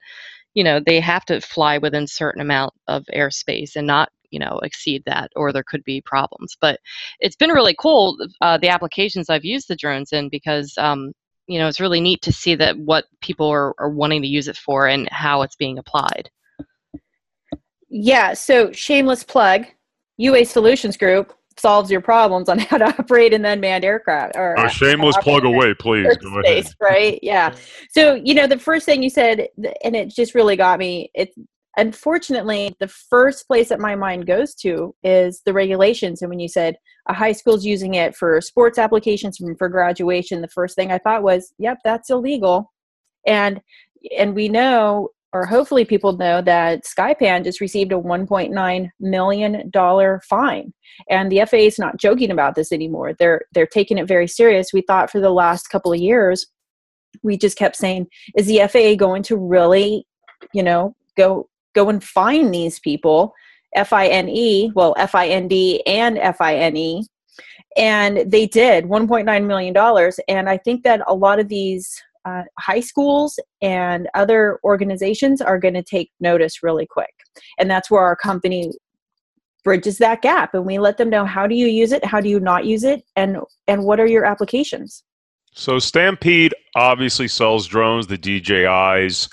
you 0.55 0.65
know 0.65 0.81
they 0.81 1.01
have 1.01 1.25
to 1.25 1.41
fly 1.41 1.79
within 1.79 2.07
certain 2.07 2.41
amount 2.41 2.73
of 2.89 3.05
airspace 3.15 3.77
and 3.77 3.87
not 3.87 4.11
you 4.31 4.39
know 4.39 4.59
exceed 4.63 5.03
that 5.07 5.31
or 5.37 5.53
there 5.53 5.65
could 5.65 5.85
be 5.85 6.01
problems 6.01 6.57
but 6.61 6.81
it's 7.21 7.37
been 7.37 7.51
really 7.51 7.77
cool 7.79 8.17
uh, 8.41 8.59
the 8.59 8.69
applications 8.69 9.29
i've 9.29 9.45
used 9.45 9.69
the 9.69 9.77
drones 9.77 10.13
in 10.13 10.29
because 10.29 10.75
um, 10.79 11.13
you 11.47 11.59
know 11.59 11.69
it's 11.69 11.81
really 11.81 12.01
neat 12.01 12.23
to 12.23 12.33
see 12.33 12.55
that 12.55 12.77
what 12.79 13.05
people 13.21 13.49
are, 13.49 13.75
are 13.79 13.91
wanting 13.91 14.23
to 14.23 14.29
use 14.29 14.49
it 14.49 14.57
for 14.57 14.87
and 14.87 15.09
how 15.11 15.43
it's 15.43 15.57
being 15.57 15.79
applied. 15.79 16.31
Yeah 17.89 18.33
so 18.33 18.73
shameless 18.73 19.23
plug 19.23 19.67
ua 20.17 20.45
solutions 20.45 20.97
group 20.97 21.35
solves 21.59 21.91
your 21.91 22.01
problems 22.01 22.49
on 22.49 22.59
how 22.71 22.79
to 22.79 22.87
operate 22.99 23.35
an 23.35 23.45
unmanned 23.45 23.85
aircraft 23.85 24.37
or 24.37 24.55
a 24.55 24.69
shameless 24.69 25.17
plug 25.19 25.45
away 25.45 25.75
please. 25.75 26.17
go 26.19 26.41
ahead. 26.41 26.67
right? 26.81 27.19
Yeah. 27.23 27.55
So 27.91 28.15
you 28.15 28.35
know 28.35 28.47
the 28.47 28.59
first 28.59 28.87
thing 28.87 29.03
you 29.03 29.11
said 29.11 29.49
and 29.85 29.97
it 29.97 30.09
just 30.09 30.35
really 30.35 30.57
got 30.57 30.79
me 30.79 31.11
it's 31.15 31.37
unfortunately 31.77 32.77
the 32.81 32.89
first 32.89 33.47
place 33.47 33.71
that 33.71 33.81
my 33.81 33.97
mind 33.97 34.27
goes 34.27 34.55
to 34.55 34.95
is 35.03 35.41
the 35.47 35.53
regulations. 35.53 36.21
And 36.21 36.29
when 36.29 36.41
you 36.41 36.49
said 36.49 36.77
a 37.09 37.15
high 37.15 37.33
school's 37.33 37.65
using 37.65 37.95
it 37.95 38.15
for 38.15 38.41
sports 38.41 38.79
applications 38.79 39.41
and 39.41 39.57
for 39.59 39.69
graduation 39.69 40.41
the 40.41 40.49
first 40.49 40.77
thing 40.77 40.93
i 40.93 40.99
thought 40.99 41.23
was 41.23 41.53
yep 41.59 41.79
that's 41.85 42.11
illegal. 42.11 42.73
And 43.27 43.61
and 44.17 44.35
we 44.35 44.49
know 44.49 45.11
or 45.33 45.47
hopefully 45.47 45.85
people 45.85 46.17
know 46.17 46.43
that 46.43 46.85
Skypan 46.85 47.45
just 47.45 47.61
received 47.61 47.93
a 47.93 47.97
1.9 47.97 48.91
million 49.01 49.71
dollar 49.71 50.21
fine, 50.29 50.73
and 51.09 51.31
the 51.31 51.45
FAA 51.47 51.57
is 51.59 51.79
not 51.79 51.97
joking 51.97 52.31
about 52.31 52.55
this 52.55 52.73
anymore. 52.73 53.15
They're 53.19 53.43
they're 53.53 53.67
taking 53.67 53.99
it 53.99 54.09
very 54.09 54.29
serious. 54.29 54.73
We 54.73 54.83
thought 54.83 55.11
for 55.11 55.21
the 55.21 55.31
last 55.31 55.69
couple 55.69 55.93
of 55.93 56.01
years, 56.01 56.47
we 57.23 57.37
just 57.37 57.57
kept 57.57 57.77
saying, 57.77 58.07
is 58.37 58.47
the 58.47 58.61
FAA 58.69 58.95
going 58.97 59.23
to 59.25 59.37
really, 59.37 60.07
you 60.53 60.63
know, 60.63 60.95
go 61.17 61.49
go 61.75 61.89
and 61.89 62.03
find 62.03 62.53
these 62.53 62.79
people? 62.81 63.35
F 63.75 63.93
I 63.93 64.09
N 64.09 64.29
E, 64.29 64.71
well, 64.75 64.95
F 64.99 65.15
I 65.15 65.29
N 65.29 65.49
D 65.49 65.83
and 65.87 66.19
F 66.19 66.41
I 66.41 66.57
N 66.57 66.77
E, 66.77 67.07
and 67.77 68.31
they 68.31 68.47
did 68.47 68.85
1.9 68.85 69.47
million 69.47 69.73
dollars. 69.73 70.21
And 70.29 70.49
I 70.49 70.59
think 70.59 70.85
that 70.85 71.03
a 71.07 71.15
lot 71.15 71.39
of 71.39 71.49
these 71.49 72.03
uh, 72.25 72.43
high 72.59 72.81
schools 72.81 73.39
and 73.61 74.09
other 74.15 74.59
organizations 74.65 75.41
are 75.41 75.59
going 75.59 75.75
to 75.75 75.83
take 75.83 76.11
notice 76.21 76.63
really 76.63 76.87
quick. 76.87 77.13
And 77.59 77.71
that's 77.71 77.91
where 77.91 78.03
our 78.03 78.17
company 78.17 78.73
bridges 79.65 79.99
that 79.99 80.23
gap 80.23 80.55
and 80.55 80.67
we 80.67 80.79
let 80.79 80.99
them 80.99 81.09
know 81.09 81.25
how 81.25 81.47
do 81.47 81.55
you 81.55 81.67
use 81.67 81.93
it, 81.93 82.05
how 82.05 82.21
do 82.21 82.29
you 82.29 82.41
not 82.41 82.65
use 82.65 82.85
it, 82.85 83.05
and 83.17 83.39
and 83.69 83.85
what 83.85 84.01
are 84.01 84.07
your 84.07 84.25
applications. 84.25 85.05
So 85.55 85.79
Stampede 85.79 86.55
obviously 86.75 87.29
sells 87.29 87.67
drones, 87.67 88.07
the 88.07 88.19
DJIs. 88.19 89.29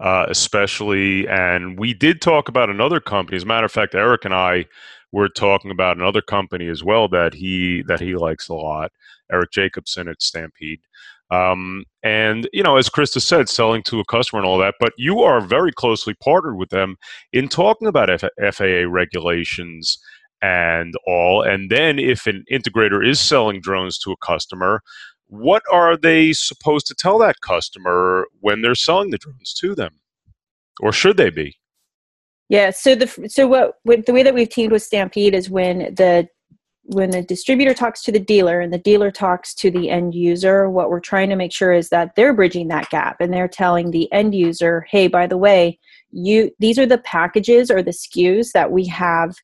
Uh, 0.00 0.26
especially, 0.28 1.26
and 1.28 1.78
we 1.78 1.94
did 1.94 2.20
talk 2.20 2.48
about 2.48 2.68
another 2.68 2.98
company. 2.98 3.36
As 3.36 3.44
a 3.44 3.46
matter 3.46 3.64
of 3.64 3.70
fact, 3.70 3.94
Eric 3.94 4.24
and 4.24 4.34
I 4.34 4.66
were 5.14 5.28
talking 5.28 5.70
about 5.70 5.96
another 5.96 6.20
company 6.20 6.68
as 6.68 6.82
well 6.82 7.08
that 7.08 7.34
he 7.34 7.82
that 7.86 8.00
he 8.00 8.16
likes 8.16 8.48
a 8.48 8.54
lot. 8.54 8.90
Eric 9.32 9.52
Jacobson 9.52 10.08
at 10.08 10.20
Stampede. 10.20 10.80
Um, 11.30 11.84
and 12.02 12.48
you 12.52 12.62
know, 12.62 12.76
as 12.76 12.90
Krista 12.90 13.22
said, 13.22 13.48
selling 13.48 13.82
to 13.84 14.00
a 14.00 14.04
customer 14.04 14.40
and 14.40 14.46
all 14.46 14.58
that, 14.58 14.74
but 14.80 14.92
you 14.98 15.20
are 15.20 15.40
very 15.40 15.72
closely 15.72 16.14
partnered 16.14 16.56
with 16.56 16.70
them 16.70 16.96
in 17.32 17.48
talking 17.48 17.86
about 17.88 18.10
F- 18.10 18.54
FAA 18.54 18.88
regulations 18.88 19.98
and 20.42 20.94
all. 21.06 21.42
And 21.42 21.70
then, 21.70 21.98
if 21.98 22.26
an 22.26 22.44
integrator 22.50 23.06
is 23.06 23.20
selling 23.20 23.60
drones 23.60 23.98
to 24.00 24.12
a 24.12 24.16
customer, 24.26 24.82
what 25.28 25.62
are 25.72 25.96
they 25.96 26.32
supposed 26.32 26.86
to 26.88 26.94
tell 26.94 27.18
that 27.20 27.40
customer 27.40 28.26
when 28.40 28.62
they're 28.62 28.74
selling 28.74 29.10
the 29.10 29.18
drones 29.18 29.54
to 29.60 29.74
them? 29.76 30.00
Or 30.80 30.92
should 30.92 31.16
they 31.16 31.30
be? 31.30 31.56
Yeah. 32.48 32.70
So 32.70 32.94
the 32.94 33.28
so 33.28 33.46
what, 33.46 33.74
what 33.84 34.06
the 34.06 34.12
way 34.12 34.22
that 34.22 34.34
we've 34.34 34.48
teamed 34.48 34.72
with 34.72 34.82
Stampede 34.82 35.34
is 35.34 35.48
when 35.48 35.94
the 35.94 36.28
when 36.86 37.10
the 37.10 37.22
distributor 37.22 37.72
talks 37.72 38.02
to 38.02 38.12
the 38.12 38.20
dealer 38.20 38.60
and 38.60 38.72
the 38.72 38.78
dealer 38.78 39.10
talks 39.10 39.54
to 39.54 39.70
the 39.70 39.88
end 39.88 40.14
user, 40.14 40.68
what 40.68 40.90
we're 40.90 41.00
trying 41.00 41.30
to 41.30 41.36
make 41.36 41.52
sure 41.52 41.72
is 41.72 41.88
that 41.88 42.14
they're 42.14 42.34
bridging 42.34 42.68
that 42.68 42.90
gap 42.90 43.16
and 43.20 43.32
they're 43.32 43.48
telling 43.48 43.90
the 43.90 44.12
end 44.12 44.34
user, 44.34 44.86
hey, 44.90 45.08
by 45.08 45.26
the 45.26 45.38
way, 45.38 45.78
you 46.12 46.50
these 46.58 46.78
are 46.78 46.86
the 46.86 46.98
packages 46.98 47.70
or 47.70 47.82
the 47.82 47.90
SKUs 47.90 48.52
that 48.52 48.70
we 48.70 48.86
have 48.86 49.34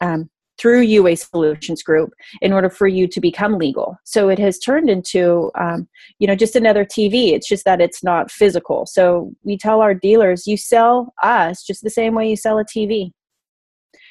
um, 0.00 0.30
through 0.58 0.80
UA 0.80 1.16
Solutions 1.16 1.82
Group 1.82 2.12
in 2.40 2.52
order 2.52 2.70
for 2.70 2.86
you 2.86 3.06
to 3.08 3.20
become 3.20 3.58
legal. 3.58 3.98
So 4.04 4.28
it 4.28 4.38
has 4.38 4.58
turned 4.58 4.88
into, 4.88 5.50
um, 5.58 5.88
you 6.18 6.26
know, 6.26 6.34
just 6.34 6.56
another 6.56 6.84
TV. 6.84 7.32
It's 7.32 7.48
just 7.48 7.64
that 7.64 7.80
it's 7.80 8.02
not 8.02 8.30
physical. 8.30 8.86
So 8.86 9.32
we 9.42 9.58
tell 9.58 9.80
our 9.80 9.94
dealers, 9.94 10.46
you 10.46 10.56
sell 10.56 11.14
us 11.22 11.62
just 11.62 11.82
the 11.82 11.90
same 11.90 12.14
way 12.14 12.28
you 12.28 12.36
sell 12.36 12.58
a 12.58 12.64
TV. 12.64 13.12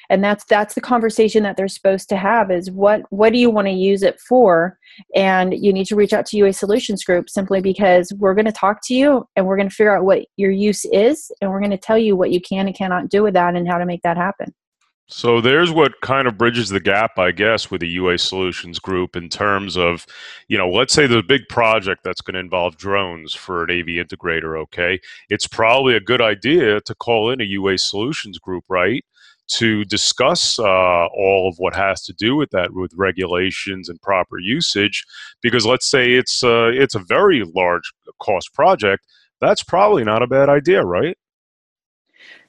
And 0.08 0.22
that's 0.22 0.44
that's 0.44 0.74
the 0.74 0.80
conversation 0.80 1.42
that 1.42 1.56
they're 1.56 1.68
supposed 1.68 2.08
to 2.10 2.16
have 2.16 2.50
is 2.50 2.70
what 2.70 3.02
what 3.10 3.32
do 3.32 3.38
you 3.38 3.50
want 3.50 3.66
to 3.66 3.72
use 3.72 4.02
it 4.02 4.20
for? 4.20 4.78
And 5.14 5.52
you 5.52 5.72
need 5.72 5.86
to 5.86 5.96
reach 5.96 6.12
out 6.12 6.26
to 6.26 6.36
UA 6.36 6.52
Solutions 6.52 7.02
Group 7.02 7.28
simply 7.28 7.60
because 7.60 8.12
we're 8.16 8.34
going 8.34 8.46
to 8.46 8.52
talk 8.52 8.78
to 8.84 8.94
you 8.94 9.26
and 9.34 9.46
we're 9.46 9.56
going 9.56 9.68
to 9.68 9.74
figure 9.74 9.96
out 9.96 10.04
what 10.04 10.26
your 10.36 10.50
use 10.52 10.84
is 10.86 11.32
and 11.40 11.50
we're 11.50 11.60
going 11.60 11.72
to 11.72 11.78
tell 11.78 11.98
you 11.98 12.16
what 12.16 12.30
you 12.30 12.40
can 12.40 12.66
and 12.66 12.76
cannot 12.76 13.08
do 13.08 13.22
with 13.22 13.34
that 13.34 13.56
and 13.56 13.68
how 13.68 13.78
to 13.78 13.86
make 13.86 14.02
that 14.02 14.16
happen. 14.16 14.54
So 15.08 15.40
there's 15.40 15.70
what 15.70 16.00
kind 16.00 16.26
of 16.26 16.36
bridges 16.36 16.68
the 16.68 16.80
gap, 16.80 17.16
I 17.16 17.30
guess, 17.30 17.70
with 17.70 17.80
the 17.80 17.88
UA 17.88 18.18
Solutions 18.18 18.80
Group 18.80 19.14
in 19.14 19.28
terms 19.28 19.76
of, 19.76 20.04
you 20.48 20.58
know, 20.58 20.68
let's 20.68 20.92
say 20.92 21.06
the 21.06 21.22
big 21.22 21.42
project 21.48 22.02
that's 22.02 22.20
going 22.20 22.34
to 22.34 22.40
involve 22.40 22.76
drones 22.76 23.32
for 23.32 23.62
an 23.62 23.70
AV 23.70 23.86
integrator, 23.86 24.58
okay? 24.62 24.98
It's 25.30 25.46
probably 25.46 25.94
a 25.94 26.00
good 26.00 26.20
idea 26.20 26.80
to 26.80 26.94
call 26.96 27.30
in 27.30 27.40
a 27.40 27.44
UA 27.44 27.78
Solutions 27.78 28.38
Group, 28.40 28.64
right? 28.68 29.04
To 29.52 29.84
discuss 29.84 30.58
uh, 30.58 31.06
all 31.06 31.48
of 31.48 31.54
what 31.58 31.76
has 31.76 32.02
to 32.02 32.12
do 32.12 32.34
with 32.34 32.50
that, 32.50 32.74
with 32.74 32.90
regulations 32.96 33.88
and 33.88 34.02
proper 34.02 34.40
usage, 34.40 35.04
because 35.40 35.64
let's 35.64 35.86
say 35.86 36.14
it's 36.14 36.42
uh, 36.42 36.72
it's 36.74 36.96
a 36.96 37.04
very 37.06 37.44
large 37.54 37.92
cost 38.20 38.52
project, 38.54 39.06
that's 39.40 39.62
probably 39.62 40.02
not 40.02 40.22
a 40.22 40.26
bad 40.26 40.48
idea, 40.48 40.84
right? 40.84 41.16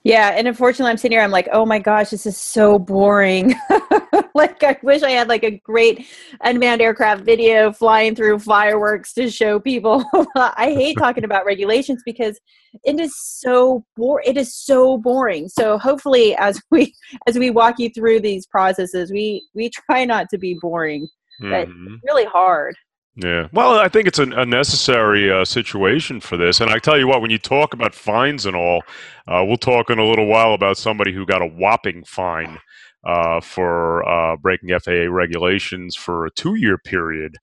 Yeah, 0.08 0.30
and 0.30 0.48
unfortunately, 0.48 0.90
I'm 0.90 0.98
sitting 0.98 1.18
here. 1.18 1.22
I'm 1.22 1.32
like, 1.32 1.50
oh 1.52 1.66
my 1.66 1.80
gosh, 1.80 2.12
this 2.12 2.26
is 2.26 2.38
so 2.38 2.80
boring. 2.80 3.54
like, 4.34 4.64
I 4.64 4.78
wish 4.82 5.04
I 5.04 5.12
had 5.12 5.28
like 5.28 5.44
a 5.44 5.60
great 5.66 6.08
unmanned 6.46 6.82
aircraft 6.82 7.26
video 7.26 7.74
flying 7.74 8.16
through 8.16 8.40
fireworks 8.40 9.12
to 9.16 9.30
show 9.30 9.60
people. 9.60 10.06
I 10.38 10.72
hate 10.72 10.98
talking 10.98 11.26
about 11.26 11.46
regulations 11.46 12.04
because 12.06 12.40
it 12.86 13.02
is 13.02 13.20
so 13.20 13.84
bore. 13.98 14.22
It 14.26 14.38
is 14.38 14.56
so 14.56 14.98
boring. 14.98 15.50
So 15.50 15.78
hopefully, 15.78 16.38
as 16.38 16.62
we 16.72 16.94
as 17.28 17.38
we 17.38 17.50
walk 17.50 17.76
you 17.78 17.90
through 17.90 18.22
these 18.22 18.48
processes, 18.48 19.12
we 19.12 19.46
we 19.54 19.70
try 19.70 20.06
not 20.06 20.30
to 20.30 20.38
be 20.38 20.58
boring, 20.62 21.06
but 21.42 21.68
mm-hmm. 21.68 21.96
really 22.06 22.26
hard. 22.26 22.78
Yeah. 23.18 23.48
Well, 23.52 23.80
I 23.80 23.90
think 23.90 24.08
it's 24.08 24.20
a, 24.20 24.30
a 24.30 24.46
necessary 24.46 25.32
uh, 25.32 25.44
situation 25.44 26.22
for 26.22 26.38
this. 26.38 26.62
And 26.62 26.70
I 26.70 26.78
tell 26.78 27.00
you 27.00 27.08
what, 27.08 27.22
when 27.22 27.32
you 27.32 27.40
talk 27.40 27.74
about 27.74 27.96
fines 27.96 28.46
and 28.46 28.56
all, 28.56 28.84
uh, 29.28 29.44
we'll 29.46 29.58
talk 29.58 29.90
in 29.90 29.98
a 29.98 30.06
little 30.06 30.28
while 30.28 30.54
about 30.54 30.78
somebody 30.78 31.14
who 31.14 31.26
got 31.26 31.42
a 31.42 31.48
whopping 31.48 32.04
fine 32.06 32.60
uh, 33.08 33.42
for 33.42 34.08
uh, 34.08 34.38
breaking 34.38 34.70
FAA 34.80 35.10
regulations 35.10 35.96
for 35.96 36.28
a 36.28 36.32
two 36.32 36.56
year 36.56 36.78
period. 36.78 37.38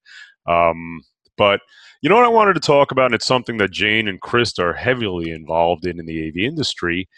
Um, 0.47 1.03
but 1.37 1.61
you 2.03 2.09
know 2.09 2.17
what 2.17 2.25
I 2.25 2.29
wanted 2.29 2.55
to 2.55 2.61
talk 2.61 2.93
about, 2.93 3.07
and 3.07 3.15
it's 3.15 3.27
something 3.27 3.57
that 3.59 3.73
Jane 3.73 4.07
and 4.07 4.21
Chris 4.21 4.57
are 4.61 4.75
heavily 4.75 5.31
involved 5.31 5.87
in 5.87 5.99
in 5.99 6.07
the 6.07 6.29
AV 6.29 6.37
industry, 6.37 7.09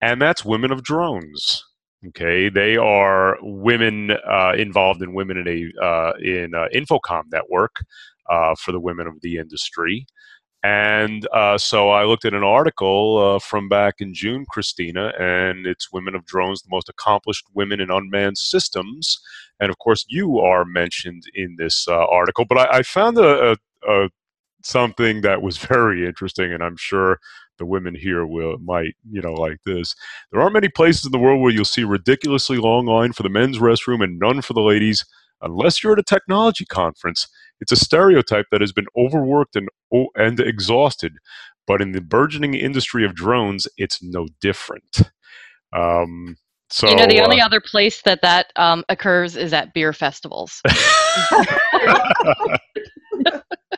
and 0.00 0.22
that's 0.22 0.44
women 0.44 0.72
of 0.72 0.82
drones. 0.82 1.64
Okay, 2.06 2.48
they 2.48 2.76
are 2.76 3.36
women 3.42 4.12
uh, 4.12 4.52
involved 4.56 5.02
in 5.02 5.14
women 5.14 5.36
in 5.36 5.48
a 5.48 5.84
uh, 5.84 6.12
in 6.22 6.54
uh, 6.54 6.68
InfoComm 6.72 7.24
network 7.32 7.74
uh, 8.30 8.54
for 8.54 8.70
the 8.70 8.78
women 8.78 9.08
of 9.08 9.20
the 9.20 9.36
industry, 9.36 10.06
and 10.62 11.26
uh, 11.34 11.58
so 11.58 11.90
I 11.90 12.04
looked 12.04 12.24
at 12.24 12.34
an 12.34 12.44
article 12.44 13.40
from 13.40 13.68
back 13.68 13.96
in 13.98 14.14
June, 14.14 14.46
Christina, 14.48 15.12
and 15.18 15.66
it's 15.66 15.92
"Women 15.92 16.14
of 16.14 16.24
Drones: 16.24 16.62
The 16.62 16.70
Most 16.70 16.88
Accomplished 16.88 17.46
Women 17.52 17.80
in 17.80 17.90
Unmanned 17.90 18.38
Systems," 18.38 19.18
and 19.58 19.68
of 19.68 19.78
course, 19.78 20.04
you 20.08 20.38
are 20.38 20.64
mentioned 20.64 21.24
in 21.34 21.56
this 21.58 21.88
article. 21.88 22.44
But 22.44 22.58
I, 22.58 22.78
I 22.78 22.82
found 22.82 23.18
a, 23.18 23.52
a, 23.52 23.56
a 23.88 24.08
something 24.62 25.22
that 25.22 25.42
was 25.42 25.58
very 25.58 26.06
interesting, 26.06 26.52
and 26.52 26.62
I'm 26.62 26.76
sure 26.76 27.18
the 27.58 27.66
women 27.66 27.94
here 27.94 28.26
will 28.26 28.58
might 28.58 28.94
you 29.10 29.20
know 29.20 29.34
like 29.34 29.58
this. 29.64 29.94
There 30.32 30.40
aren't 30.40 30.54
many 30.54 30.68
places 30.68 31.06
in 31.06 31.12
the 31.12 31.18
world 31.18 31.40
where 31.40 31.52
you'll 31.52 31.64
see 31.64 31.82
a 31.82 31.86
ridiculously 31.86 32.58
long 32.58 32.86
line 32.86 33.12
for 33.12 33.22
the 33.22 33.28
men's 33.28 33.58
restroom 33.58 34.02
and 34.02 34.18
none 34.18 34.42
for 34.42 34.54
the 34.54 34.60
ladies 34.60 35.04
unless 35.40 35.82
you're 35.82 35.92
at 35.92 35.98
a 35.98 36.02
technology 36.02 36.64
conference. 36.64 37.28
It's 37.60 37.72
a 37.72 37.76
stereotype 37.76 38.46
that 38.52 38.60
has 38.60 38.72
been 38.72 38.86
overworked 38.96 39.56
and 39.56 39.68
and 40.16 40.40
exhausted 40.40 41.14
but 41.68 41.82
in 41.82 41.92
the 41.92 42.00
burgeoning 42.00 42.54
industry 42.54 43.04
of 43.04 43.14
drones 43.14 43.68
it's 43.76 44.02
no 44.02 44.26
different. 44.40 45.02
Um, 45.76 46.36
so 46.70 46.88
you 46.88 46.96
know 46.96 47.06
the 47.06 47.20
uh, 47.20 47.24
only 47.24 47.40
other 47.40 47.60
place 47.60 48.02
that 48.02 48.22
that 48.22 48.52
um, 48.56 48.84
occurs 48.88 49.36
is 49.36 49.52
at 49.52 49.72
beer 49.74 49.92
festivals 49.92 50.60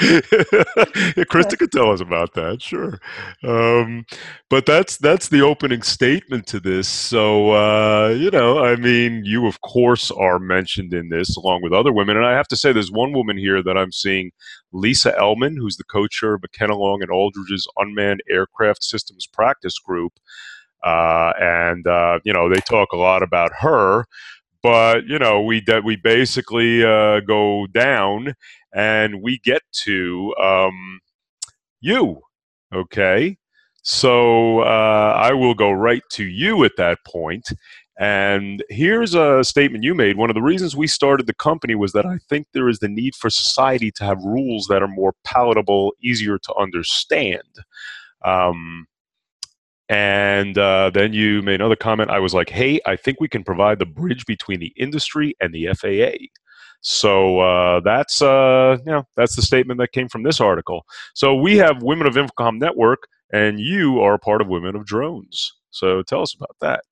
Krista 1.28 1.58
could 1.58 1.70
tell 1.70 1.90
us 1.90 2.00
about 2.00 2.32
that, 2.32 2.62
sure. 2.62 2.98
Um, 3.42 4.06
but 4.48 4.64
that's 4.64 4.96
that's 4.96 5.28
the 5.28 5.42
opening 5.42 5.82
statement 5.82 6.46
to 6.46 6.60
this. 6.60 6.88
So 6.88 7.50
uh, 7.50 8.08
you 8.08 8.30
know, 8.30 8.64
I 8.64 8.76
mean, 8.76 9.24
you 9.26 9.46
of 9.46 9.60
course 9.60 10.10
are 10.10 10.38
mentioned 10.38 10.94
in 10.94 11.10
this 11.10 11.36
along 11.36 11.62
with 11.62 11.74
other 11.74 11.92
women, 11.92 12.16
and 12.16 12.24
I 12.24 12.32
have 12.32 12.48
to 12.48 12.56
say, 12.56 12.72
there's 12.72 12.90
one 12.90 13.12
woman 13.12 13.36
here 13.36 13.62
that 13.62 13.76
I'm 13.76 13.92
seeing, 13.92 14.30
Lisa 14.72 15.12
Ellman, 15.20 15.56
who's 15.58 15.76
the 15.76 15.84
co-chair 15.84 16.34
of 16.34 16.42
McKenna 16.42 16.76
Long 16.76 17.02
and 17.02 17.10
Aldridge's 17.10 17.68
Unmanned 17.76 18.22
Aircraft 18.30 18.82
Systems 18.82 19.26
Practice 19.26 19.78
Group, 19.78 20.14
uh, 20.82 21.32
and 21.38 21.86
uh, 21.86 22.20
you 22.24 22.32
know, 22.32 22.48
they 22.48 22.60
talk 22.60 22.92
a 22.92 22.96
lot 22.96 23.22
about 23.22 23.50
her 23.60 24.06
but 24.62 25.06
you 25.06 25.18
know 25.18 25.42
we 25.42 25.60
that 25.62 25.84
we 25.84 25.96
basically 25.96 26.84
uh, 26.84 27.20
go 27.20 27.66
down 27.68 28.34
and 28.74 29.22
we 29.22 29.38
get 29.38 29.62
to 29.84 30.34
um, 30.40 31.00
you. 31.80 32.20
Okay, 32.74 33.36
so 33.82 34.60
uh, 34.60 35.14
I 35.16 35.32
will 35.32 35.54
go 35.54 35.70
right 35.70 36.02
to 36.12 36.24
you 36.24 36.64
at 36.64 36.76
that 36.76 36.98
point. 37.06 37.52
And 37.98 38.64
here's 38.70 39.14
a 39.14 39.44
statement 39.44 39.84
you 39.84 39.94
made. 39.94 40.16
One 40.16 40.30
of 40.30 40.34
the 40.34 40.40
reasons 40.40 40.74
we 40.74 40.86
started 40.86 41.26
the 41.26 41.34
company 41.34 41.74
was 41.74 41.92
that 41.92 42.06
I 42.06 42.18
think 42.30 42.46
there 42.54 42.70
is 42.70 42.78
the 42.78 42.88
need 42.88 43.14
for 43.14 43.28
society 43.28 43.90
to 43.92 44.04
have 44.04 44.24
rules 44.24 44.68
that 44.68 44.82
are 44.82 44.88
more 44.88 45.14
palatable, 45.22 45.92
easier 46.02 46.38
to 46.38 46.54
understand. 46.54 47.42
Um, 48.24 48.86
and 49.90 50.56
uh, 50.56 50.88
then 50.94 51.12
you 51.12 51.42
made 51.42 51.56
another 51.56 51.74
comment. 51.74 52.10
I 52.10 52.20
was 52.20 52.32
like, 52.32 52.48
hey, 52.48 52.80
I 52.86 52.94
think 52.94 53.20
we 53.20 53.28
can 53.28 53.42
provide 53.42 53.80
the 53.80 53.86
bridge 53.86 54.24
between 54.24 54.60
the 54.60 54.72
industry 54.76 55.34
and 55.40 55.52
the 55.52 55.66
FAA. 55.74 56.26
So 56.80 57.40
uh, 57.40 57.80
that's 57.80 58.22
uh, 58.22 58.78
you 58.86 58.92
know 58.92 59.04
that's 59.16 59.36
the 59.36 59.42
statement 59.42 59.78
that 59.80 59.92
came 59.92 60.08
from 60.08 60.22
this 60.22 60.40
article. 60.40 60.86
So 61.14 61.34
we 61.34 61.56
have 61.58 61.82
Women 61.82 62.06
of 62.06 62.14
InfoComm 62.14 62.58
Network, 62.58 63.00
and 63.32 63.58
you 63.58 64.00
are 64.00 64.14
a 64.14 64.18
part 64.18 64.40
of 64.40 64.48
Women 64.48 64.76
of 64.76 64.86
Drones. 64.86 65.52
So 65.70 66.02
tell 66.02 66.22
us 66.22 66.34
about 66.34 66.56
that. 66.60 66.84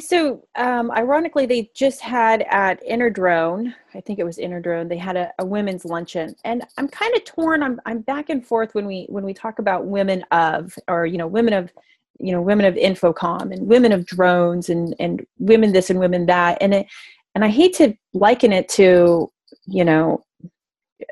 So, 0.00 0.46
um, 0.56 0.90
ironically, 0.90 1.44
they 1.44 1.70
just 1.74 2.00
had 2.00 2.42
at 2.50 2.82
Interdrone, 2.86 3.74
I 3.94 4.00
think 4.00 4.18
it 4.18 4.24
was 4.24 4.38
Interdrone, 4.38 4.88
they 4.88 4.96
had 4.96 5.16
a, 5.16 5.30
a 5.38 5.44
women's 5.44 5.84
luncheon, 5.84 6.34
and 6.44 6.64
I'm 6.78 6.88
kind 6.88 7.14
of 7.14 7.24
torn. 7.24 7.62
I'm 7.62 7.80
I'm 7.84 8.00
back 8.00 8.30
and 8.30 8.46
forth 8.46 8.74
when 8.74 8.86
we 8.86 9.06
when 9.10 9.24
we 9.24 9.34
talk 9.34 9.58
about 9.58 9.86
women 9.86 10.24
of 10.30 10.74
or 10.88 11.04
you 11.04 11.18
know 11.18 11.26
women 11.26 11.52
of 11.52 11.70
you 12.18 12.32
know 12.32 12.40
women 12.40 12.64
of 12.64 12.74
infocomm 12.74 13.52
and 13.52 13.66
women 13.66 13.92
of 13.92 14.06
drones 14.06 14.70
and 14.70 14.94
and 14.98 15.26
women 15.38 15.72
this 15.72 15.90
and 15.90 15.98
women 15.98 16.26
that, 16.26 16.58
and 16.62 16.72
it 16.72 16.86
and 17.34 17.44
I 17.44 17.48
hate 17.48 17.74
to 17.76 17.94
liken 18.14 18.52
it 18.52 18.68
to 18.70 19.30
you 19.66 19.84
know 19.84 20.24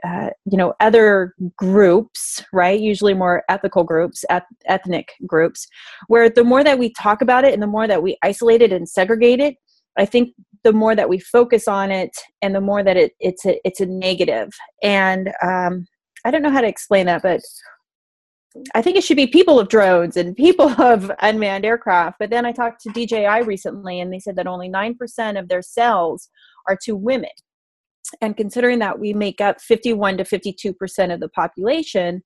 uh, 0.07 0.31
you 0.45 0.57
know 0.57 0.75
other 0.81 1.35
groups 1.57 2.43
right? 2.53 2.81
Usually 2.81 3.15
more 3.15 3.45
ethical 3.49 3.85
groups 3.85 4.25
eth- 4.31 4.45
ethnic 4.67 5.13
groups 5.27 5.67
where 6.09 6.29
the 6.29 6.45
more 6.45 6.65
that 6.65 6.79
we 6.79 6.93
talk 6.93 7.23
about 7.23 7.45
it 7.45 7.55
and 7.55 7.63
the 7.63 7.67
more 7.67 7.87
that 7.87 8.03
we 8.03 8.17
isolate 8.23 8.63
it 8.63 8.73
and 8.73 8.89
segregate 8.89 9.41
it 9.41 9.57
i 9.99 10.05
think 10.05 10.35
the 10.65 10.73
more 10.73 10.95
that 10.95 11.09
we 11.09 11.19
focus 11.19 11.67
on 11.67 11.91
it 11.91 12.11
and 12.43 12.55
the 12.55 12.61
more 12.61 12.83
that 12.83 12.97
it, 12.97 13.13
it's 13.21 13.47
a 13.47 13.59
it's 13.65 13.81
a 13.81 13.87
negative. 13.87 14.51
And 14.83 15.33
um, 15.43 15.87
i 16.25 16.31
don't 16.31 16.43
know 16.43 16.51
how 16.51 16.61
to 16.61 16.69
explain 16.69 17.07
that 17.07 17.23
but 17.23 17.41
I 18.75 18.83
think 18.83 18.97
it 18.97 19.05
should 19.05 19.17
be 19.17 19.29
people 19.29 19.61
of 19.61 19.69
drones 19.69 20.17
and 20.17 20.37
people 20.37 20.69
of 20.83 21.11
unmanned 21.21 21.65
aircraft. 21.65 22.17
But 22.19 22.31
then 22.31 22.45
I 22.45 22.51
talked 22.51 22.83
to 22.83 22.91
DJI 22.91 23.43
recently, 23.45 24.01
and 24.01 24.13
they 24.13 24.19
said 24.19 24.35
that 24.37 24.49
only 24.49 24.69
9% 24.69 25.39
of 25.39 25.49
their 25.49 25.63
sales 25.63 26.29
are 26.67 26.77
to 26.83 26.97
women 26.97 27.31
and 28.21 28.37
considering 28.37 28.79
that 28.81 28.99
we 28.99 29.13
make 29.13 29.41
up 29.41 29.61
51 29.61 30.19
to 30.19 30.25
52 30.25 30.73
percent 30.73 31.13
of 31.13 31.21
the 31.21 31.29
population 31.29 32.23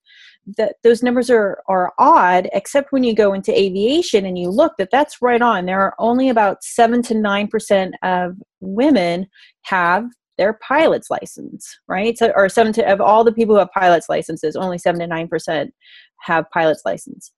that 0.57 0.75
those 0.83 1.01
numbers 1.03 1.29
are 1.29 1.61
are 1.67 1.93
odd 1.97 2.49
except 2.53 2.91
when 2.91 3.03
you 3.03 3.13
go 3.13 3.33
into 3.33 3.57
aviation 3.57 4.25
and 4.25 4.37
you 4.37 4.49
look 4.49 4.73
that 4.77 4.91
that's 4.91 5.21
right 5.21 5.41
on. 5.41 5.65
There 5.65 5.81
are 5.81 5.95
only 5.99 6.29
about 6.29 6.63
7 6.63 7.01
to 7.03 7.15
9 7.15 7.47
percent 7.47 7.95
of 8.03 8.35
women 8.59 9.27
have 9.63 10.05
their 10.37 10.59
pilot's 10.67 11.09
license 11.09 11.77
right? 11.87 12.17
So 12.17 12.31
or 12.35 12.49
7 12.49 12.73
to 12.73 12.91
of 12.91 13.01
all 13.01 13.23
the 13.23 13.33
people 13.33 13.55
who 13.55 13.59
have 13.59 13.71
pilot's 13.71 14.09
licenses 14.09 14.55
only 14.55 14.77
7 14.77 14.99
to 14.99 15.07
9 15.07 15.27
percent 15.27 15.73
have 16.21 16.49
pilot's 16.51 16.81
license 16.85 17.31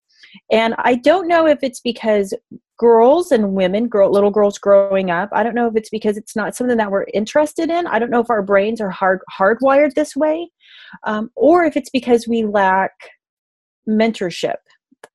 and 0.52 0.76
I 0.80 0.96
don't 0.96 1.28
know 1.28 1.48
if 1.48 1.60
it's 1.62 1.80
because 1.80 2.34
girls 2.78 3.32
and 3.32 3.54
women, 3.54 3.88
girl, 3.88 4.12
little 4.12 4.32
girls 4.32 4.58
growing 4.58 5.10
up, 5.10 5.30
I 5.32 5.44
don't 5.44 5.56
know 5.56 5.68
if 5.68 5.76
it's 5.76 5.90
because 5.90 6.18
it's 6.18 6.36
not 6.36 6.56
something 6.56 6.78
that 6.78 6.92
we're 6.92 7.08
interested 7.14 7.70
in. 7.70 7.88
I 7.88 8.00
don't 8.00 8.12
know 8.12 8.22
if 8.22 8.30
our 8.30 8.44
brains 8.44 8.80
are 8.82 8.90
hard 8.90 9.20
hardwired 9.38 9.94
this 9.94 10.16
way, 10.16 10.50
um, 11.04 11.32
or 11.36 11.66
if 11.66 11.76
it's 11.76 11.90
because 11.90 12.28
we 12.28 12.46
lack 12.46 12.92
mentorship. 13.90 14.58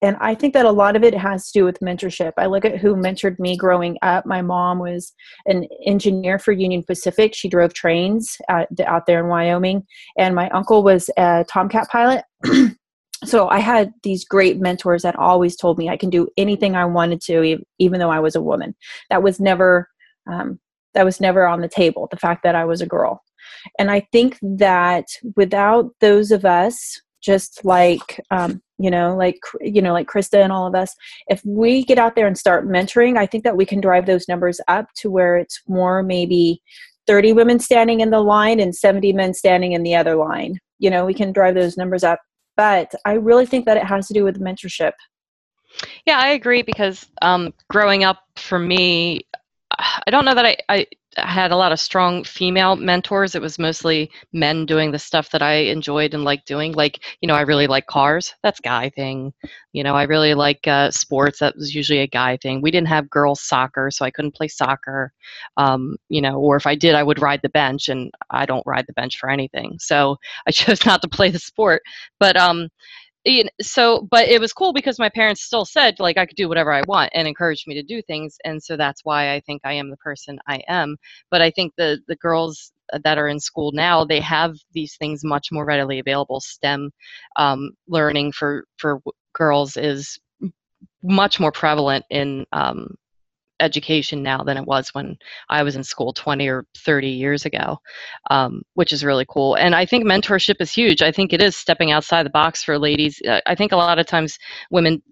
And 0.01 0.17
I 0.21 0.35
think 0.35 0.53
that 0.55 0.67
a 0.67 0.71
lot 0.71 0.97
of 0.97 1.05
it 1.05 1.15
has 1.15 1.51
to 1.51 1.61
do 1.61 1.65
with 1.65 1.79
mentorship. 1.81 2.33
I 2.37 2.47
look 2.47 2.65
at 2.65 2.79
who 2.79 2.97
mentored 2.97 3.39
me 3.39 3.57
growing 3.57 3.97
up. 4.03 4.27
My 4.27 4.43
mom 4.43 4.81
was 4.81 5.13
an 5.47 5.67
engineer 5.87 6.39
for 6.41 6.51
Union 6.51 6.83
Pacific. 6.83 7.35
She 7.35 7.49
drove 7.49 7.73
trains 7.73 8.37
out, 8.49 8.67
out 8.85 9.07
there 9.07 9.21
in 9.21 9.29
Wyoming. 9.29 9.85
And 10.19 10.35
my 10.35 10.49
uncle 10.51 10.83
was 10.83 11.09
a 11.17 11.45
Tomcat 11.49 11.89
pilot. 11.89 12.25
so 13.25 13.49
I 13.49 13.59
had 13.59 13.93
these 14.03 14.25
great 14.25 14.61
mentors 14.61 15.03
that 15.03 15.17
always 15.17 15.57
told 15.57 15.79
me 15.79 15.89
I 15.89 15.97
can 15.97 16.11
do 16.11 16.29
anything 16.37 16.75
I 16.75 16.85
wanted 16.85 17.21
to, 17.23 17.59
even 17.79 18.01
though 18.01 18.11
I 18.11 18.21
was 18.21 18.35
a 18.35 18.43
woman. 18.43 18.75
That 19.11 19.23
was 19.23 19.41
never 19.41 19.89
um, 20.31 20.59
that 20.95 21.05
was 21.05 21.21
never 21.21 21.47
on 21.47 21.61
the 21.61 21.69
table. 21.69 22.09
The 22.11 22.19
fact 22.19 22.43
that 22.43 22.55
I 22.55 22.65
was 22.65 22.81
a 22.81 22.87
girl, 22.87 23.23
and 23.79 23.91
I 23.91 24.07
think 24.13 24.39
that 24.43 25.07
without 25.37 25.91
those 26.01 26.31
of 26.31 26.45
us, 26.45 27.01
just 27.23 27.65
like 27.65 28.21
um, 28.31 28.61
you 28.79 28.91
know, 28.91 29.17
like 29.17 29.39
you 29.61 29.81
know, 29.81 29.93
like 29.93 30.09
Krista 30.09 30.43
and 30.43 30.53
all 30.53 30.67
of 30.67 30.75
us, 30.75 30.95
if 31.29 31.41
we 31.45 31.85
get 31.85 31.99
out 31.99 32.17
there 32.17 32.27
and 32.27 32.37
start 32.37 32.69
mentoring, 32.69 33.17
I 33.17 33.27
think 33.27 33.45
that 33.45 33.57
we 33.57 33.67
can 33.67 33.81
drive 33.81 34.07
those 34.07 34.29
numbers 34.29 34.61
up 34.69 34.87
to 34.97 35.11
where 35.11 35.37
it's 35.37 35.61
more 35.69 36.03
maybe 36.03 36.61
30 37.07 37.33
women 37.33 37.59
standing 37.59 38.01
in 38.01 38.11
the 38.11 38.21
line 38.21 38.61
and 38.61 38.75
70 38.75 39.13
men 39.13 39.35
standing 39.35 39.73
in 39.73 39.83
the 39.83 39.95
other 39.95 40.17
line. 40.17 40.59
You 40.79 40.91
know, 40.91 41.05
we 41.05 41.15
can 41.15 41.33
drive 41.33 41.55
those 41.55 41.77
numbers 41.77 42.05
up 42.05 42.21
but 42.57 42.93
I 43.05 43.15
really 43.15 43.47
think 43.47 43.67
that 43.67 43.77
it 43.77 43.85
has 43.85 44.09
to 44.09 44.15
do 44.15 44.25
with 44.25 44.41
mentorship. 44.41 44.93
Yeah, 46.07 46.19
I 46.19 46.29
agree 46.29 46.63
because 46.63 47.07
um, 47.23 47.55
growing 47.71 48.05
up 48.05 48.19
for 48.37 48.59
me, 48.59 49.27
I 49.79 50.11
don't 50.11 50.25
know 50.25 50.35
that 50.35 50.45
I, 50.45 50.57
I 50.69 50.87
had 51.17 51.53
a 51.53 51.57
lot 51.57 51.73
of 51.73 51.81
strong 51.81 52.25
female 52.25 52.77
mentors. 52.77 53.35
It 53.35 53.43
was 53.43 53.59
mostly 53.59 54.11
men 54.33 54.65
doing 54.67 54.91
the 54.91 54.99
stuff 54.99 55.31
that 55.31 55.43
I 55.43 55.55
enjoyed 55.55 56.15
and 56.15 56.25
liked 56.25 56.47
doing. 56.47 56.73
Like, 56.73 57.01
you 57.21 57.29
know, 57.29 57.35
I 57.35 57.43
really 57.43 57.67
like 57.67 57.87
cars. 57.87 58.35
That's 58.43 58.61
guy 58.61 58.91
thing. 58.91 59.33
You 59.73 59.85
know, 59.85 59.95
I 59.95 60.05
really 60.05 60.35
like 60.35 60.67
uh, 60.67 60.91
sports. 60.91 61.41
That 61.41 61.57
was 61.57 61.75
usually 61.75 62.01
a 62.01 62.07
guy 62.07 62.37
thing. 62.39 62.63
We 62.63 62.71
didn't 62.71 62.89
have 62.89 63.11
girls 63.11 63.41
soccer, 63.43 63.91
so 63.91 64.05
I 64.05 64.11
couldn't 64.11 64.35
play 64.35 64.49
soccer. 64.49 65.13
Um, 65.57 65.97
you 66.09 66.21
know, 66.21 66.39
or 66.39 66.57
if 66.57 66.67
I 66.67 66.75
did, 66.75 66.95
I 66.95 67.03
would 67.03 67.21
ride 67.21 67.41
the 67.43 67.49
bench, 67.51 67.89
and 67.89 68.11
I 68.31 68.47
don't 68.47 68.67
ride 68.67 68.87
the 68.87 68.95
bench 68.95 69.19
for 69.19 69.29
anything. 69.31 69.77
So 69.79 70.17
I 70.47 70.51
chose 70.53 70.85
not 70.87 71.03
to 71.03 71.09
play 71.09 71.31
the 71.31 71.39
sport. 71.39 71.83
But 72.19 72.37
um, 72.37 72.69
so 73.61 74.07
but 74.11 74.29
it 74.29 74.41
was 74.41 74.53
cool 74.53 74.73
because 74.73 74.99
my 74.99 75.09
parents 75.09 75.43
still 75.43 75.65
said 75.65 75.95
like 76.01 76.19
i 76.19 76.27
could 76.27 76.37
do 76.37 76.49
whatever 76.49 76.73
i 76.73 76.83
want 76.89 77.11
and 77.15 77.29
encouraged 77.29 77.67
me 77.69 77.75
to 77.75 77.83
do 77.83 78.03
things 78.03 78.37
and 78.45 78.63
so 78.63 78.77
that's 78.77 79.05
why 79.05 79.33
i 79.33 79.41
think 79.41 79.63
i 79.65 79.73
am 79.73 79.91
the 79.91 79.97
person 79.99 80.39
i 80.49 80.61
am. 80.69 80.97
But 81.31 81.41
i 81.41 81.51
think 81.51 81.73
the 81.77 82.01
the 82.09 82.17
girls 82.17 82.73
that 83.05 83.19
are 83.19 83.29
in 83.29 83.41
school 83.41 83.73
now 83.73 84.05
they 84.05 84.21
have 84.21 84.55
these 84.73 84.97
things 84.97 85.25
much 85.25 85.51
more 85.51 85.65
readily 85.65 85.99
available. 85.99 86.41
Stem 86.41 86.91
um, 87.37 87.71
learning 87.89 88.33
for 88.33 88.65
for 88.77 89.01
girls 89.33 89.77
is 89.77 90.19
much 91.03 91.41
more 91.41 91.53
prevalent 91.53 92.05
in 92.11 92.47
um, 92.53 92.95
education 93.63 94.23
now 94.23 94.43
than 94.43 94.57
it 94.57 94.67
was 94.67 94.91
when 94.91 95.17
I 95.49 95.63
was 95.63 95.77
in 95.77 95.85
school 95.85 96.13
20 96.13 96.49
or 96.49 96.67
30 96.77 97.09
years 97.09 97.47
ago, 97.47 97.79
um, 98.31 98.63
which 98.75 98.93
is 98.93 99.05
really 99.05 99.27
cool. 99.29 99.55
And 99.55 99.75
I 99.75 99.87
think 99.87 100.05
mentorship 100.05 100.57
is 100.61 100.73
huge. 100.73 101.03
I 101.03 101.13
think 101.13 101.33
it 101.33 101.41
is 101.41 101.57
stepping 101.57 101.93
outside 101.93 102.27
the 102.27 102.31
box 102.31 102.63
for 102.63 102.79
ladies. 102.79 103.21
Uh, 103.27 103.41
I 103.47 103.55
think 103.55 103.73
a 103.73 103.77
lot 103.77 103.99
of 103.99 104.07
times 104.07 104.39
women 104.71 105.03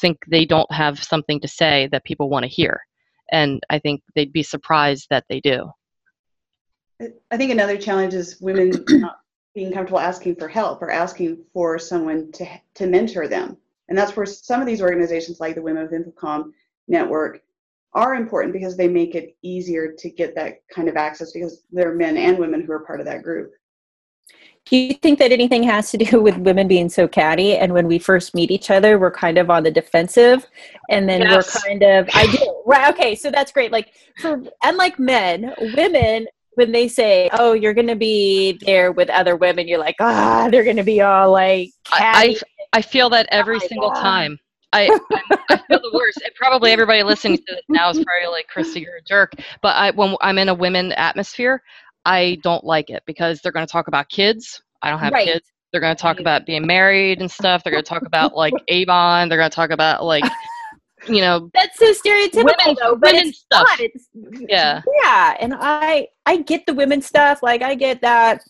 think 0.00 0.18
they 0.26 0.44
don't 0.44 0.70
have 0.72 1.02
something 1.02 1.40
to 1.40 1.48
say 1.48 1.88
that 1.92 2.04
people 2.04 2.28
want 2.28 2.44
to 2.44 2.48
hear. 2.48 2.80
And 3.30 3.62
I 3.70 3.78
think 3.78 4.02
they'd 4.14 4.32
be 4.32 4.42
surprised 4.42 5.06
that 5.10 5.24
they 5.28 5.40
do. 5.40 5.70
I 7.30 7.36
think 7.36 7.52
another 7.52 7.76
challenge 7.76 8.14
is 8.14 8.40
women 8.40 8.72
not 8.88 9.20
being 9.54 9.72
comfortable 9.72 10.00
asking 10.00 10.36
for 10.36 10.48
help 10.48 10.82
or 10.82 10.90
asking 10.90 11.44
for 11.52 11.78
someone 11.78 12.32
to, 12.32 12.46
to 12.74 12.86
mentor 12.86 13.28
them. 13.28 13.56
And 13.88 13.96
that's 13.96 14.16
where 14.16 14.26
some 14.26 14.60
of 14.60 14.66
these 14.66 14.82
organizations 14.82 15.40
like 15.40 15.54
the 15.54 15.62
Women 15.62 15.84
of 15.84 15.90
InfoComm 15.90 16.52
Network 16.88 17.42
are 17.94 18.14
important 18.14 18.52
because 18.52 18.76
they 18.76 18.88
make 18.88 19.14
it 19.14 19.36
easier 19.42 19.92
to 19.92 20.10
get 20.10 20.34
that 20.34 20.58
kind 20.74 20.88
of 20.88 20.96
access 20.96 21.32
because 21.32 21.62
there 21.70 21.90
are 21.90 21.94
men 21.94 22.16
and 22.16 22.38
women 22.38 22.62
who 22.62 22.72
are 22.72 22.84
part 22.84 23.00
of 23.00 23.06
that 23.06 23.22
group. 23.22 23.52
Do 24.66 24.76
you 24.76 24.94
think 24.94 25.18
that 25.18 25.32
anything 25.32 25.62
has 25.62 25.90
to 25.92 25.96
do 25.98 26.20
with 26.22 26.36
women 26.36 26.68
being 26.68 26.88
so 26.88 27.08
catty 27.08 27.56
and 27.56 27.72
when 27.72 27.86
we 27.86 27.98
first 27.98 28.34
meet 28.34 28.50
each 28.50 28.70
other 28.70 28.98
we're 28.98 29.10
kind 29.10 29.38
of 29.38 29.50
on 29.50 29.62
the 29.62 29.70
defensive 29.70 30.46
and 30.90 31.08
then 31.08 31.22
yes. 31.22 31.54
we're 31.54 31.62
kind 31.62 31.82
of 31.82 32.08
I 32.12 32.30
do 32.30 32.62
right 32.66 32.92
okay 32.94 33.14
so 33.14 33.30
that's 33.30 33.52
great 33.52 33.72
like 33.72 33.94
for 34.20 34.42
unlike 34.62 34.98
men 34.98 35.54
women 35.74 36.26
when 36.54 36.72
they 36.72 36.88
say 36.88 37.30
oh 37.34 37.52
you're 37.52 37.74
going 37.74 37.86
to 37.86 37.96
be 37.96 38.58
there 38.66 38.92
with 38.92 39.08
other 39.10 39.36
women 39.36 39.66
you're 39.68 39.78
like 39.78 39.96
ah 40.00 40.48
they're 40.50 40.64
going 40.64 40.76
to 40.76 40.82
be 40.82 41.00
all 41.00 41.32
like 41.32 41.70
I, 41.90 42.36
I, 42.72 42.78
I 42.78 42.82
feel 42.82 43.08
that 43.10 43.28
every 43.30 43.56
oh 43.56 43.66
single 43.66 43.90
God. 43.90 44.02
time 44.02 44.38
I, 44.72 44.98
I 45.50 45.56
feel 45.68 45.80
the 45.80 45.90
worst. 45.94 46.20
And 46.24 46.34
probably 46.34 46.72
everybody 46.72 47.02
listening 47.02 47.38
to 47.38 47.44
this 47.48 47.62
now 47.68 47.90
is 47.90 47.96
probably 47.96 48.28
like, 48.30 48.48
Christy, 48.48 48.80
you're 48.80 48.96
a 48.96 49.02
jerk. 49.02 49.32
But 49.62 49.76
I, 49.76 49.90
when 49.90 50.16
I'm 50.20 50.38
in 50.38 50.48
a 50.48 50.54
women 50.54 50.92
atmosphere, 50.92 51.62
I 52.04 52.38
don't 52.42 52.64
like 52.64 52.90
it 52.90 53.02
because 53.06 53.40
they're 53.40 53.52
going 53.52 53.66
to 53.66 53.70
talk 53.70 53.88
about 53.88 54.08
kids. 54.08 54.62
I 54.82 54.90
don't 54.90 54.98
have 54.98 55.12
right. 55.12 55.26
kids. 55.26 55.52
They're 55.72 55.80
going 55.80 55.94
to 55.94 56.00
talk 56.00 56.20
about 56.20 56.46
being 56.46 56.66
married 56.66 57.20
and 57.20 57.30
stuff. 57.30 57.62
They're 57.62 57.72
going 57.72 57.84
to 57.84 57.88
talk 57.88 58.06
about 58.06 58.34
like 58.34 58.54
Avon. 58.68 59.28
They're 59.28 59.38
going 59.38 59.50
to 59.50 59.54
talk 59.54 59.70
about 59.70 60.04
like, 60.04 60.24
you 61.08 61.20
know, 61.20 61.50
that's 61.52 61.78
so 61.78 61.92
stereotypical 61.92 62.44
women, 62.44 62.76
though. 62.80 62.96
But 62.96 63.14
it's 63.14 63.40
stuff. 63.40 63.66
Not. 63.68 63.80
It's, 63.80 64.08
yeah, 64.48 64.82
yeah. 65.02 65.36
And 65.40 65.54
I, 65.54 66.08
I 66.24 66.38
get 66.38 66.64
the 66.66 66.74
women 66.74 67.02
stuff. 67.02 67.42
Like 67.42 67.62
I 67.62 67.74
get 67.74 68.00
that 68.00 68.42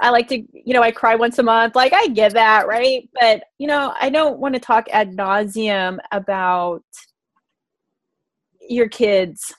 I 0.00 0.10
like 0.10 0.28
to, 0.28 0.42
you 0.52 0.72
know, 0.72 0.82
I 0.82 0.90
cry 0.90 1.14
once 1.14 1.38
a 1.38 1.42
month. 1.42 1.76
Like 1.76 1.92
I 1.92 2.08
get 2.08 2.32
that, 2.32 2.66
right? 2.66 3.08
But 3.20 3.44
you 3.58 3.66
know, 3.66 3.94
I 4.00 4.10
don't 4.10 4.38
want 4.38 4.54
to 4.54 4.60
talk 4.60 4.88
ad 4.90 5.12
nauseum 5.12 5.98
about 6.10 6.82
your 8.68 8.88
kids. 8.88 9.54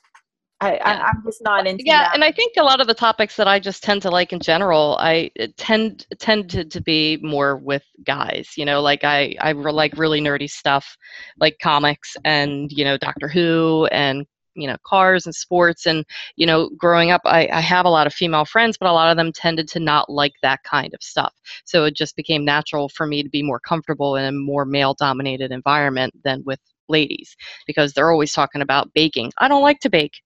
I, 0.61 0.75
I, 0.75 1.09
am 1.09 1.23
just 1.25 1.41
not 1.41 1.65
into 1.65 1.83
that. 1.83 1.87
yeah, 1.87 2.03
that. 2.03 2.13
and 2.13 2.23
I 2.23 2.31
think 2.31 2.53
a 2.55 2.63
lot 2.63 2.81
of 2.81 2.85
the 2.85 2.93
topics 2.93 3.35
that 3.37 3.47
I 3.47 3.59
just 3.59 3.81
tend 3.81 4.03
to 4.03 4.11
like 4.11 4.31
in 4.31 4.39
general, 4.39 4.95
I 4.99 5.31
uh, 5.39 5.47
tend 5.57 6.05
tend 6.19 6.51
to, 6.51 6.63
to 6.63 6.81
be 6.81 7.17
more 7.23 7.57
with 7.57 7.83
guys. 8.05 8.49
You 8.55 8.65
know, 8.65 8.79
like 8.79 9.03
I 9.03 9.35
I 9.41 9.53
like 9.53 9.97
really 9.97 10.21
nerdy 10.21 10.49
stuff, 10.49 10.95
like 11.39 11.57
comics 11.63 12.15
and 12.25 12.71
you 12.71 12.83
know 12.83 12.95
Doctor 12.95 13.27
Who 13.27 13.87
and 13.91 14.25
you 14.55 14.67
know 14.67 14.77
cars 14.85 15.25
and 15.25 15.35
sports 15.35 15.85
and 15.85 16.05
you 16.35 16.45
know 16.45 16.69
growing 16.77 17.11
up 17.11 17.21
I, 17.25 17.47
I 17.47 17.61
have 17.61 17.85
a 17.85 17.89
lot 17.89 18.07
of 18.07 18.13
female 18.13 18.45
friends 18.45 18.77
but 18.77 18.89
a 18.89 18.93
lot 18.93 19.11
of 19.11 19.17
them 19.17 19.31
tended 19.31 19.67
to 19.69 19.79
not 19.79 20.09
like 20.09 20.33
that 20.41 20.63
kind 20.63 20.93
of 20.93 21.01
stuff 21.01 21.33
so 21.65 21.85
it 21.85 21.95
just 21.95 22.15
became 22.15 22.43
natural 22.43 22.89
for 22.89 23.05
me 23.05 23.23
to 23.23 23.29
be 23.29 23.43
more 23.43 23.59
comfortable 23.59 24.15
in 24.15 24.25
a 24.25 24.31
more 24.31 24.65
male 24.65 24.93
dominated 24.93 25.51
environment 25.51 26.13
than 26.23 26.43
with 26.45 26.59
ladies 26.89 27.35
because 27.67 27.93
they're 27.93 28.11
always 28.11 28.33
talking 28.33 28.61
about 28.61 28.93
baking 28.93 29.31
i 29.37 29.47
don't 29.47 29.61
like 29.61 29.79
to 29.79 29.89
bake 29.89 30.21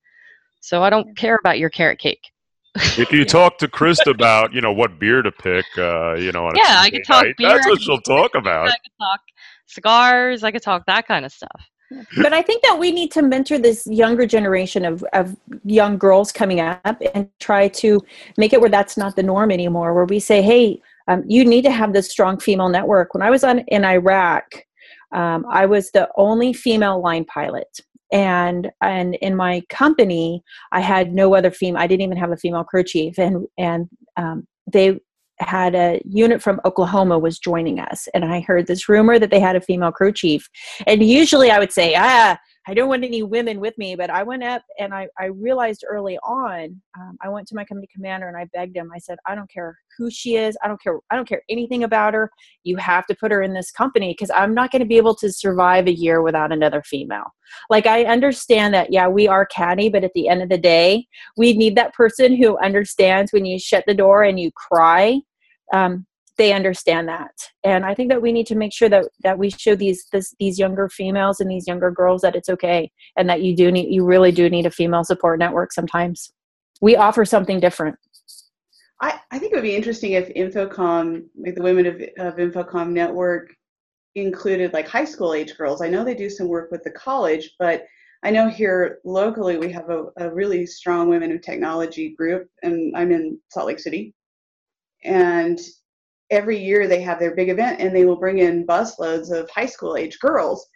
so 0.59 0.83
i 0.83 0.89
don't 0.89 1.15
care 1.15 1.35
about 1.35 1.59
your 1.59 1.69
carrot 1.69 1.99
cake 1.99 2.31
if 2.97 3.09
you 3.13 3.23
talk 3.23 3.57
to 3.59 3.69
Krista 3.69 4.11
about, 4.13 4.53
you 4.53 4.59
know, 4.59 4.73
what 4.73 4.99
beer 4.99 5.21
to 5.21 5.31
pick, 5.31 5.63
uh, 5.77 6.15
you 6.15 6.33
know, 6.33 6.51
yeah, 6.55 6.81
I 6.81 6.89
could 6.89 7.05
talk 7.07 7.23
night, 7.23 7.35
beer. 7.37 7.47
That's 7.47 7.65
what 7.65 7.81
she'll 7.81 8.01
talk 8.01 8.35
about. 8.35 8.67
I 8.67 8.71
could 8.71 8.91
talk 8.99 9.21
cigars. 9.65 10.43
I 10.43 10.51
could 10.51 10.61
talk 10.61 10.85
that 10.87 11.07
kind 11.07 11.23
of 11.23 11.31
stuff 11.31 11.69
but 12.17 12.33
I 12.33 12.41
think 12.41 12.63
that 12.63 12.79
we 12.79 12.91
need 12.91 13.11
to 13.11 13.21
mentor 13.21 13.57
this 13.57 13.85
younger 13.87 14.25
generation 14.25 14.85
of, 14.85 15.03
of 15.13 15.35
young 15.63 15.97
girls 15.97 16.31
coming 16.31 16.59
up 16.59 17.01
and 17.13 17.29
try 17.39 17.67
to 17.69 18.01
make 18.37 18.53
it 18.53 18.61
where 18.61 18.69
that's 18.69 18.97
not 18.97 19.15
the 19.15 19.23
norm 19.23 19.51
anymore, 19.51 19.93
where 19.93 20.05
we 20.05 20.19
say, 20.19 20.41
hey, 20.41 20.81
um, 21.07 21.23
you 21.27 21.45
need 21.45 21.63
to 21.63 21.71
have 21.71 21.93
this 21.93 22.09
strong 22.09 22.39
female 22.39 22.69
network. 22.69 23.13
When 23.13 23.21
I 23.21 23.29
was 23.29 23.43
on 23.43 23.59
in 23.59 23.85
Iraq, 23.85 24.45
um, 25.11 25.45
I 25.49 25.65
was 25.65 25.91
the 25.91 26.09
only 26.17 26.53
female 26.53 27.01
line 27.01 27.25
pilot. 27.25 27.79
And 28.11 28.71
and 28.81 29.15
in 29.15 29.35
my 29.35 29.61
company, 29.69 30.43
I 30.71 30.79
had 30.79 31.13
no 31.13 31.35
other 31.35 31.51
female. 31.51 31.81
I 31.81 31.87
didn't 31.87 32.03
even 32.03 32.17
have 32.17 32.31
a 32.31 32.37
female 32.37 32.63
crew 32.63 32.83
chief, 32.83 33.17
and 33.17 33.47
and 33.57 33.89
um, 34.15 34.47
they 34.71 34.99
had 35.39 35.75
a 35.75 36.01
unit 36.05 36.41
from 36.41 36.61
Oklahoma 36.65 37.19
was 37.19 37.39
joining 37.39 37.79
us, 37.79 38.07
and 38.13 38.25
I 38.25 38.41
heard 38.41 38.67
this 38.67 38.87
rumor 38.87 39.19
that 39.19 39.31
they 39.31 39.39
had 39.39 39.55
a 39.55 39.61
female 39.61 39.91
crew 39.91 40.11
chief. 40.11 40.49
And 40.87 41.03
usually 41.03 41.51
I 41.51 41.59
would 41.59 41.71
say, 41.71 41.95
ah, 41.97 42.37
I 42.67 42.73
don't 42.73 42.89
want 42.89 43.03
any 43.03 43.21
women 43.21 43.59
with 43.59 43.77
me, 43.77 43.95
but 43.95 44.09
I 44.09 44.23
went 44.23 44.43
up 44.43 44.63
and 44.79 44.93
I, 44.93 45.07
I 45.19 45.25
realized 45.25 45.85
early 45.87 46.17
on, 46.19 46.81
um, 46.99 47.15
I 47.21 47.29
went 47.29 47.47
to 47.49 47.55
my 47.55 47.63
company 47.63 47.87
commander 47.93 48.27
and 48.27 48.35
I 48.35 48.45
begged 48.53 48.75
him. 48.75 48.91
I 48.93 48.97
said, 48.97 49.19
I 49.27 49.35
don't 49.35 49.49
care 49.51 49.77
who 49.97 50.09
she 50.09 50.35
is. 50.35 50.57
I 50.63 50.67
don't 50.67 50.81
care. 50.81 50.99
I 51.11 51.15
don't 51.15 51.27
care 51.27 51.43
anything 51.47 51.83
about 51.83 52.15
her. 52.15 52.31
You 52.63 52.77
have 52.77 53.05
to 53.07 53.15
put 53.15 53.31
her 53.31 53.43
in 53.43 53.53
this 53.53 53.71
company 53.71 54.13
because 54.13 54.31
I'm 54.31 54.55
not 54.55 54.71
going 54.71 54.81
to 54.81 54.87
be 54.87 54.97
able 54.97 55.15
to 55.15 55.31
survive 55.31 55.87
a 55.87 55.93
year 55.93 56.21
without 56.23 56.51
another 56.51 56.81
female. 56.83 57.35
Like 57.69 57.85
I 57.85 58.05
understand 58.05 58.73
that, 58.73 58.91
yeah, 58.91 59.07
we 59.07 59.27
are 59.27 59.45
catty, 59.45 59.89
but 59.89 60.03
at 60.03 60.13
the 60.15 60.27
end 60.27 60.41
of 60.41 60.49
the 60.49 60.57
day, 60.57 61.07
we 61.37 61.53
need 61.53 61.75
that 61.75 61.93
person 61.93 62.35
who 62.35 62.57
understands 62.57 63.31
when 63.31 63.45
you 63.45 63.59
shut 63.59 63.83
the 63.85 63.93
door 63.93 64.23
and 64.23 64.39
you 64.39 64.51
cry. 64.51 65.19
Um, 65.73 66.05
they 66.37 66.53
understand 66.53 67.07
that. 67.07 67.31
And 67.63 67.85
i 67.85 67.93
think 67.93 68.09
that 68.09 68.21
we 68.21 68.31
need 68.31 68.47
to 68.47 68.55
make 68.55 68.73
sure 68.73 68.89
that 68.89 69.05
that 69.23 69.37
we 69.37 69.49
show 69.49 69.75
these 69.75 70.05
this, 70.11 70.33
these 70.39 70.59
younger 70.59 70.89
females 70.89 71.39
and 71.39 71.49
these 71.49 71.67
younger 71.67 71.91
girls 71.91 72.21
that 72.21 72.35
it's 72.35 72.49
okay 72.49 72.91
and 73.17 73.29
that 73.29 73.41
you 73.41 73.55
do 73.55 73.71
need 73.71 73.93
you 73.93 74.05
really 74.05 74.31
do 74.31 74.49
need 74.49 74.65
a 74.65 74.71
female 74.71 75.03
support 75.03 75.39
network 75.39 75.71
sometimes. 75.71 76.31
We 76.81 76.95
offer 76.95 77.25
something 77.25 77.59
different. 77.59 77.97
I, 79.01 79.19
I 79.31 79.39
think 79.39 79.51
it 79.51 79.55
would 79.55 79.63
be 79.63 79.75
interesting 79.75 80.13
if 80.13 80.29
infocomm 80.29 81.25
like 81.37 81.55
the 81.55 81.61
women 81.61 81.85
of, 81.85 81.95
of 82.17 82.35
infocomm 82.37 82.91
network 82.91 83.53
included 84.15 84.71
like 84.73 84.87
high 84.87 85.05
school 85.05 85.33
age 85.33 85.57
girls. 85.57 85.81
I 85.81 85.89
know 85.89 86.03
they 86.03 86.15
do 86.15 86.29
some 86.29 86.47
work 86.47 86.71
with 86.71 86.83
the 86.83 86.91
college 86.91 87.51
but 87.59 87.85
i 88.23 88.31
know 88.31 88.47
here 88.47 88.99
locally 89.03 89.57
we 89.57 89.69
have 89.71 89.89
a, 89.89 90.05
a 90.17 90.33
really 90.33 90.65
strong 90.65 91.09
women 91.09 91.31
of 91.33 91.41
technology 91.41 92.15
group 92.17 92.47
and 92.63 92.95
i'm 92.95 93.11
in 93.11 93.37
salt 93.51 93.67
lake 93.67 93.79
city. 93.79 94.13
And 95.03 95.59
every 96.31 96.57
year 96.57 96.87
they 96.87 97.01
have 97.01 97.19
their 97.19 97.35
big 97.35 97.49
event 97.49 97.79
and 97.79 97.95
they 97.95 98.05
will 98.05 98.15
bring 98.15 98.39
in 98.39 98.65
busloads 98.65 99.31
of 99.31 99.49
high 99.49 99.65
school 99.65 99.95
age 99.95 100.19
girls 100.19 100.67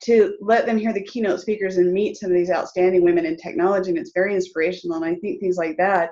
to 0.00 0.36
let 0.40 0.64
them 0.66 0.78
hear 0.78 0.92
the 0.92 1.04
keynote 1.04 1.40
speakers 1.40 1.76
and 1.76 1.92
meet 1.92 2.16
some 2.16 2.30
of 2.30 2.36
these 2.36 2.50
outstanding 2.50 3.02
women 3.02 3.26
in 3.26 3.36
technology 3.36 3.90
and 3.90 3.98
it's 3.98 4.12
very 4.14 4.34
inspirational 4.34 4.96
and 4.96 5.04
i 5.04 5.14
think 5.16 5.40
things 5.40 5.56
like 5.56 5.76
that 5.76 6.10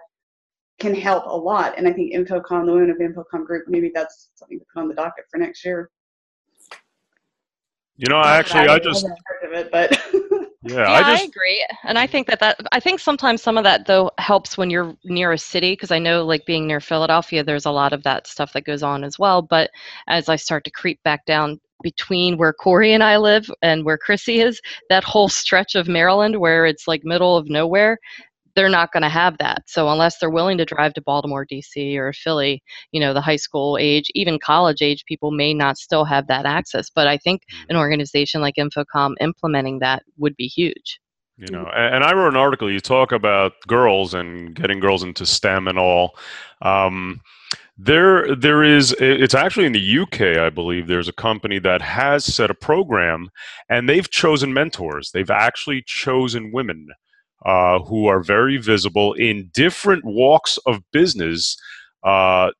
can 0.79 0.95
help 0.95 1.25
a 1.27 1.37
lot 1.37 1.75
and 1.77 1.89
i 1.89 1.93
think 1.93 2.15
infocomm 2.15 2.67
the 2.67 2.73
women 2.73 2.91
of 2.91 2.99
infocomm 2.99 3.45
group 3.45 3.65
maybe 3.69 3.91
that's 3.95 4.31
something 4.35 4.59
to 4.59 4.65
put 4.73 4.81
on 4.81 4.89
the 4.89 4.95
docket 4.95 5.25
for 5.31 5.39
next 5.39 5.65
year. 5.65 5.91
You 7.97 8.09
know 8.11 8.19
I 8.19 8.37
actually 8.37 8.69
i 8.69 8.79
just 8.79 9.07
of 9.07 9.53
it 9.53 9.71
but 9.73 9.91
Yeah, 10.69 10.89
yeah, 10.89 11.03
I 11.07 11.13
I, 11.13 11.23
agree, 11.23 11.67
and 11.85 11.99
I 11.99 12.07
think 12.07 12.27
that 12.27 12.41
that 12.41 12.59
I 12.73 12.81
think 12.81 12.99
sometimes 12.99 13.43
some 13.43 13.57
of 13.57 13.65
that 13.65 13.87
though 13.87 14.11
helps 14.19 14.59
when 14.59 14.69
you're 14.69 14.97
near 15.05 15.33
a 15.33 15.39
city 15.39 15.73
because 15.73 15.93
I 15.93 15.99
know 15.99 16.25
like 16.25 16.45
being 16.47 16.67
near 16.67 16.81
Philadelphia, 16.81 17.45
there's 17.45 17.67
a 17.67 17.71
lot 17.71 17.93
of 17.93 18.03
that 18.03 18.27
stuff 18.27 18.53
that 18.55 18.65
goes 18.65 18.83
on 18.83 19.05
as 19.05 19.19
well. 19.19 19.43
But 19.43 19.71
as 20.09 20.29
I 20.29 20.37
start 20.37 20.65
to 20.65 20.71
creep 20.71 21.01
back 21.05 21.25
down 21.25 21.61
between 21.83 22.37
where 22.37 22.53
Corey 22.53 22.95
and 22.95 23.03
I 23.03 23.17
live 23.17 23.51
and 23.63 23.85
where 23.85 23.99
Chrissy 23.99 24.41
is, 24.41 24.61
that 24.89 25.05
whole 25.05 25.29
stretch 25.29 25.75
of 25.75 25.89
Maryland 25.89 26.41
where 26.41 26.67
it's 26.67 26.89
like 26.89 27.05
middle 27.05 27.37
of 27.37 27.49
nowhere, 27.49 27.99
they're 28.57 28.69
not 28.69 28.91
going 28.93 29.03
to 29.05 29.09
have 29.09 29.39
that. 29.39 29.63
So 29.67 29.89
unless 29.89 30.19
they're 30.19 30.31
willing 30.31 30.59
to 30.59 30.65
drive 30.65 30.95
to 30.95 31.03
Baltimore, 31.03 31.45
D.C. 31.45 31.97
or 31.99 32.13
Philly, 32.13 32.63
you 32.91 32.99
know, 33.01 33.13
the 33.15 33.21
high 33.21 33.37
school 33.37 33.79
age, 33.79 34.11
even 34.15 34.39
college 34.41 34.83
age 34.83 35.05
people 35.07 35.31
may 35.31 35.55
not 35.55 35.77
still 35.79 36.05
have 36.05 36.27
that 36.27 36.47
access. 36.47 36.91
But 36.91 37.07
I 37.07 37.19
think 37.19 37.43
an 37.69 37.77
organization 37.77 38.41
like 38.41 38.55
InfoComm 38.59 39.15
implementing 39.21 39.79
that 39.81 40.03
would 40.17 40.35
be 40.37 40.47
huge. 40.47 40.99
you 41.39 41.49
know 41.53 41.67
and, 41.75 41.97
and 41.97 42.05
i 42.05 42.15
wrote 42.15 42.29
an 42.29 42.37
article 42.37 42.71
you 42.71 42.81
talk 42.81 43.13
about 43.13 43.53
girls 43.67 44.15
and 44.15 44.55
getting 44.55 44.81
girls 44.81 45.03
into 45.03 45.27
stem 45.27 45.69
and 45.69 45.79
all 45.79 46.17
um, 46.63 47.21
there 47.79 48.35
there 48.35 48.63
is 48.65 48.95
it's 48.99 49.35
actually 49.35 49.67
in 49.67 49.73
the 49.73 49.99
uk 49.99 50.21
i 50.21 50.49
believe 50.49 50.87
there's 50.87 51.09
a 51.09 51.13
company 51.13 51.59
that 51.59 51.83
has 51.83 52.25
set 52.25 52.51
a 52.51 52.55
program 52.55 53.29
and 53.69 53.87
they've 53.89 54.11
chosen 54.11 54.55
mentors 54.55 55.11
they've 55.11 55.31
actually 55.31 55.83
chosen 55.87 56.51
women 56.53 56.89
uh, 57.45 57.79
who 57.81 58.07
are 58.07 58.23
very 58.23 58.57
visible 58.57 59.13
in 59.15 59.51
different 59.53 60.05
walks 60.05 60.59
of 60.67 60.81
business 60.93 61.57
uh, 62.05 62.51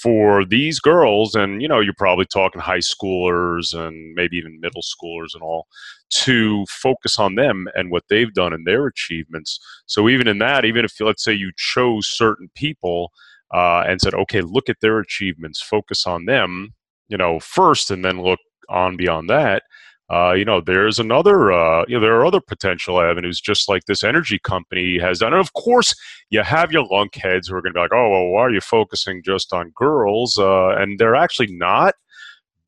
for 0.00 0.44
these 0.44 0.80
girls 0.80 1.34
and 1.34 1.60
you 1.60 1.68
know 1.68 1.80
you're 1.80 1.92
probably 1.98 2.24
talking 2.26 2.60
high 2.60 2.78
schoolers 2.78 3.74
and 3.74 4.14
maybe 4.14 4.36
even 4.36 4.60
middle 4.60 4.82
schoolers 4.82 5.34
and 5.34 5.42
all 5.42 5.66
to 6.10 6.64
focus 6.68 7.18
on 7.18 7.34
them 7.34 7.66
and 7.74 7.90
what 7.90 8.04
they've 8.08 8.32
done 8.32 8.52
and 8.52 8.66
their 8.66 8.86
achievements. 8.86 9.58
So 9.86 10.08
even 10.08 10.26
in 10.26 10.38
that 10.38 10.64
even 10.64 10.84
if 10.84 10.98
let's 11.00 11.22
say 11.22 11.32
you 11.32 11.52
chose 11.56 12.06
certain 12.06 12.48
people 12.54 13.12
uh, 13.52 13.84
and 13.86 14.00
said 14.00 14.14
okay 14.14 14.40
look 14.40 14.68
at 14.68 14.80
their 14.80 14.98
achievements 14.98 15.60
focus 15.60 16.06
on 16.06 16.24
them 16.24 16.72
you 17.08 17.16
know 17.16 17.38
first 17.40 17.90
and 17.90 18.04
then 18.04 18.22
look 18.22 18.40
on 18.68 18.96
beyond 18.96 19.28
that 19.28 19.62
uh, 20.10 20.32
you 20.32 20.44
know 20.44 20.60
there's 20.60 20.98
another 20.98 21.52
uh, 21.52 21.84
you 21.88 21.96
know 21.96 22.00
there 22.00 22.14
are 22.14 22.26
other 22.26 22.40
potential 22.40 23.00
avenues 23.00 23.40
just 23.40 23.68
like 23.68 23.84
this 23.86 24.04
energy 24.04 24.38
company 24.38 24.98
has 24.98 25.20
done. 25.20 25.32
And 25.32 25.40
of 25.40 25.52
course 25.54 25.94
you 26.30 26.42
have 26.42 26.72
your 26.72 26.86
lunkheads 26.88 27.48
who 27.48 27.56
are 27.56 27.62
going 27.62 27.72
to 27.72 27.78
be 27.78 27.80
like 27.80 27.92
oh 27.94 28.10
well 28.10 28.28
why 28.28 28.40
are 28.42 28.50
you 28.50 28.60
focusing 28.60 29.22
just 29.22 29.52
on 29.52 29.72
girls? 29.74 30.38
Uh, 30.38 30.70
and 30.76 30.98
they're 30.98 31.16
actually 31.16 31.54
not. 31.56 31.94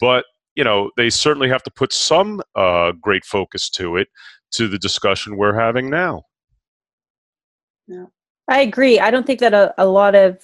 But 0.00 0.24
you 0.54 0.64
know 0.64 0.90
they 0.96 1.10
certainly 1.10 1.48
have 1.48 1.62
to 1.64 1.70
put 1.70 1.92
some 1.92 2.40
uh, 2.54 2.92
great 2.92 3.24
focus 3.24 3.68
to 3.70 3.96
it 3.96 4.08
to 4.52 4.68
the 4.68 4.78
discussion 4.78 5.36
we're 5.36 5.58
having 5.58 5.90
now. 5.90 6.22
I 8.48 8.60
agree. 8.60 9.00
I 9.00 9.10
don't 9.10 9.26
think 9.26 9.40
that 9.40 9.54
a, 9.54 9.74
a 9.78 9.86
lot 9.86 10.14
of 10.14 10.38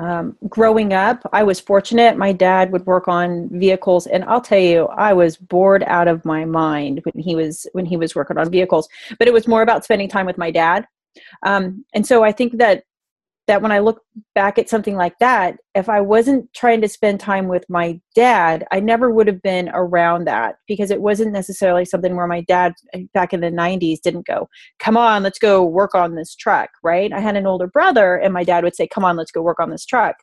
um, 0.00 0.36
growing 0.48 0.94
up, 0.94 1.20
I 1.30 1.42
was 1.42 1.60
fortunate. 1.60 2.16
My 2.16 2.32
dad 2.32 2.72
would 2.72 2.86
work 2.86 3.06
on 3.06 3.50
vehicles, 3.50 4.06
and 4.06 4.24
I'll 4.24 4.40
tell 4.40 4.58
you, 4.58 4.86
I 4.86 5.12
was 5.12 5.36
bored 5.36 5.82
out 5.86 6.08
of 6.08 6.24
my 6.24 6.46
mind 6.46 7.02
when 7.04 7.22
he 7.22 7.36
was 7.36 7.66
when 7.72 7.84
he 7.84 7.98
was 7.98 8.14
working 8.14 8.38
on 8.38 8.50
vehicles. 8.50 8.88
But 9.18 9.28
it 9.28 9.34
was 9.34 9.46
more 9.46 9.60
about 9.60 9.84
spending 9.84 10.08
time 10.08 10.24
with 10.24 10.38
my 10.38 10.50
dad, 10.50 10.86
um, 11.44 11.84
and 11.92 12.06
so 12.06 12.24
I 12.24 12.32
think 12.32 12.56
that 12.56 12.84
that 13.46 13.62
when 13.62 13.72
I 13.72 13.80
look 13.80 14.02
back 14.34 14.58
at 14.58 14.68
something 14.68 14.94
like 14.94 15.18
that, 15.18 15.56
if 15.74 15.88
I 15.88 16.00
wasn't 16.00 16.52
trying 16.54 16.80
to 16.82 16.88
spend 16.88 17.18
time 17.18 17.48
with 17.48 17.64
my 17.68 18.00
dad, 18.14 18.66
I 18.70 18.80
never 18.80 19.10
would 19.10 19.26
have 19.26 19.42
been 19.42 19.70
around 19.74 20.26
that 20.26 20.56
because 20.68 20.90
it 20.90 21.00
wasn't 21.00 21.32
necessarily 21.32 21.84
something 21.84 22.14
where 22.14 22.26
my 22.26 22.42
dad 22.42 22.74
eh, 22.92 23.04
back 23.12 23.32
in 23.32 23.40
the 23.40 23.50
90s 23.50 24.00
didn't 24.02 24.26
go, 24.26 24.48
Come 24.78 24.96
on, 24.96 25.22
let's 25.22 25.38
go 25.38 25.64
work 25.64 25.94
on 25.94 26.14
this 26.14 26.36
truck, 26.36 26.70
right? 26.84 27.12
I 27.12 27.20
had 27.20 27.36
an 27.36 27.46
older 27.46 27.66
brother, 27.66 28.16
and 28.16 28.32
my 28.32 28.44
dad 28.44 28.62
would 28.62 28.76
say, 28.76 28.86
Come 28.86 29.04
on, 29.04 29.16
let's 29.16 29.32
go 29.32 29.42
work 29.42 29.58
on 29.58 29.70
this 29.70 29.84
truck, 29.84 30.16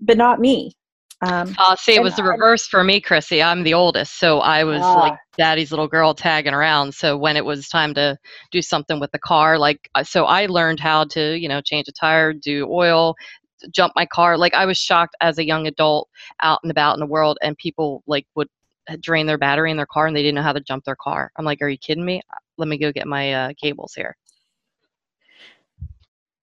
but 0.00 0.16
not 0.16 0.40
me. 0.40 0.77
Um, 1.20 1.54
Uh, 1.58 1.74
see, 1.74 1.94
it 1.96 2.02
was 2.02 2.14
the 2.14 2.22
I- 2.22 2.26
reverse 2.26 2.66
for 2.68 2.84
me, 2.84 3.00
Chrissy. 3.00 3.42
I'm 3.42 3.64
the 3.64 3.74
oldest, 3.74 4.18
so 4.20 4.38
I 4.40 4.62
was 4.64 4.80
Ah. 4.82 4.94
like 5.00 5.18
daddy's 5.36 5.70
little 5.72 5.88
girl 5.88 6.14
tagging 6.14 6.54
around. 6.54 6.94
So 6.94 7.16
when 7.16 7.36
it 7.36 7.44
was 7.44 7.68
time 7.68 7.92
to 7.94 8.16
do 8.52 8.62
something 8.62 9.00
with 9.00 9.10
the 9.10 9.18
car, 9.18 9.58
like, 9.58 9.88
uh, 9.96 10.04
so 10.04 10.26
I 10.26 10.46
learned 10.46 10.78
how 10.80 11.04
to, 11.06 11.36
you 11.36 11.48
know, 11.48 11.60
change 11.60 11.88
a 11.88 11.92
tire, 11.92 12.32
do 12.32 12.68
oil, 12.70 13.14
jump 13.72 13.92
my 13.96 14.06
car. 14.06 14.38
Like, 14.38 14.54
I 14.54 14.64
was 14.64 14.78
shocked 14.78 15.16
as 15.20 15.38
a 15.38 15.44
young 15.44 15.66
adult 15.66 16.08
out 16.40 16.60
and 16.62 16.70
about 16.70 16.94
in 16.94 17.00
the 17.00 17.06
world, 17.06 17.36
and 17.42 17.58
people 17.58 18.04
like 18.06 18.26
would 18.36 18.48
drain 19.00 19.26
their 19.26 19.38
battery 19.38 19.70
in 19.72 19.76
their 19.76 19.86
car 19.86 20.06
and 20.06 20.16
they 20.16 20.22
didn't 20.22 20.36
know 20.36 20.42
how 20.42 20.52
to 20.52 20.60
jump 20.60 20.84
their 20.84 20.96
car. 20.96 21.30
I'm 21.36 21.44
like, 21.44 21.60
are 21.60 21.68
you 21.68 21.76
kidding 21.78 22.04
me? 22.04 22.22
Let 22.58 22.68
me 22.68 22.78
go 22.78 22.92
get 22.92 23.06
my 23.08 23.32
uh, 23.34 23.52
cables 23.60 23.92
here. 23.94 24.16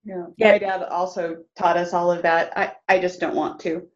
yeah. 0.04 0.26
Yeah. 0.36 0.52
my 0.52 0.58
dad 0.58 0.82
also 0.84 1.42
taught 1.56 1.76
us 1.76 1.92
all 1.92 2.12
of 2.12 2.22
that 2.22 2.56
i, 2.56 2.72
I 2.88 3.00
just 3.00 3.18
don't 3.18 3.34
want 3.34 3.58
to 3.60 3.88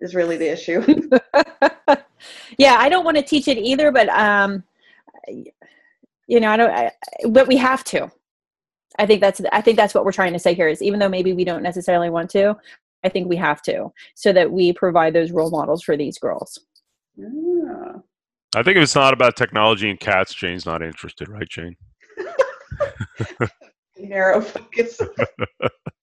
is 0.00 0.14
really 0.14 0.36
the 0.36 0.50
issue 0.50 0.82
yeah, 2.58 2.76
I 2.78 2.88
don't 2.88 3.04
want 3.04 3.16
to 3.16 3.22
teach 3.22 3.48
it 3.48 3.58
either, 3.58 3.90
but 3.90 4.08
um, 4.10 4.62
you 6.26 6.40
know, 6.40 6.50
I 6.50 6.56
don't. 6.56 6.70
I, 6.70 6.92
but 7.28 7.48
we 7.48 7.56
have 7.56 7.84
to. 7.84 8.10
I 8.98 9.06
think 9.06 9.20
that's. 9.20 9.40
I 9.52 9.60
think 9.60 9.76
that's 9.76 9.94
what 9.94 10.04
we're 10.04 10.12
trying 10.12 10.32
to 10.32 10.38
say 10.38 10.54
here 10.54 10.68
is 10.68 10.82
even 10.82 11.00
though 11.00 11.08
maybe 11.08 11.32
we 11.32 11.44
don't 11.44 11.62
necessarily 11.62 12.10
want 12.10 12.30
to, 12.30 12.56
I 13.04 13.08
think 13.08 13.28
we 13.28 13.36
have 13.36 13.62
to 13.62 13.92
so 14.14 14.32
that 14.32 14.50
we 14.50 14.72
provide 14.72 15.14
those 15.14 15.32
role 15.32 15.50
models 15.50 15.82
for 15.82 15.96
these 15.96 16.18
girls. 16.18 16.58
Ah. 17.20 18.00
i 18.56 18.62
think 18.62 18.76
if 18.76 18.82
it's 18.82 18.94
not 18.94 19.12
about 19.12 19.36
technology 19.36 19.90
and 19.90 20.00
cats 20.00 20.32
jane's 20.32 20.64
not 20.64 20.82
interested 20.82 21.28
right 21.28 21.48
jane 21.48 21.76
narrow 23.98 24.40
focus 24.40 25.00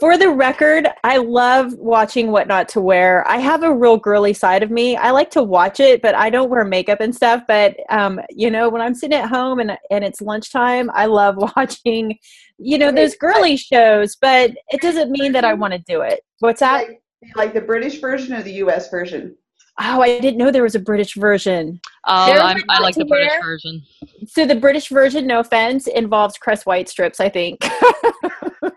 For 0.00 0.18
the 0.18 0.30
record, 0.30 0.88
I 1.02 1.18
love 1.18 1.72
watching 1.74 2.30
What 2.30 2.48
Not 2.48 2.68
to 2.70 2.80
Wear. 2.80 3.26
I 3.28 3.38
have 3.38 3.62
a 3.62 3.72
real 3.72 3.96
girly 3.96 4.32
side 4.32 4.62
of 4.62 4.70
me. 4.70 4.96
I 4.96 5.10
like 5.10 5.30
to 5.32 5.42
watch 5.42 5.80
it, 5.80 6.02
but 6.02 6.14
I 6.14 6.30
don't 6.30 6.50
wear 6.50 6.64
makeup 6.64 7.00
and 7.00 7.14
stuff. 7.14 7.42
But 7.46 7.76
um, 7.88 8.20
you 8.30 8.50
know, 8.50 8.68
when 8.68 8.82
I'm 8.82 8.94
sitting 8.94 9.18
at 9.18 9.28
home 9.28 9.60
and 9.60 9.76
and 9.90 10.04
it's 10.04 10.20
lunchtime, 10.20 10.90
I 10.92 11.06
love 11.06 11.36
watching, 11.56 12.18
you 12.58 12.78
know, 12.78 12.92
those 12.92 13.16
girly 13.16 13.56
shows. 13.56 14.16
But 14.16 14.52
it 14.68 14.80
doesn't 14.80 15.10
mean 15.10 15.32
that 15.32 15.44
I 15.44 15.54
want 15.54 15.72
to 15.72 15.78
do 15.80 16.00
it. 16.00 16.20
What's 16.40 16.60
that? 16.60 16.88
like, 16.88 17.00
like 17.36 17.54
the 17.54 17.60
british 17.60 18.00
version 18.00 18.34
or 18.34 18.42
the 18.42 18.52
us 18.52 18.90
version 18.90 19.34
Oh, 19.80 20.02
I 20.02 20.20
didn't 20.20 20.36
know 20.36 20.52
there 20.52 20.62
was 20.62 20.76
a 20.76 20.80
British 20.80 21.14
version. 21.14 21.80
Oh, 22.06 22.32
I'm, 22.32 22.62
I 22.68 22.80
like 22.80 22.94
the 22.94 23.04
British 23.04 23.32
wear. 23.32 23.42
version. 23.42 23.82
So 24.26 24.46
the 24.46 24.54
British 24.54 24.88
version, 24.88 25.26
no 25.26 25.40
offense, 25.40 25.88
involves 25.88 26.38
Crest 26.38 26.64
White 26.64 26.88
strips. 26.88 27.18
I 27.18 27.28
think. 27.28 27.60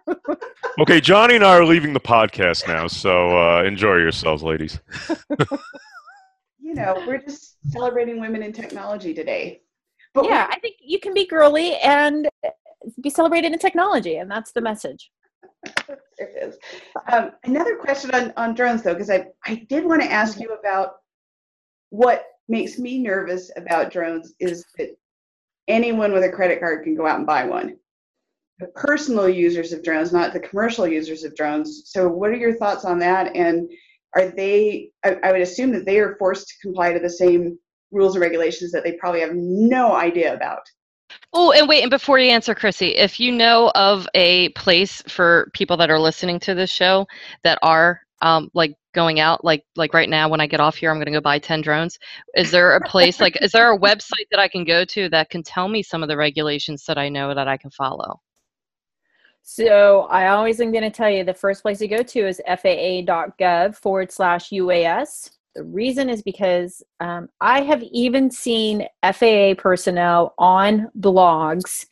okay 0.79 0.99
johnny 1.01 1.35
and 1.35 1.43
i 1.43 1.55
are 1.55 1.65
leaving 1.65 1.93
the 1.93 1.99
podcast 1.99 2.67
now 2.67 2.87
so 2.87 3.37
uh, 3.37 3.63
enjoy 3.63 3.95
yourselves 3.95 4.43
ladies 4.43 4.79
you 6.59 6.73
know 6.73 7.01
we're 7.07 7.21
just 7.21 7.57
celebrating 7.69 8.19
women 8.19 8.41
in 8.43 8.51
technology 8.51 9.13
today 9.13 9.61
But 10.13 10.23
we- 10.23 10.29
yeah, 10.29 10.47
I 10.49 10.59
think 10.59 10.75
you 10.81 10.99
can 10.99 11.13
be 11.13 11.25
girly 11.25 11.75
and 11.77 12.27
be 13.01 13.09
celebrated 13.09 13.51
in 13.53 13.59
technology, 13.59 14.17
and 14.17 14.29
that's 14.31 14.51
the 14.51 14.61
message. 14.61 15.11
There 16.17 16.29
it 16.29 16.43
is. 16.49 16.57
Um, 17.11 17.31
another 17.43 17.75
question 17.75 18.09
on, 18.15 18.33
on 18.37 18.55
drones, 18.55 18.81
though, 18.81 18.93
because 18.93 19.11
I, 19.11 19.27
I 19.45 19.65
did 19.69 19.85
want 19.85 20.01
to 20.01 20.11
ask 20.11 20.39
you 20.39 20.49
about 20.49 20.95
what 21.89 22.23
makes 22.47 22.79
me 22.79 22.97
nervous 22.97 23.51
about 23.55 23.91
drones 23.91 24.33
is 24.39 24.65
that 24.79 24.97
anyone 25.67 26.11
with 26.13 26.23
a 26.23 26.29
credit 26.31 26.59
card 26.59 26.83
can 26.83 26.95
go 26.95 27.05
out 27.05 27.17
and 27.17 27.27
buy 27.27 27.45
one. 27.45 27.77
The 28.59 28.67
personal 28.67 29.29
users 29.29 29.71
of 29.71 29.83
drones, 29.83 30.11
not 30.11 30.33
the 30.33 30.39
commercial 30.39 30.87
users 30.87 31.23
of 31.23 31.35
drones. 31.35 31.83
So, 31.85 32.07
what 32.09 32.31
are 32.31 32.35
your 32.35 32.55
thoughts 32.55 32.85
on 32.85 32.99
that? 32.99 33.35
And 33.35 33.69
are 34.15 34.29
they, 34.29 34.91
I, 35.05 35.17
I 35.23 35.31
would 35.31 35.41
assume 35.41 35.71
that 35.73 35.85
they 35.85 35.99
are 35.99 36.15
forced 36.17 36.47
to 36.47 36.53
comply 36.61 36.93
to 36.93 36.99
the 36.99 37.09
same 37.09 37.59
rules 37.91 38.15
and 38.15 38.21
regulations 38.21 38.71
that 38.71 38.83
they 38.83 38.93
probably 38.93 39.21
have 39.21 39.33
no 39.33 39.95
idea 39.95 40.33
about. 40.33 40.61
Oh, 41.33 41.51
and 41.51 41.67
wait, 41.67 41.81
and 41.81 41.89
before 41.89 42.19
you 42.19 42.29
answer, 42.29 42.53
Chrissy, 42.53 42.95
if 42.95 43.19
you 43.19 43.31
know 43.31 43.71
of 43.75 44.07
a 44.13 44.49
place 44.49 45.01
for 45.07 45.49
people 45.53 45.77
that 45.77 45.89
are 45.89 45.99
listening 45.99 46.39
to 46.41 46.55
this 46.55 46.69
show 46.69 47.07
that 47.43 47.59
are 47.61 48.01
um, 48.21 48.49
like 48.53 48.75
going 48.93 49.19
out, 49.19 49.45
like 49.45 49.63
like 49.75 49.93
right 49.93 50.09
now 50.09 50.27
when 50.27 50.41
I 50.41 50.47
get 50.47 50.59
off 50.59 50.75
here, 50.75 50.89
I'm 50.89 50.97
going 50.97 51.05
to 51.05 51.11
go 51.11 51.21
buy 51.21 51.39
ten 51.39 51.61
drones. 51.61 51.97
Is 52.35 52.51
there 52.51 52.75
a 52.75 52.81
place 52.81 53.21
like 53.21 53.37
is 53.41 53.51
there 53.51 53.71
a 53.71 53.79
website 53.79 54.27
that 54.31 54.39
I 54.39 54.47
can 54.47 54.65
go 54.65 54.83
to 54.85 55.09
that 55.09 55.29
can 55.29 55.43
tell 55.43 55.67
me 55.67 55.83
some 55.83 56.03
of 56.03 56.09
the 56.09 56.17
regulations 56.17 56.83
that 56.85 56.97
I 56.97 57.09
know 57.09 57.33
that 57.33 57.47
I 57.47 57.57
can 57.57 57.71
follow? 57.71 58.19
So 59.49 60.01
I 60.09 60.27
always 60.27 60.59
am 60.59 60.73
going 60.73 60.83
to 60.83 60.89
tell 60.89 61.09
you 61.09 61.23
the 61.23 61.33
first 61.33 61.61
place 61.61 61.77
to 61.77 61.87
go 61.87 62.03
to 62.03 62.27
is 62.27 62.41
faa.gov 62.45 63.77
forward 63.77 64.11
slash 64.11 64.49
UAS. 64.49 65.31
The 65.55 65.63
reason 65.63 66.09
is 66.09 66.21
because 66.21 66.83
um, 66.99 67.29
I 67.39 67.61
have 67.61 67.81
even 67.83 68.29
seen 68.29 68.85
FAA 69.01 69.53
personnel 69.57 70.33
on 70.37 70.89
blogs 70.99 71.85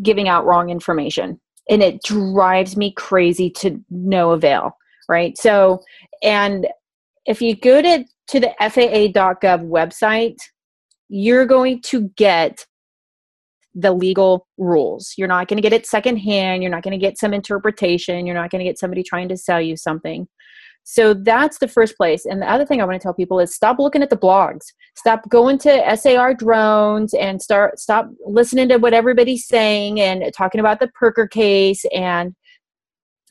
giving 0.00 0.26
out 0.26 0.46
wrong 0.46 0.70
information, 0.70 1.38
and 1.68 1.82
it 1.82 2.02
drives 2.02 2.78
me 2.78 2.92
crazy 2.92 3.50
to 3.50 3.78
no 3.90 4.30
avail. 4.30 4.78
Right. 5.06 5.36
So, 5.36 5.82
and 6.22 6.66
if 7.26 7.42
you 7.42 7.54
go 7.54 7.82
to, 7.82 8.06
to 8.28 8.40
the 8.40 8.54
FAA.gov 8.58 9.68
website, 9.68 10.38
you're 11.10 11.44
going 11.44 11.82
to 11.82 12.08
get 12.16 12.66
the 13.74 13.92
legal 13.92 14.46
rules. 14.58 15.14
You're 15.16 15.28
not 15.28 15.48
going 15.48 15.56
to 15.56 15.62
get 15.62 15.72
it 15.72 15.86
secondhand. 15.86 16.62
You're 16.62 16.70
not 16.70 16.82
going 16.82 16.92
to 16.92 16.98
get 16.98 17.18
some 17.18 17.32
interpretation. 17.32 18.26
You're 18.26 18.34
not 18.34 18.50
going 18.50 18.60
to 18.60 18.68
get 18.68 18.78
somebody 18.78 19.02
trying 19.02 19.28
to 19.28 19.36
sell 19.36 19.60
you 19.60 19.76
something. 19.76 20.28
So 20.84 21.14
that's 21.14 21.58
the 21.58 21.68
first 21.68 21.96
place. 21.96 22.26
And 22.26 22.42
the 22.42 22.50
other 22.50 22.66
thing 22.66 22.80
I 22.80 22.84
want 22.84 23.00
to 23.00 23.02
tell 23.02 23.14
people 23.14 23.38
is 23.38 23.54
stop 23.54 23.78
looking 23.78 24.02
at 24.02 24.10
the 24.10 24.16
blogs. 24.16 24.64
Stop 24.96 25.28
going 25.28 25.58
to 25.58 25.96
SAR 25.96 26.34
drones 26.34 27.14
and 27.14 27.40
start 27.40 27.78
stop 27.78 28.08
listening 28.26 28.68
to 28.68 28.78
what 28.78 28.92
everybody's 28.92 29.46
saying 29.46 30.00
and 30.00 30.24
talking 30.36 30.60
about 30.60 30.80
the 30.80 30.90
Pirker 31.00 31.30
case 31.30 31.84
and 31.94 32.34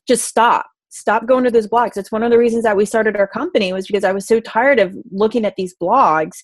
just 0.07 0.25
stop. 0.25 0.65
Stop 0.89 1.25
going 1.25 1.43
to 1.43 1.51
those 1.51 1.67
blogs. 1.67 1.95
It's 1.95 2.11
one 2.11 2.23
of 2.23 2.31
the 2.31 2.37
reasons 2.37 2.63
that 2.63 2.75
we 2.75 2.85
started 2.85 3.15
our 3.15 3.27
company 3.27 3.71
was 3.71 3.87
because 3.87 4.03
I 4.03 4.11
was 4.11 4.27
so 4.27 4.39
tired 4.41 4.79
of 4.79 4.95
looking 5.09 5.45
at 5.45 5.55
these 5.55 5.75
blogs 5.81 6.37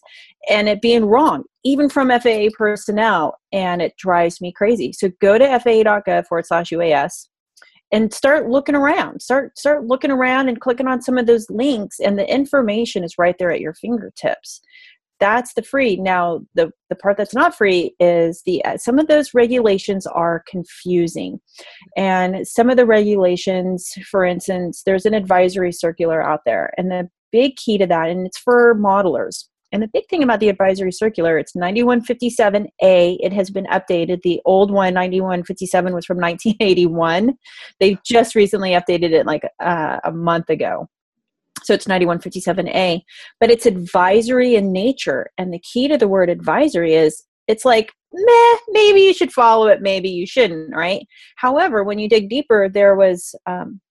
and 0.49 0.69
it 0.69 0.81
being 0.81 1.05
wrong, 1.05 1.43
even 1.67 1.89
from 1.89 2.09
FAA 2.09 2.47
personnel, 2.57 3.37
and 3.51 3.81
it 3.81 3.93
drives 3.97 4.39
me 4.39 4.53
crazy. 4.53 4.93
So 4.93 5.09
go 5.19 5.37
to 5.37 5.59
faa.gov 5.59 6.27
forward 6.27 6.45
slash 6.45 6.69
UAS 6.69 7.27
and 7.91 8.13
start 8.13 8.49
looking 8.49 8.75
around. 8.75 9.21
Start 9.21 9.57
start 9.57 9.85
looking 9.85 10.11
around 10.11 10.47
and 10.47 10.61
clicking 10.61 10.87
on 10.87 11.01
some 11.01 11.17
of 11.17 11.25
those 11.25 11.49
links 11.49 11.99
and 11.99 12.17
the 12.17 12.33
information 12.33 13.03
is 13.03 13.17
right 13.17 13.35
there 13.37 13.51
at 13.51 13.59
your 13.59 13.73
fingertips. 13.73 14.61
That's 15.19 15.53
the 15.55 15.63
free. 15.63 15.97
Now 15.97 16.41
the 16.55 16.71
the 16.89 16.95
part 16.95 17.17
that's 17.17 17.33
not 17.33 17.55
free 17.55 17.95
is 17.99 18.43
the 18.45 18.63
uh, 18.63 18.77
some 18.77 18.99
of 18.99 19.07
those 19.07 19.33
regulations 19.33 20.05
are 20.07 20.43
confusing. 20.49 21.39
And 21.97 22.47
some 22.47 22.69
of 22.69 22.77
the 22.77 22.85
regulations 22.85 23.93
for 24.09 24.25
instance 24.25 24.83
there's 24.85 25.05
an 25.05 25.13
advisory 25.13 25.73
circular 25.73 26.21
out 26.21 26.41
there 26.45 26.73
and 26.77 26.91
the 26.91 27.09
big 27.33 27.57
key 27.57 27.77
to 27.77 27.85
that 27.85 28.09
and 28.09 28.25
it's 28.25 28.37
for 28.37 28.73
modelers 28.75 29.45
and 29.71 29.83
the 29.83 29.89
big 29.89 30.07
thing 30.09 30.23
about 30.23 30.39
the 30.39 30.49
advisory 30.49 30.91
circular, 30.91 31.37
it's 31.37 31.53
9157A. 31.53 33.17
It 33.19 33.33
has 33.33 33.49
been 33.49 33.65
updated. 33.65 34.21
The 34.21 34.41
old 34.45 34.71
one, 34.71 34.93
9157, 34.93 35.93
was 35.93 36.05
from 36.05 36.17
1981. 36.17 37.33
They 37.79 37.97
just 38.05 38.33
recently 38.35 38.71
updated 38.71 39.11
it 39.11 39.25
like 39.25 39.43
uh, 39.59 39.97
a 40.03 40.11
month 40.11 40.49
ago. 40.49 40.87
So 41.63 41.73
it's 41.73 41.85
9157A. 41.85 43.01
But 43.39 43.51
it's 43.51 43.65
advisory 43.65 44.55
in 44.55 44.71
nature. 44.71 45.31
And 45.37 45.53
the 45.53 45.59
key 45.59 45.89
to 45.89 45.97
the 45.97 46.07
word 46.07 46.29
advisory 46.29 46.93
is 46.93 47.23
it's 47.47 47.65
like, 47.65 47.91
meh, 48.13 48.57
maybe 48.69 49.01
you 49.01 49.13
should 49.13 49.33
follow 49.33 49.67
it, 49.67 49.81
maybe 49.81 50.09
you 50.09 50.25
shouldn't, 50.25 50.73
right? 50.73 51.05
However, 51.35 51.83
when 51.83 51.99
you 51.99 52.07
dig 52.07 52.29
deeper, 52.29 52.69
there 52.69 52.95
was. 52.95 53.35
Um, 53.45 53.81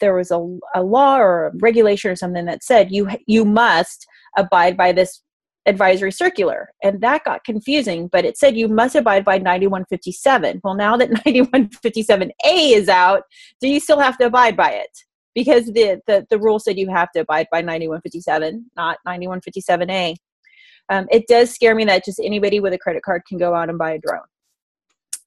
there 0.00 0.16
was 0.16 0.32
a, 0.32 0.58
a 0.74 0.82
law 0.82 1.18
or 1.18 1.46
a 1.46 1.52
regulation 1.60 2.10
or 2.10 2.16
something 2.16 2.46
that 2.46 2.64
said 2.64 2.90
you 2.90 3.08
you 3.28 3.44
must 3.44 4.08
abide 4.36 4.76
by 4.76 4.90
this 4.90 5.22
advisory 5.66 6.12
circular. 6.12 6.70
And 6.82 7.00
that 7.00 7.24
got 7.24 7.44
confusing 7.44 8.08
but 8.08 8.24
it 8.24 8.36
said 8.36 8.56
you 8.56 8.68
must 8.68 8.94
abide 8.94 9.24
by 9.24 9.38
9157 9.38 10.60
well 10.62 10.74
now 10.74 10.96
that 10.96 11.10
9157a 11.26 12.32
is 12.44 12.88
out 12.88 13.22
do 13.60 13.68
you 13.68 13.80
still 13.80 13.98
have 13.98 14.18
to 14.18 14.26
abide 14.26 14.56
by 14.56 14.70
it? 14.70 14.90
Because 15.34 15.66
the 15.66 16.00
the, 16.06 16.26
the 16.30 16.38
rule 16.38 16.58
said 16.58 16.78
you 16.78 16.90
have 16.90 17.10
to 17.12 17.20
abide 17.20 17.46
by 17.50 17.60
9157 17.60 18.70
not 18.76 18.98
9157a 19.06 20.16
um, 20.90 21.06
it 21.10 21.26
does 21.28 21.50
scare 21.50 21.74
me 21.74 21.84
that 21.86 22.04
just 22.04 22.20
anybody 22.22 22.60
with 22.60 22.74
a 22.74 22.78
credit 22.78 23.02
card 23.02 23.22
can 23.26 23.38
go 23.38 23.54
out 23.54 23.70
and 23.70 23.78
buy 23.78 23.92
a 23.92 23.98
drone. 23.98 24.20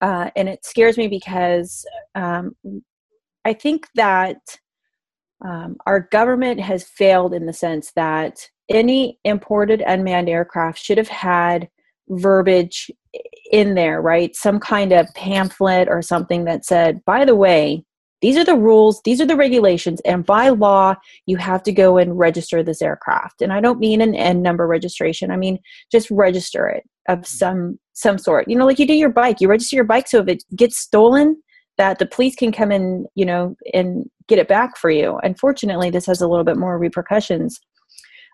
Uh, 0.02 0.30
and 0.36 0.48
it 0.48 0.64
scares 0.64 0.98
me 0.98 1.08
because 1.08 1.86
um, 2.14 2.56
i 3.46 3.54
think 3.54 3.88
that 3.96 4.38
um, 5.46 5.78
our 5.86 6.08
government 6.12 6.60
has 6.60 6.84
failed 6.84 7.34
in 7.34 7.46
the 7.46 7.54
sense 7.54 7.92
that 7.96 8.50
any 8.70 9.20
imported 9.24 9.82
unmanned 9.86 10.30
aircraft 10.30 10.80
should 10.80 10.98
have 10.98 11.08
had 11.08 11.70
verbiage 12.10 12.92
in 13.52 13.76
there, 13.76 14.02
right? 14.02 14.36
Some 14.36 14.60
kind 14.60 14.92
of 14.92 15.08
pamphlet 15.16 15.88
or 15.90 16.02
something 16.02 16.46
that 16.46 16.66
said, 16.66 17.04
by 17.06 17.26
the 17.26 17.36
way, 17.36 17.84
these 18.22 18.36
are 18.36 18.44
the 18.44 18.56
rules, 18.56 19.02
these 19.04 19.22
are 19.22 19.28
the 19.28 19.36
regulations, 19.36 20.02
and 20.02 20.26
by 20.26 20.50
law, 20.50 20.96
you 21.28 21.38
have 21.38 21.62
to 21.64 21.72
go 21.72 21.98
and 21.98 22.18
register 22.18 22.64
this 22.64 22.82
aircraft. 22.82 23.42
And 23.44 23.54
I 23.54 23.62
don't 23.62 23.80
mean 23.80 24.02
an 24.02 24.16
N 24.16 24.42
number 24.42 24.66
registration, 24.66 25.30
I 25.30 25.38
mean 25.38 25.60
just 25.92 26.10
register 26.10 26.68
it 26.68 26.84
of 27.08 27.20
mm-hmm. 27.20 27.26
some 27.26 27.80
some 27.94 28.18
sort. 28.18 28.48
You 28.48 28.58
know, 28.58 28.66
like 28.66 28.80
you 28.80 28.88
do 28.88 28.94
your 28.94 29.10
bike, 29.10 29.40
you 29.40 29.48
register 29.48 29.76
your 29.76 29.86
bike 29.86 30.08
so 30.08 30.20
if 30.20 30.28
it 30.28 30.44
gets 30.56 30.78
stolen, 30.78 31.42
that 31.78 32.00
the 32.00 32.06
police 32.08 32.36
can 32.36 32.52
come 32.52 32.72
in, 32.72 33.06
you 33.16 33.26
know, 33.26 33.56
and 33.74 34.10
get 34.28 34.40
it 34.40 34.48
back 34.48 34.78
for 34.78 34.90
you. 34.90 35.20
Unfortunately, 35.24 35.90
this 35.90 36.06
has 36.08 36.22
a 36.22 36.28
little 36.28 36.44
bit 36.44 36.58
more 36.58 36.78
repercussions. 36.78 37.60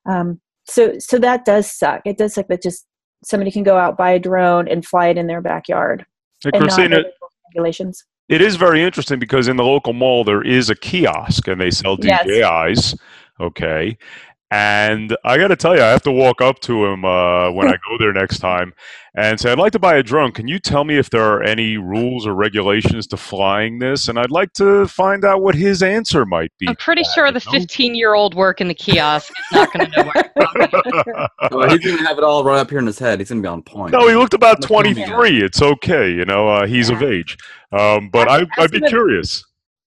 Um, 0.06 0.40
so 0.66 0.98
so 1.00 1.20
that 1.20 1.46
does 1.46 1.72
suck. 1.72 2.02
It 2.06 2.18
does 2.18 2.34
suck 2.34 2.48
that 2.48 2.62
just 2.62 2.86
somebody 3.24 3.52
can 3.52 3.64
go 3.64 3.78
out 3.78 3.98
buy 3.98 4.12
a 4.12 4.20
drone 4.20 4.68
and 4.68 4.86
fly 4.86 5.08
it 5.08 5.18
in 5.18 5.28
their 5.28 5.42
backyard. 5.42 6.06
And 6.46 6.54
Christina, 6.54 7.04
regulations. 7.54 8.04
it 8.28 8.42
is 8.42 8.56
very 8.58 8.82
interesting 8.84 9.18
because 9.20 9.48
in 9.48 9.56
the 9.56 9.64
local 9.64 9.94
mall 9.94 10.24
there 10.24 10.42
is 10.42 10.70
a 10.70 10.76
kiosk 10.76 11.48
and 11.48 11.60
they 11.60 11.72
sell 11.72 11.98
Yes. 12.02 12.26
DJIs. 12.28 13.00
Okay. 13.40 13.98
And 14.54 15.18
I 15.26 15.40
got 15.40 15.48
to 15.48 15.56
tell 15.56 15.76
you, 15.76 15.82
I 15.82 15.90
have 15.90 16.04
to 16.04 16.12
walk 16.12 16.40
up 16.40 16.60
to 16.60 16.86
him 16.86 17.04
uh, 17.04 17.50
when 17.52 17.68
I 17.68 17.72
go 17.90 17.98
there 17.98 18.14
next 18.14 18.38
time 18.38 18.72
and 19.16 19.40
say, 19.40 19.52
I'd 19.52 19.58
like 19.58 19.72
to 19.72 19.80
buy 19.80 19.96
a 19.96 20.04
drone. 20.04 20.32
Can 20.32 20.48
you 20.48 20.60
tell 20.60 20.84
me 20.84 20.96
if 20.96 21.10
there 21.10 21.24
are 21.24 21.42
any 21.42 21.78
rules 21.78 22.28
or 22.28 22.36
regulations 22.36 23.08
to 23.08 23.18
flying 23.18 23.80
this? 23.80 24.10
And 24.10 24.20
I'd 24.20 24.30
like 24.30 24.54
to 24.54 24.86
find 24.88 25.26
out 25.26 25.42
what 25.42 25.56
his 25.56 25.82
answer 25.82 26.24
might 26.24 26.52
be. 26.60 26.68
I'm 26.68 26.76
pretty 26.76 27.02
to 27.02 27.08
that, 27.10 27.14
sure 27.16 27.32
the 27.32 27.40
15 27.40 27.96
year 27.96 28.14
old 28.14 28.36
working 28.36 28.68
the 28.68 28.76
kiosk 28.76 29.32
is 29.32 29.52
not 29.54 29.74
going 29.74 29.90
to 29.90 30.04
know 30.04 30.12
where 30.14 31.30
Well, 31.52 31.70
he's 31.72 31.80
gonna 31.84 32.08
have 32.08 32.20
it 32.20 32.24
all 32.24 32.44
run 32.44 32.60
up 32.60 32.70
here 32.70 32.78
in 32.78 32.86
his 32.86 33.00
head. 33.00 33.20
He's 33.20 33.30
gonna 33.30 33.42
be 33.42 33.48
on 33.48 33.64
point. 33.64 33.92
no, 33.92 34.08
he 34.08 34.14
looked 34.14 34.36
about 34.36 34.62
Look 34.70 34.86
at 34.86 34.96
me. 34.96 35.04
23. 35.04 35.42
It's 35.42 35.64
okay. 35.64 36.12
You 36.12 36.26
know, 36.26 36.48
uh, 36.48 36.68
he's 36.68 36.92
of 36.92 37.02
age. 37.02 37.38
Um, 37.72 38.10
but 38.12 38.30
I, 38.30 38.46
I'd 38.60 38.70
be 38.70 38.78
him 38.78 38.84
if- 38.84 38.90
curious. 38.92 39.44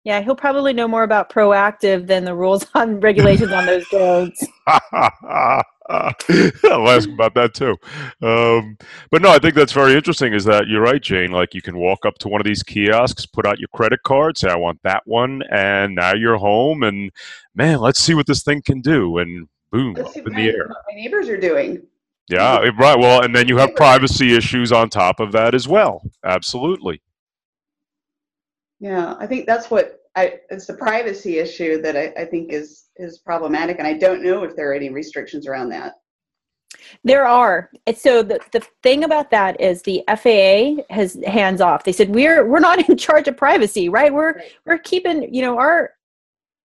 Yeah, 0.06 0.20
he'll 0.20 0.36
probably 0.36 0.72
know 0.72 0.86
more 0.86 1.02
about 1.02 1.30
proactive 1.30 2.06
than 2.06 2.24
the 2.24 2.32
rules 2.32 2.64
on 2.76 3.00
regulations 3.00 3.50
on 3.50 3.66
those 3.66 3.88
drones. 3.88 4.40
I'll 4.68 5.64
ask 5.90 7.08
about 7.08 7.34
that 7.34 7.54
too. 7.54 7.76
Um, 8.22 8.78
but 9.10 9.20
no, 9.20 9.30
I 9.30 9.40
think 9.40 9.56
that's 9.56 9.72
very 9.72 9.94
interesting. 9.94 10.32
Is 10.32 10.44
that 10.44 10.68
you're 10.68 10.80
right, 10.80 11.02
Jane? 11.02 11.32
Like 11.32 11.54
you 11.54 11.60
can 11.60 11.76
walk 11.76 12.06
up 12.06 12.18
to 12.18 12.28
one 12.28 12.40
of 12.40 12.46
these 12.46 12.62
kiosks, 12.62 13.26
put 13.26 13.46
out 13.48 13.58
your 13.58 13.66
credit 13.74 14.04
card, 14.04 14.38
say 14.38 14.48
I 14.48 14.54
want 14.54 14.78
that 14.84 15.02
one, 15.06 15.42
and 15.50 15.96
now 15.96 16.14
you're 16.14 16.36
home. 16.38 16.84
And 16.84 17.10
man, 17.56 17.80
let's 17.80 17.98
see 17.98 18.14
what 18.14 18.28
this 18.28 18.44
thing 18.44 18.62
can 18.62 18.80
do. 18.82 19.18
And 19.18 19.48
boom, 19.72 19.94
Let's 19.96 20.10
up 20.10 20.14
see 20.14 20.20
in 20.20 20.26
the 20.34 20.46
air. 20.50 20.68
my 20.88 20.94
neighbors 20.94 21.28
are 21.28 21.36
doing. 21.36 21.82
Yeah, 22.28 22.58
right. 22.78 22.96
Well, 22.96 23.24
and 23.24 23.34
then 23.34 23.48
you 23.48 23.56
have 23.56 23.74
privacy 23.74 24.36
issues 24.36 24.70
on 24.70 24.88
top 24.88 25.18
of 25.18 25.32
that 25.32 25.52
as 25.52 25.66
well. 25.66 26.02
Absolutely. 26.24 27.02
Yeah, 28.80 29.14
I 29.18 29.26
think 29.26 29.46
that's 29.46 29.70
what 29.70 30.00
I, 30.16 30.40
it's 30.50 30.66
the 30.66 30.74
privacy 30.74 31.38
issue 31.38 31.80
that 31.82 31.96
I, 31.96 32.22
I 32.22 32.24
think 32.24 32.52
is 32.52 32.86
is 32.96 33.18
problematic, 33.18 33.78
and 33.78 33.86
I 33.86 33.94
don't 33.94 34.22
know 34.22 34.44
if 34.44 34.56
there 34.56 34.70
are 34.70 34.74
any 34.74 34.90
restrictions 34.90 35.46
around 35.46 35.68
that. 35.70 35.94
There 37.04 37.26
are. 37.26 37.70
And 37.86 37.96
so 37.96 38.22
the, 38.22 38.40
the 38.52 38.60
thing 38.82 39.04
about 39.04 39.30
that 39.30 39.60
is 39.60 39.82
the 39.82 40.02
FAA 40.08 40.82
has 40.94 41.18
hands 41.26 41.60
off. 41.60 41.84
They 41.84 41.92
said 41.92 42.10
we're 42.10 42.46
we're 42.46 42.60
not 42.60 42.88
in 42.88 42.96
charge 42.96 43.28
of 43.28 43.36
privacy, 43.36 43.88
right? 43.88 44.12
We're 44.12 44.34
Right. 44.34 44.52
we're 44.66 44.78
keeping, 44.78 45.32
you 45.32 45.42
know, 45.42 45.58
our 45.58 45.92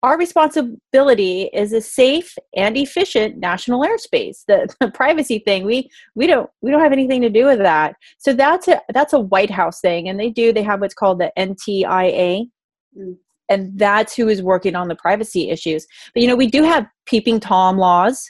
our 0.03 0.17
responsibility 0.17 1.43
is 1.53 1.73
a 1.73 1.81
safe 1.81 2.35
and 2.55 2.75
efficient 2.75 3.37
national 3.37 3.81
airspace. 3.81 4.43
The, 4.47 4.73
the 4.79 4.89
privacy 4.91 5.39
thing, 5.39 5.63
we 5.65 5.89
we 6.15 6.27
don't 6.27 6.49
we 6.61 6.71
don't 6.71 6.81
have 6.81 6.91
anything 6.91 7.21
to 7.21 7.29
do 7.29 7.45
with 7.45 7.59
that. 7.59 7.95
So 8.17 8.33
that's 8.33 8.67
a 8.67 8.81
that's 8.93 9.13
a 9.13 9.19
White 9.19 9.51
House 9.51 9.79
thing, 9.79 10.09
and 10.09 10.19
they 10.19 10.29
do 10.29 10.51
they 10.51 10.63
have 10.63 10.81
what's 10.81 10.93
called 10.93 11.19
the 11.19 11.31
NTIA, 11.37 12.47
Mm. 12.97 13.15
and 13.47 13.79
that's 13.79 14.13
who 14.13 14.27
is 14.27 14.41
working 14.43 14.75
on 14.75 14.89
the 14.89 14.95
privacy 14.95 15.49
issues. 15.49 15.87
But 16.13 16.21
you 16.21 16.27
know, 16.27 16.35
we 16.35 16.47
do 16.47 16.63
have 16.63 16.85
peeping 17.05 17.39
tom 17.39 17.77
laws. 17.77 18.29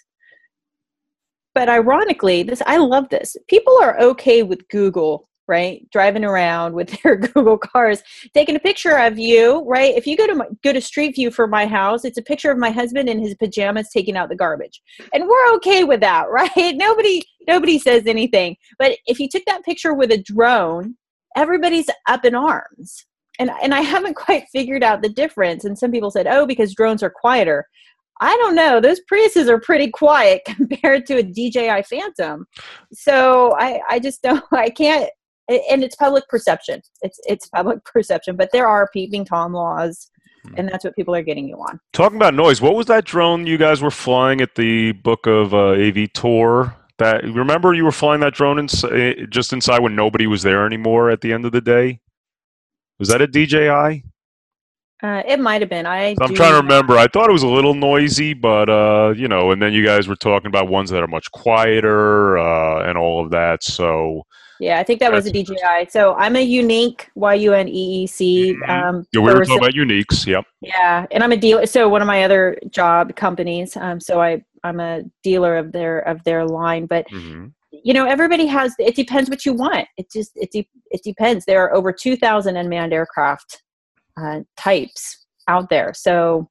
But 1.56 1.68
ironically, 1.68 2.44
this 2.44 2.62
I 2.68 2.78
love 2.78 3.10
this. 3.10 3.36
People 3.48 3.76
are 3.82 4.00
okay 4.00 4.44
with 4.44 4.68
Google, 4.70 5.28
right? 5.52 5.86
Driving 5.92 6.24
around 6.24 6.74
with 6.74 6.90
their 7.04 7.18
Google 7.18 7.58
cars, 7.58 8.02
taking 8.34 8.56
a 8.56 8.60
picture 8.60 8.98
of 8.98 9.20
you, 9.20 9.64
right? 9.68 9.94
If 9.94 10.08
you 10.08 10.16
go 10.16 10.26
to 10.26 10.36
my, 10.36 10.46
go 10.64 10.72
to 10.72 10.80
Street 10.80 11.16
View 11.16 11.30
for 11.30 11.46
my 11.46 11.68
house, 11.68 12.06
it's 12.06 12.18
a 12.18 12.24
picture 12.24 12.50
of 12.50 12.58
my 12.58 12.72
husband 12.72 13.10
in 13.10 13.20
his 13.20 13.36
pajamas 13.36 13.90
taking 13.90 14.16
out 14.16 14.30
the 14.30 14.36
garbage, 14.36 14.82
and 15.14 15.28
we're 15.28 15.54
okay 15.56 15.84
with 15.84 16.00
that, 16.00 16.28
right? 16.32 16.76
Nobody 16.76 17.22
nobody 17.48 17.78
says 17.78 18.08
anything. 18.08 18.56
But 18.80 18.98
if 19.06 19.20
you 19.20 19.28
took 19.30 19.44
that 19.46 19.66
picture 19.66 19.94
with 19.94 20.12
a 20.12 20.24
drone, 20.24 20.96
everybody's 21.36 21.90
up 22.08 22.24
in 22.24 22.34
arms. 22.34 23.06
And 23.38 23.52
and 23.62 23.74
I 23.74 23.82
haven't 23.82 24.16
quite 24.26 24.46
figured 24.54 24.84
out 24.84 25.02
the 25.02 25.10
difference. 25.10 25.66
And 25.66 25.78
some 25.78 25.92
people 25.92 26.12
said, 26.12 26.28
"Oh, 26.28 26.48
because 26.48 26.74
drones 26.74 27.04
are 27.04 27.14
quieter." 27.14 27.68
I 28.22 28.38
don't 28.38 28.54
know. 28.54 28.80
Those 28.80 29.02
Priuses 29.12 29.50
are 29.50 29.60
pretty 29.60 29.90
quiet 29.90 30.44
compared 30.46 31.08
to 31.08 31.18
a 31.18 31.24
DJI 31.24 31.82
Phantom. 31.90 32.46
So 32.94 33.56
I, 33.58 33.82
I 33.90 34.00
just 34.00 34.22
don't. 34.22 34.44
I 34.54 34.70
can't. 34.70 35.10
And 35.50 35.84
it's 35.84 35.96
public 35.96 36.28
perception. 36.30 36.82
It's 37.02 37.20
it's 37.28 37.48
public 37.48 37.84
perception. 37.86 38.36
But 38.36 38.50
there 38.52 38.68
are 38.68 38.90
peeping 38.94 39.26
tom 39.26 39.54
laws, 39.54 40.10
and 40.56 40.70
that's 40.70 40.84
what 40.84 40.96
people 40.96 41.16
are 41.16 41.24
getting 41.24 41.48
you 41.48 41.56
on. 41.56 41.80
Talking 41.94 42.18
about 42.18 42.34
noise, 42.34 42.62
what 42.62 42.76
was 42.76 42.86
that 42.88 43.06
drone 43.06 43.46
you 43.46 43.58
guys 43.58 43.82
were 43.82 43.92
flying 43.92 44.42
at 44.42 44.56
the 44.56 44.94
Book 44.94 45.28
of 45.28 45.54
uh, 45.54 45.72
AV 45.72 46.12
tour? 46.14 46.76
That 46.98 47.24
remember 47.24 47.74
you 47.74 47.84
were 47.84 47.92
flying 47.92 48.22
that 48.22 48.34
drone 48.36 48.60
ins- 48.60 48.84
eh, 48.84 49.26
just 49.30 49.54
inside 49.54 49.80
when 49.80 49.96
nobody 49.96 50.28
was 50.28 50.44
there 50.44 50.66
anymore 50.66 51.10
at 51.10 51.22
the 51.22 51.34
end 51.34 51.46
of 51.46 51.52
the 51.52 51.62
day. 51.62 52.00
Was 53.00 53.10
that 53.10 53.22
a 53.22 53.28
DJI? 53.28 54.04
Uh, 55.04 55.24
it 55.28 55.40
might 55.40 55.62
have 55.62 55.70
been. 55.70 55.86
I. 55.86 56.16
I'm 56.22 56.34
trying 56.36 56.52
to 56.52 56.62
remember. 56.62 56.98
I 56.98 57.08
thought 57.08 57.28
it 57.30 57.34
was 57.34 57.44
a 57.44 57.48
little 57.48 57.74
noisy, 57.74 58.34
but 58.34 58.70
uh, 58.70 59.14
you 59.16 59.28
know, 59.28 59.52
and 59.52 59.62
then 59.62 59.74
you 59.74 59.84
guys 59.84 60.08
were 60.08 60.16
talking 60.16 60.48
about 60.48 60.68
ones 60.68 60.90
that 60.92 61.02
are 61.02 61.08
much 61.08 61.32
quieter 61.32 62.38
uh, 62.38 62.88
and 62.88 62.98
all 62.98 63.24
of 63.24 63.32
that. 63.32 63.64
So 63.64 64.22
Yeah, 64.60 64.80
I 64.80 64.84
think 64.84 65.00
that 65.00 65.12
was 65.12 65.26
a 65.26 65.32
DJI. 65.32 65.88
So 65.90 66.14
I'm 66.16 66.36
a 66.36 66.42
unique 66.42 67.10
YUNEEC 67.18 68.58
Mhm. 68.58 68.70
um, 68.70 69.06
yeah, 69.12 69.22
we 69.22 69.26
were 69.26 69.40
person. 69.40 69.58
talking 69.58 69.58
about 69.58 69.74
Yuneecs. 69.74 70.28
Yep. 70.28 70.46
Yeah, 70.62 71.08
and 71.10 71.24
I'm 71.24 71.32
a 71.32 71.38
dealer. 71.38 71.66
So 71.66 71.90
one 71.90 72.04
of 72.04 72.08
my 72.08 72.24
other 72.24 72.58
job 72.70 73.16
companies. 73.16 73.76
Um, 73.76 74.00
so 74.00 74.22
I 74.22 74.44
I'm 74.64 74.80
a 74.80 75.02
dealer 75.24 75.58
of 75.58 75.72
their 75.72 76.00
of 76.02 76.24
their 76.26 76.46
line. 76.46 76.86
But 76.86 77.08
hmm 77.10 77.48
you 77.84 77.94
know, 77.96 78.06
everybody 78.06 78.46
has. 78.46 78.76
It 78.78 78.96
depends 78.96 79.30
what 79.30 79.46
you 79.46 79.54
want. 79.54 79.88
It 79.98 80.12
just 80.12 80.34
it 80.36 80.52
de- 80.52 80.70
it 80.92 81.02
depends. 81.04 81.46
There 81.46 81.64
are 81.64 81.74
over 81.74 81.92
two 81.92 82.16
thousand 82.16 82.58
unmanned 82.58 82.94
aircraft 82.94 83.64
uh, 84.18 84.42
types 84.58 85.26
out 85.48 85.70
there. 85.70 85.94
So 85.94 86.50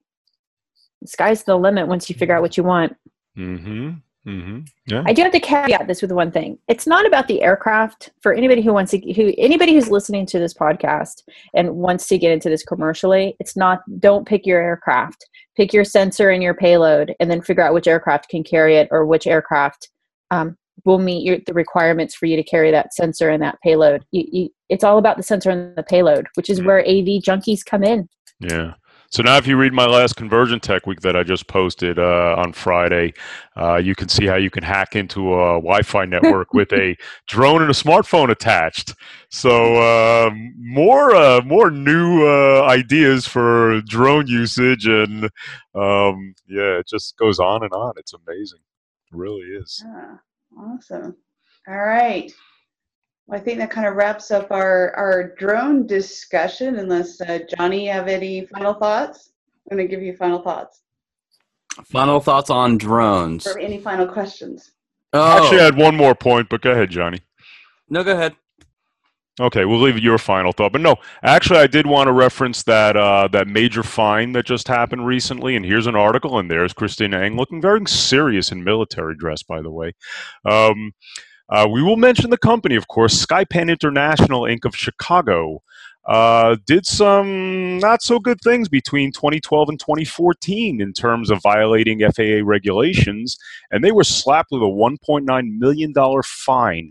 the 1.02 1.08
sky's 1.08 1.44
the 1.44 1.56
limit 1.56 1.88
once 1.88 2.08
you 2.08 2.14
figure 2.14 2.34
out 2.34 2.42
what 2.42 2.56
you 2.56 2.62
want. 2.62 2.96
hmm 3.34 3.90
hmm 4.24 4.60
Yeah. 4.86 5.02
I 5.06 5.14
do 5.14 5.22
have 5.22 5.32
to 5.32 5.40
caveat 5.40 5.86
this 5.86 6.02
with 6.02 6.12
one 6.12 6.30
thing. 6.30 6.58
It's 6.68 6.86
not 6.86 7.06
about 7.06 7.26
the 7.26 7.40
aircraft 7.42 8.10
for 8.20 8.34
anybody 8.34 8.60
who 8.60 8.74
wants 8.74 8.90
to 8.90 9.12
who 9.12 9.32
anybody 9.38 9.72
who's 9.72 9.90
listening 9.90 10.26
to 10.26 10.38
this 10.38 10.52
podcast 10.52 11.22
and 11.54 11.76
wants 11.76 12.06
to 12.08 12.18
get 12.18 12.32
into 12.32 12.50
this 12.50 12.62
commercially. 12.62 13.34
It's 13.40 13.56
not 13.56 13.80
don't 13.98 14.28
pick 14.28 14.46
your 14.46 14.60
aircraft. 14.60 15.24
Pick 15.56 15.72
your 15.72 15.84
sensor 15.84 16.30
and 16.30 16.42
your 16.42 16.54
payload 16.54 17.14
and 17.18 17.30
then 17.30 17.40
figure 17.40 17.62
out 17.62 17.74
which 17.74 17.88
aircraft 17.88 18.28
can 18.28 18.44
carry 18.44 18.76
it 18.76 18.88
or 18.90 19.06
which 19.06 19.26
aircraft 19.26 19.88
um, 20.30 20.56
will 20.84 20.98
meet 20.98 21.24
your, 21.24 21.38
the 21.46 21.54
requirements 21.54 22.14
for 22.14 22.26
you 22.26 22.36
to 22.36 22.42
carry 22.42 22.70
that 22.70 22.94
sensor 22.94 23.30
and 23.30 23.42
that 23.42 23.58
payload. 23.62 24.04
You, 24.10 24.24
you, 24.30 24.48
it's 24.70 24.84
all 24.84 24.98
about 24.98 25.16
the 25.16 25.22
sensor 25.22 25.50
and 25.50 25.76
the 25.76 25.82
payload, 25.82 26.28
which 26.34 26.48
is 26.48 26.62
where 26.62 26.80
AV 26.80 27.22
junkies 27.22 27.64
come 27.64 27.82
in. 27.82 28.08
Yeah. 28.38 28.74
So 29.12 29.24
now, 29.24 29.36
if 29.36 29.46
you 29.48 29.56
read 29.56 29.72
my 29.72 29.86
last 29.86 30.14
Conversion 30.14 30.60
Tech 30.60 30.86
Week 30.86 31.00
that 31.00 31.16
I 31.16 31.24
just 31.24 31.48
posted 31.48 31.98
uh, 31.98 32.36
on 32.38 32.52
Friday, 32.52 33.12
uh, 33.56 33.74
you 33.74 33.96
can 33.96 34.08
see 34.08 34.24
how 34.24 34.36
you 34.36 34.50
can 34.50 34.62
hack 34.62 34.94
into 34.94 35.34
a 35.34 35.54
Wi-Fi 35.54 36.04
network 36.04 36.54
with 36.54 36.72
a 36.72 36.96
drone 37.26 37.60
and 37.60 37.70
a 37.72 37.74
smartphone 37.74 38.30
attached. 38.30 38.94
So 39.28 39.74
uh, 39.74 40.30
more, 40.56 41.12
uh, 41.12 41.40
more 41.44 41.72
new 41.72 42.24
uh, 42.24 42.62
ideas 42.68 43.26
for 43.26 43.80
drone 43.80 44.28
usage, 44.28 44.86
and 44.86 45.24
um, 45.74 46.34
yeah, 46.46 46.78
it 46.78 46.86
just 46.86 47.16
goes 47.16 47.40
on 47.40 47.64
and 47.64 47.72
on. 47.72 47.94
It's 47.96 48.14
amazing, 48.14 48.60
it 49.10 49.16
really 49.16 49.42
is. 49.42 49.84
Ah, 49.88 50.20
awesome. 50.56 51.16
All 51.66 51.76
right. 51.76 52.32
Well, 53.30 53.38
I 53.38 53.42
think 53.42 53.58
that 53.58 53.70
kind 53.70 53.86
of 53.86 53.94
wraps 53.94 54.30
up 54.32 54.50
our, 54.50 54.92
our 54.96 55.34
drone 55.36 55.86
discussion, 55.86 56.76
unless 56.76 57.20
uh, 57.20 57.38
Johnny, 57.56 57.86
you 57.86 57.92
have 57.92 58.08
any 58.08 58.46
final 58.46 58.74
thoughts? 58.74 59.30
I'm 59.70 59.76
going 59.76 59.88
to 59.88 59.94
give 59.94 60.02
you 60.02 60.16
final 60.16 60.40
thoughts 60.42 60.80
Final 61.86 62.18
thoughts 62.18 62.50
on 62.50 62.76
drones. 62.76 63.46
or 63.46 63.56
any 63.58 63.78
final 63.78 64.06
questions. 64.06 64.72
Oh, 65.12 65.36
Actually, 65.44 65.60
I 65.60 65.64
had 65.64 65.76
one 65.76 65.96
more 65.96 66.14
point, 66.16 66.48
but 66.48 66.60
go 66.60 66.72
ahead, 66.72 66.90
Johnny. 66.90 67.20
no, 67.88 68.02
go 68.02 68.12
ahead. 68.12 68.34
Okay, 69.40 69.64
we'll 69.64 69.80
leave 69.80 69.98
your 70.00 70.18
final 70.18 70.52
thought. 70.52 70.72
But 70.72 70.80
no, 70.82 70.96
actually, 71.22 71.60
I 71.60 71.66
did 71.68 71.86
want 71.86 72.08
to 72.08 72.12
reference 72.12 72.64
that 72.64 72.96
uh, 72.96 73.28
that 73.28 73.46
major 73.46 73.82
fine 73.82 74.32
that 74.32 74.44
just 74.44 74.66
happened 74.68 75.06
recently. 75.06 75.56
And 75.56 75.64
here's 75.64 75.86
an 75.86 75.96
article, 75.96 76.38
and 76.38 76.50
there's 76.50 76.72
Christina 76.74 77.18
Engh 77.20 77.36
looking 77.36 77.62
very 77.62 77.80
serious 77.86 78.50
in 78.52 78.64
military 78.64 79.14
dress, 79.16 79.42
by 79.44 79.62
the 79.62 79.70
way. 79.70 79.92
Um, 80.44 80.92
uh, 81.50 81.68
we 81.70 81.82
will 81.82 81.96
mention 81.96 82.30
the 82.30 82.38
company, 82.38 82.76
of 82.76 82.88
course, 82.88 83.24
Skypan 83.24 83.70
International 83.70 84.42
Inc. 84.42 84.64
of 84.64 84.76
Chicago. 84.76 85.62
Uh, 86.06 86.56
did 86.66 86.86
some 86.86 87.78
not 87.78 88.02
so 88.02 88.18
good 88.18 88.40
things 88.42 88.68
between 88.68 89.12
2012 89.12 89.68
and 89.68 89.78
2014 89.78 90.80
in 90.80 90.92
terms 90.92 91.30
of 91.30 91.40
violating 91.42 92.00
FAA 92.00 92.40
regulations, 92.42 93.36
and 93.70 93.84
they 93.84 93.92
were 93.92 94.04
slapped 94.04 94.50
with 94.50 94.62
a 94.62 94.64
1.9 94.64 95.58
million 95.58 95.92
dollar 95.92 96.22
fine 96.22 96.90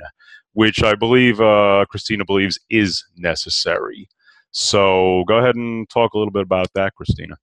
which 0.54 0.84
I 0.84 0.96
believe 0.96 1.40
uh, 1.40 1.86
Christina 1.90 2.26
believes 2.26 2.60
is 2.70 3.06
necessary. 3.16 4.10
So 4.52 5.24
go 5.28 5.38
ahead 5.38 5.56
and 5.56 5.90
talk 5.90 6.14
a 6.14 6.18
little 6.18 6.32
bit 6.34 6.44
about 6.44 6.68
that, 6.76 6.96
Christina. 6.96 7.36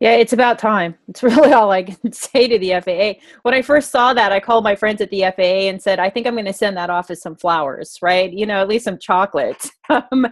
Yeah, 0.00 0.12
it's 0.12 0.32
about 0.32 0.58
time. 0.58 0.96
It's 1.08 1.22
really 1.22 1.52
all 1.52 1.70
I 1.70 1.82
can 1.82 2.12
say 2.12 2.48
to 2.48 2.58
the 2.58 2.80
FAA. 2.80 3.20
When 3.42 3.52
I 3.52 3.62
first 3.62 3.90
saw 3.90 4.14
that, 4.14 4.32
I 4.32 4.40
called 4.40 4.64
my 4.64 4.74
friends 4.74 5.00
at 5.00 5.10
the 5.10 5.22
FAA 5.36 5.68
and 5.68 5.80
said, 5.82 5.98
I 5.98 6.08
think 6.08 6.26
I'm 6.26 6.34
going 6.34 6.46
to 6.46 6.52
send 6.52 6.76
that 6.76 6.88
off 6.88 7.10
as 7.10 7.20
some 7.20 7.36
flowers, 7.36 7.98
right? 8.00 8.32
You 8.32 8.46
know, 8.46 8.60
at 8.62 8.68
least 8.68 8.84
some 8.86 8.98
chocolates. 8.98 9.70
Um, 10.12 10.24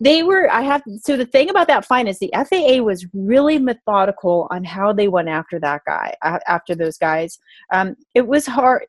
they 0.00 0.24
were, 0.24 0.50
I 0.50 0.62
have, 0.62 0.82
so 1.04 1.16
the 1.16 1.24
thing 1.24 1.50
about 1.50 1.68
that 1.68 1.84
fine 1.84 2.08
is 2.08 2.18
the 2.18 2.32
FAA 2.34 2.82
was 2.82 3.06
really 3.14 3.56
methodical 3.60 4.48
on 4.50 4.64
how 4.64 4.92
they 4.92 5.06
went 5.06 5.28
after 5.28 5.60
that 5.60 5.82
guy, 5.86 6.16
after 6.48 6.74
those 6.74 6.98
guys. 6.98 7.38
Um, 7.72 7.94
it 8.16 8.26
was 8.26 8.44
hard. 8.44 8.86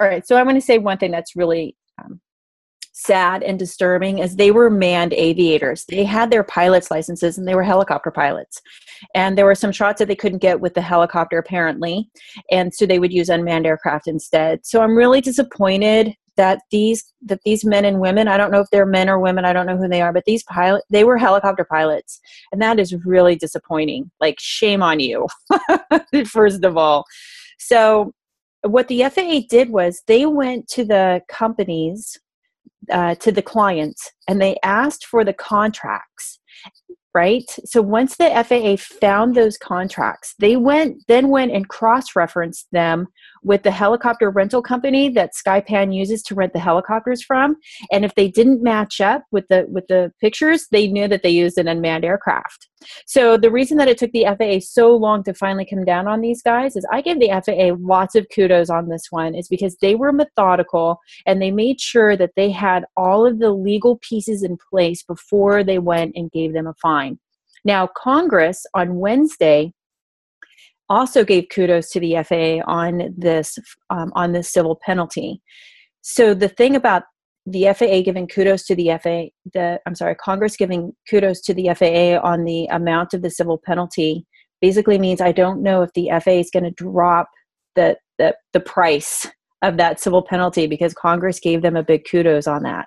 All 0.00 0.06
right, 0.06 0.26
so 0.26 0.38
I'm 0.38 0.46
going 0.46 0.56
to 0.56 0.62
say 0.62 0.78
one 0.78 0.96
thing 0.96 1.10
that's 1.10 1.36
really 1.36 1.76
sad 2.96 3.42
and 3.42 3.58
disturbing 3.58 4.18
is 4.18 4.36
they 4.36 4.50
were 4.50 4.70
manned 4.70 5.12
aviators. 5.12 5.84
They 5.84 6.02
had 6.02 6.30
their 6.30 6.42
pilot's 6.42 6.90
licenses 6.90 7.36
and 7.36 7.46
they 7.46 7.54
were 7.54 7.62
helicopter 7.62 8.10
pilots. 8.10 8.62
And 9.14 9.36
there 9.36 9.44
were 9.44 9.54
some 9.54 9.70
shots 9.70 9.98
that 9.98 10.08
they 10.08 10.16
couldn't 10.16 10.38
get 10.38 10.60
with 10.60 10.72
the 10.72 10.80
helicopter 10.80 11.36
apparently 11.36 12.08
and 12.50 12.72
so 12.74 12.86
they 12.86 12.98
would 12.98 13.12
use 13.12 13.28
unmanned 13.28 13.66
aircraft 13.66 14.08
instead. 14.08 14.64
So 14.64 14.80
i'm 14.80 14.96
really 14.96 15.20
disappointed 15.20 16.14
that 16.36 16.60
these 16.70 17.04
that 17.22 17.40
these 17.44 17.64
men 17.64 17.84
and 17.84 18.00
women 18.00 18.28
i 18.28 18.36
don't 18.36 18.50
know 18.50 18.60
if 18.60 18.68
they're 18.70 18.86
men 18.86 19.08
or 19.08 19.18
women 19.18 19.46
i 19.46 19.54
don't 19.54 19.66
know 19.66 19.76
who 19.76 19.88
they 19.88 20.02
are 20.02 20.12
but 20.12 20.24
these 20.26 20.42
pilot 20.44 20.82
they 20.90 21.04
were 21.04 21.18
helicopter 21.18 21.64
pilots. 21.64 22.18
And 22.52 22.62
that 22.62 22.78
is 22.78 22.94
really 23.04 23.36
disappointing. 23.36 24.10
Like 24.20 24.36
shame 24.38 24.82
on 24.82 25.00
you 25.00 25.26
first 26.26 26.64
of 26.64 26.76
all. 26.76 27.04
So 27.58 28.12
what 28.62 28.88
the 28.88 29.04
faa 29.04 29.40
did 29.48 29.70
was 29.70 30.02
they 30.06 30.24
went 30.24 30.68
to 30.68 30.84
the 30.84 31.20
companies 31.28 32.18
uh, 32.90 33.14
to 33.16 33.32
the 33.32 33.42
clients 33.42 34.10
and 34.28 34.40
they 34.40 34.56
asked 34.62 35.06
for 35.06 35.24
the 35.24 35.32
contracts 35.32 36.38
right? 37.14 37.50
So 37.64 37.80
once 37.80 38.18
the 38.18 38.28
faa 38.46 38.76
found 39.00 39.34
those 39.34 39.56
contracts 39.56 40.34
they 40.38 40.56
went 40.56 41.02
then 41.08 41.28
went 41.28 41.52
and 41.52 41.68
cross-referenced 41.68 42.66
them 42.72 43.08
with 43.46 43.62
the 43.62 43.70
helicopter 43.70 44.28
rental 44.28 44.60
company 44.60 45.08
that 45.08 45.30
Skypan 45.32 45.94
uses 45.94 46.20
to 46.24 46.34
rent 46.34 46.52
the 46.52 46.58
helicopters 46.58 47.22
from. 47.22 47.54
And 47.92 48.04
if 48.04 48.12
they 48.16 48.28
didn't 48.28 48.60
match 48.60 49.00
up 49.00 49.22
with 49.30 49.46
the 49.48 49.66
with 49.68 49.86
the 49.86 50.12
pictures, 50.20 50.66
they 50.72 50.88
knew 50.88 51.06
that 51.06 51.22
they 51.22 51.30
used 51.30 51.56
an 51.56 51.68
unmanned 51.68 52.04
aircraft. 52.04 52.68
So 53.06 53.36
the 53.36 53.50
reason 53.50 53.76
that 53.78 53.88
it 53.88 53.98
took 53.98 54.10
the 54.10 54.26
FAA 54.36 54.58
so 54.60 54.94
long 54.96 55.22
to 55.24 55.32
finally 55.32 55.64
come 55.64 55.84
down 55.84 56.08
on 56.08 56.20
these 56.20 56.42
guys 56.42 56.74
is 56.74 56.84
I 56.92 57.00
give 57.00 57.20
the 57.20 57.28
FAA 57.28 57.76
lots 57.78 58.16
of 58.16 58.26
kudos 58.34 58.68
on 58.68 58.88
this 58.88 59.06
one 59.10 59.36
is 59.36 59.46
because 59.46 59.76
they 59.76 59.94
were 59.94 60.12
methodical 60.12 60.98
and 61.24 61.40
they 61.40 61.52
made 61.52 61.80
sure 61.80 62.16
that 62.16 62.32
they 62.34 62.50
had 62.50 62.84
all 62.96 63.24
of 63.24 63.38
the 63.38 63.52
legal 63.52 63.98
pieces 63.98 64.42
in 64.42 64.58
place 64.70 65.04
before 65.04 65.62
they 65.62 65.78
went 65.78 66.16
and 66.16 66.32
gave 66.32 66.52
them 66.52 66.66
a 66.66 66.74
fine. 66.82 67.18
Now, 67.64 67.88
Congress 67.96 68.66
on 68.74 68.96
Wednesday 68.96 69.72
also 70.88 71.24
gave 71.24 71.46
kudos 71.52 71.90
to 71.90 72.00
the 72.00 72.14
FAA 72.24 72.62
on 72.70 73.14
this 73.16 73.58
um, 73.90 74.12
on 74.14 74.32
this 74.32 74.50
civil 74.50 74.78
penalty. 74.84 75.42
So 76.02 76.34
the 76.34 76.48
thing 76.48 76.76
about 76.76 77.04
the 77.46 77.72
FAA 77.76 78.02
giving 78.02 78.26
kudos 78.26 78.64
to 78.66 78.74
the 78.74 78.88
FAA, 79.02 79.30
the 79.52 79.80
I'm 79.86 79.94
sorry, 79.94 80.14
Congress 80.16 80.56
giving 80.56 80.92
kudos 81.08 81.40
to 81.42 81.54
the 81.54 81.70
FAA 81.74 82.20
on 82.28 82.44
the 82.44 82.66
amount 82.66 83.14
of 83.14 83.22
the 83.22 83.30
civil 83.30 83.60
penalty 83.64 84.26
basically 84.60 84.98
means 84.98 85.20
I 85.20 85.32
don't 85.32 85.62
know 85.62 85.82
if 85.82 85.92
the 85.94 86.10
FAA 86.22 86.32
is 86.32 86.50
going 86.50 86.64
to 86.64 86.70
drop 86.70 87.28
the, 87.74 87.96
the 88.18 88.34
the 88.52 88.60
price 88.60 89.26
of 89.62 89.76
that 89.78 90.00
civil 90.00 90.22
penalty 90.22 90.66
because 90.66 90.94
Congress 90.94 91.40
gave 91.40 91.62
them 91.62 91.76
a 91.76 91.82
big 91.82 92.06
kudos 92.08 92.46
on 92.46 92.62
that. 92.62 92.86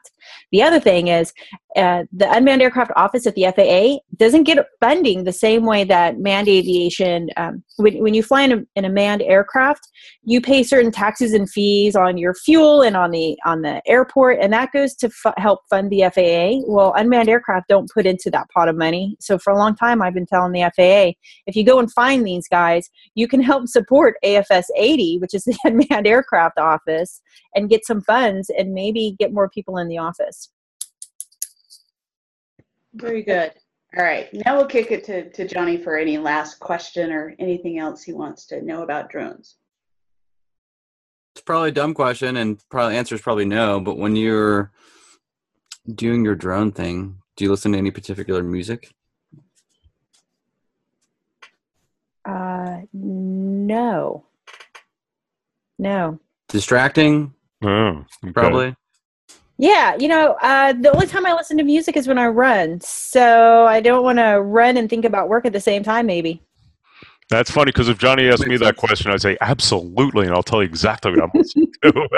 The 0.52 0.62
other 0.62 0.80
thing 0.80 1.08
is 1.08 1.34
uh, 1.76 2.04
the 2.12 2.32
Unmanned 2.32 2.64
Aircraft 2.64 2.92
Office 2.96 3.28
at 3.28 3.36
the 3.36 3.44
FAA 3.56 4.00
doesn't 4.18 4.44
get 4.44 4.66
funding 4.80 5.24
the 5.24 5.32
same 5.32 5.66
way 5.66 5.84
that 5.84 6.18
manned 6.18 6.48
aviation. 6.48 7.30
Um, 7.38 7.64
when, 7.78 8.02
when 8.02 8.14
you 8.16 8.24
fly 8.24 8.42
in 8.42 8.52
a, 8.52 8.64
in 8.76 8.86
a 8.86 8.90
manned 8.90 9.22
aircraft, 9.22 9.88
you 10.24 10.42
pay 10.42 10.64
certain 10.64 10.92
taxes 10.92 11.34
and 11.34 11.50
fees 11.50 11.96
on 11.96 12.18
your 12.18 12.34
fuel 12.34 12.82
and 12.82 12.98
on 12.98 13.12
the 13.12 13.38
on 13.46 13.62
the 13.62 13.82
airport, 13.88 14.40
and 14.42 14.52
that 14.52 14.72
goes 14.72 14.96
to 14.96 15.12
help 15.38 15.62
fund 15.70 15.92
the 15.92 16.02
FAA. 16.14 16.66
Well, 16.68 16.94
unmanned 16.96 17.30
aircraft 17.30 17.68
don't 17.68 17.90
put 17.94 18.08
into 18.08 18.32
that 18.32 18.50
pot 18.50 18.68
of 18.68 18.76
money. 18.76 19.16
So 19.20 19.38
for 19.38 19.54
a 19.54 19.58
long 19.58 19.76
time, 19.76 20.02
I've 20.02 20.16
been 20.16 20.26
telling 20.26 20.54
the 20.54 20.72
FAA, 20.76 21.14
if 21.46 21.56
you 21.56 21.64
go 21.64 21.80
and 21.80 21.92
find 21.94 22.26
these 22.26 22.48
guys, 22.48 22.90
you 23.14 23.28
can 23.28 23.42
help 23.42 23.68
support 23.68 24.16
AFS 24.26 24.66
80, 24.76 25.20
which 25.20 25.36
is 25.36 25.44
the 25.44 25.58
Unmanned 25.64 26.08
Aircraft 26.08 26.58
Office, 26.58 27.22
and 27.54 27.70
get 27.70 27.86
some 27.86 28.02
funds 28.02 28.50
and 28.58 28.74
maybe 28.74 29.16
get 29.20 29.34
more 29.34 29.50
people 29.50 29.78
in 29.78 29.88
the 29.88 30.00
office. 30.00 30.50
Very 32.94 33.24
good. 33.24 33.52
All 33.98 34.04
right, 34.04 34.30
now 34.46 34.56
we'll 34.58 34.68
kick 34.68 34.92
it 34.92 35.04
to, 35.06 35.30
to 35.32 35.48
Johnny 35.48 35.76
for 35.78 35.98
any 35.98 36.18
last 36.20 36.60
question 36.60 37.12
or 37.12 37.34
anything 37.40 37.80
else 37.80 38.04
he 38.04 38.14
wants 38.14 38.46
to 38.48 38.62
know 38.62 38.84
about 38.84 39.10
drones. 39.10 39.56
It's 41.34 41.42
probably 41.42 41.70
a 41.70 41.74
dumb 41.74 41.94
question, 41.96 42.38
and 42.38 42.60
probably 42.70 42.98
answer 42.98 43.16
is 43.16 43.22
probably 43.22 43.46
no. 43.46 43.80
But 43.80 43.98
when 43.98 44.16
you're 44.16 44.72
doing 45.96 46.24
your 46.24 46.36
drone 46.36 46.72
thing, 46.72 47.18
do 47.36 47.46
you 47.46 47.50
listen 47.50 47.72
to 47.72 47.78
any 47.80 47.90
particular 47.90 48.44
music? 48.44 48.92
Uh, 52.26 52.82
no, 52.94 54.26
no. 55.80 56.20
Distracting, 56.50 57.34
Oh, 57.64 58.06
okay. 58.24 58.34
probably. 58.34 58.76
Yeah, 59.62 59.98
you 60.00 60.08
know, 60.08 60.38
uh, 60.42 60.72
the 60.72 60.90
only 60.94 61.06
time 61.06 61.26
I 61.26 61.34
listen 61.34 61.58
to 61.58 61.64
music 61.64 61.98
is 61.98 62.08
when 62.08 62.18
I 62.18 62.28
run. 62.28 62.80
So 62.80 63.66
I 63.68 63.82
don't 63.82 64.04
want 64.04 64.18
to 64.18 64.42
run 64.42 64.78
and 64.78 64.90
think 64.90 65.04
about 65.04 65.28
work 65.28 65.46
at 65.46 65.52
the 65.52 65.60
same 65.60 65.84
time, 65.84 66.06
maybe. 66.06 66.42
That's 67.30 67.52
funny 67.52 67.66
because 67.74 67.90
if 67.90 67.98
Johnny 67.98 68.30
asked 68.30 68.48
me 68.48 68.56
that 68.56 68.78
question, 68.78 69.12
I'd 69.12 69.22
say 69.22 69.38
absolutely, 69.42 70.28
and 70.28 70.34
I'll 70.34 70.42
tell 70.44 70.64
you 70.64 70.70
exactly 70.70 71.12
what 71.12 71.24
I'm 71.24 71.32
listening 71.34 71.72
to. 71.84 72.10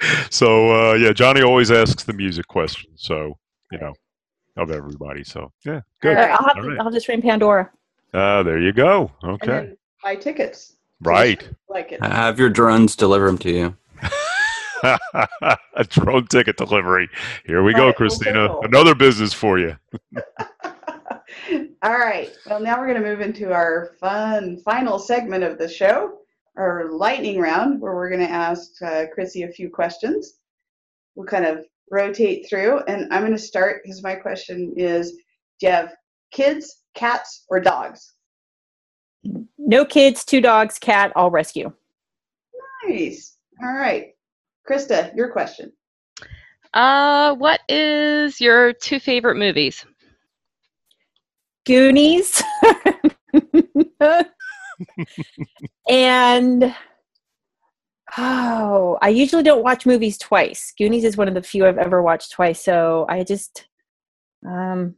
so 0.30 0.90
uh, 0.90 0.94
yeah, 0.94 1.12
Johnny 1.12 1.42
always 1.42 1.70
asks 1.70 2.02
the 2.02 2.12
music 2.12 2.48
question. 2.48 2.90
So 2.96 3.38
you 3.70 3.78
know, 3.78 3.94
of 4.56 4.72
everybody. 4.72 5.22
So 5.22 5.52
yeah, 5.64 5.80
good. 6.02 6.16
All 6.16 6.22
right. 6.24 6.36
I'll, 6.40 6.54
have 6.54 6.64
right. 6.64 6.78
I'll 6.80 6.90
just 6.90 7.06
ring 7.08 7.22
Pandora. 7.22 7.70
Uh, 8.12 8.42
there 8.42 8.58
you 8.58 8.72
go. 8.72 9.12
And 9.22 9.32
Okay, 9.34 9.46
then 9.46 9.76
buy 10.02 10.16
tickets. 10.16 10.74
right. 11.02 11.48
Like 11.68 11.92
it. 11.92 12.02
Have 12.02 12.38
your 12.38 12.50
drones 12.50 12.96
deliver 12.96 13.26
them 13.26 13.38
to 13.38 13.50
you. 13.50 13.76
A 15.74 15.84
drone 15.88 16.26
ticket 16.28 16.56
delivery. 16.56 17.08
Here 17.46 17.62
we 17.62 17.74
Right, 17.74 17.74
go, 17.74 17.92
full 17.94 17.94
Christina. 17.94 18.24
circle. 18.24 18.62
Another 18.62 18.94
business 18.94 19.32
for 19.34 19.58
you. 19.58 19.76
All 21.82 21.98
right. 21.98 22.30
Well, 22.46 22.60
now 22.60 22.78
we're 22.78 22.88
going 22.88 23.02
to 23.02 23.08
move 23.08 23.20
into 23.20 23.52
our 23.52 23.92
fun 24.00 24.58
final 24.64 24.98
segment 24.98 25.44
of 25.44 25.58
the 25.58 25.68
show, 25.68 26.18
our 26.56 26.90
lightning 26.92 27.40
round, 27.40 27.80
where 27.80 27.94
we're 27.94 28.10
going 28.10 28.26
to 28.26 28.30
ask 28.32 28.80
uh, 28.82 29.06
Chrissy 29.14 29.44
a 29.44 29.48
few 29.52 29.70
questions. 29.70 30.34
We'll 31.14 31.26
kind 31.26 31.46
of 31.46 31.64
rotate 31.90 32.48
through, 32.48 32.80
and 32.88 33.12
I'm 33.12 33.22
going 33.22 33.32
to 33.32 33.38
start 33.38 33.82
because 33.84 34.02
my 34.02 34.14
question 34.16 34.74
is: 34.76 35.12
Do 35.60 35.66
you 35.66 35.70
have 35.72 35.94
kids, 36.32 36.82
cats, 36.94 37.44
or 37.50 37.60
dogs? 37.60 38.14
No 39.58 39.84
kids, 39.84 40.24
two 40.24 40.40
dogs, 40.40 40.78
cat, 40.78 41.12
all 41.16 41.30
rescue. 41.30 41.72
Nice. 42.88 43.36
All 43.62 43.74
right, 43.74 44.08
Krista, 44.68 45.14
your 45.16 45.30
question. 45.30 45.72
Uh, 46.74 47.34
what 47.36 47.60
is 47.68 48.40
your 48.40 48.72
two 48.74 49.00
favorite 49.00 49.36
movies? 49.36 49.86
Goonies. 51.66 52.42
and 55.88 56.74
oh, 58.18 58.98
I 59.00 59.08
usually 59.08 59.42
don't 59.42 59.62
watch 59.62 59.86
movies 59.86 60.18
twice. 60.18 60.72
Goonies 60.76 61.04
is 61.04 61.16
one 61.16 61.28
of 61.28 61.34
the 61.34 61.42
few 61.42 61.66
I've 61.66 61.78
ever 61.78 62.02
watched 62.02 62.32
twice, 62.32 62.62
so 62.62 63.06
I 63.08 63.24
just 63.24 63.66
um 64.46 64.94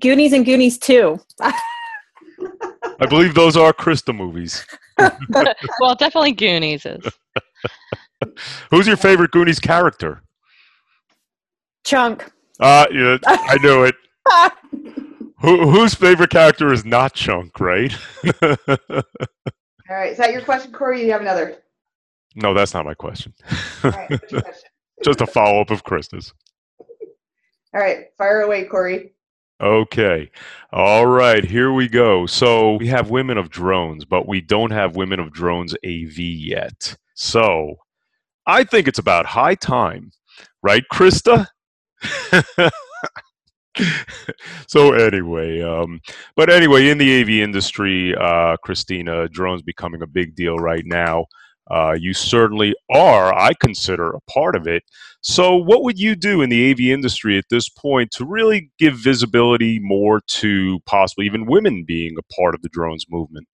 Goonies 0.00 0.32
and 0.32 0.44
Goonies 0.44 0.78
2. 0.78 1.18
I 1.40 3.06
believe 3.08 3.34
those 3.34 3.56
are 3.56 3.72
Krista 3.72 4.14
movies. 4.14 4.66
well, 5.80 5.94
definitely 5.94 6.32
Goonies 6.32 6.84
is. 6.84 7.04
Who's 8.70 8.86
your 8.86 8.96
favorite 8.96 9.30
Goonies 9.30 9.60
character? 9.60 10.22
Chunk. 11.84 12.30
Uh, 12.58 12.86
yeah, 12.92 13.18
I 13.26 13.58
knew 13.62 13.84
it. 13.84 13.94
Who, 15.40 15.70
whose 15.70 15.94
favorite 15.94 16.28
character 16.28 16.70
is 16.70 16.84
not 16.84 17.14
Chunk, 17.14 17.58
right? 17.58 17.96
All 18.42 19.96
right, 19.96 20.12
is 20.12 20.18
that 20.18 20.32
your 20.32 20.42
question, 20.42 20.70
Corey? 20.70 21.02
You 21.02 21.12
have 21.12 21.22
another? 21.22 21.56
no, 22.36 22.52
that's 22.54 22.74
not 22.74 22.84
my 22.84 22.94
question. 22.94 23.32
All 23.82 23.90
right, 23.90 24.10
what's 24.10 24.30
your 24.30 24.42
question? 24.42 24.68
Just 25.04 25.22
a 25.22 25.26
follow 25.26 25.62
up 25.62 25.70
of 25.70 25.82
Krista's. 25.82 26.34
All 26.78 27.80
right, 27.80 28.06
fire 28.18 28.42
away, 28.42 28.64
Corey. 28.64 29.14
Okay. 29.60 30.30
All 30.72 31.06
right, 31.06 31.44
here 31.44 31.72
we 31.72 31.88
go. 31.88 32.26
So 32.26 32.76
we 32.76 32.86
have 32.88 33.10
Women 33.10 33.38
of 33.38 33.50
Drones, 33.50 34.04
but 34.04 34.28
we 34.28 34.40
don't 34.40 34.70
have 34.70 34.96
Women 34.96 35.20
of 35.20 35.32
Drones 35.32 35.74
AV 35.84 36.18
yet. 36.18 36.96
So 37.14 37.76
I 38.50 38.64
think 38.64 38.88
it's 38.88 38.98
about 38.98 39.26
high 39.26 39.54
time, 39.54 40.10
right, 40.60 40.82
Krista? 40.92 41.46
so 44.66 44.92
anyway, 44.92 45.62
um, 45.62 46.00
but 46.34 46.50
anyway, 46.50 46.88
in 46.88 46.98
the 46.98 47.20
AV 47.20 47.28
industry, 47.30 48.14
uh, 48.16 48.56
Christina, 48.64 49.28
drones 49.28 49.62
becoming 49.62 50.02
a 50.02 50.06
big 50.08 50.34
deal 50.34 50.56
right 50.56 50.82
now. 50.84 51.26
Uh, 51.70 51.96
you 51.96 52.12
certainly 52.12 52.74
are, 52.92 53.32
I 53.32 53.52
consider, 53.60 54.10
a 54.10 54.20
part 54.22 54.56
of 54.56 54.66
it. 54.66 54.82
So, 55.20 55.54
what 55.54 55.84
would 55.84 56.00
you 56.00 56.16
do 56.16 56.42
in 56.42 56.50
the 56.50 56.72
AV 56.72 56.80
industry 56.80 57.38
at 57.38 57.44
this 57.50 57.68
point 57.68 58.10
to 58.12 58.24
really 58.24 58.72
give 58.80 58.94
visibility 58.98 59.78
more 59.80 60.20
to 60.40 60.80
possibly 60.86 61.26
even 61.26 61.46
women 61.46 61.84
being 61.86 62.16
a 62.18 62.34
part 62.34 62.56
of 62.56 62.62
the 62.62 62.68
drones 62.70 63.06
movement? 63.08 63.46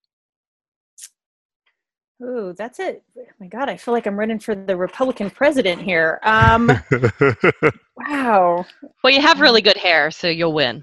Ooh, 2.22 2.54
that's 2.56 2.78
it. 2.78 3.02
Oh 3.18 3.22
my 3.38 3.46
God, 3.46 3.68
I 3.68 3.76
feel 3.76 3.92
like 3.92 4.06
I'm 4.06 4.18
running 4.18 4.38
for 4.38 4.54
the 4.54 4.76
Republican 4.76 5.30
president 5.30 5.82
here. 5.82 6.18
Um, 6.22 6.68
wow. 7.96 8.64
Well, 9.04 9.12
you 9.12 9.20
have 9.20 9.40
really 9.40 9.60
good 9.60 9.76
hair, 9.76 10.10
so 10.10 10.28
you'll 10.28 10.54
win. 10.54 10.82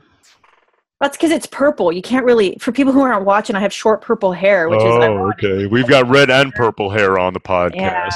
That's 1.02 1.18
because 1.18 1.32
it's 1.32 1.48
purple. 1.48 1.92
You 1.92 2.02
can't 2.02 2.24
really, 2.24 2.56
for 2.60 2.72
people 2.72 2.94
who 2.94 3.02
aren't 3.02 3.26
watching, 3.26 3.56
I 3.56 3.60
have 3.60 3.74
short 3.74 4.02
purple 4.02 4.32
hair, 4.32 4.70
which 4.70 4.80
is 4.80 4.86
oh, 4.86 5.32
okay. 5.32 5.66
We've 5.66 5.88
got 5.88 6.08
red 6.08 6.30
and 6.30 6.54
purple 6.54 6.90
hair 6.92 7.18
on 7.20 7.34
the 7.34 7.42
podcast. 7.42 7.76
Yeah. 7.76 8.10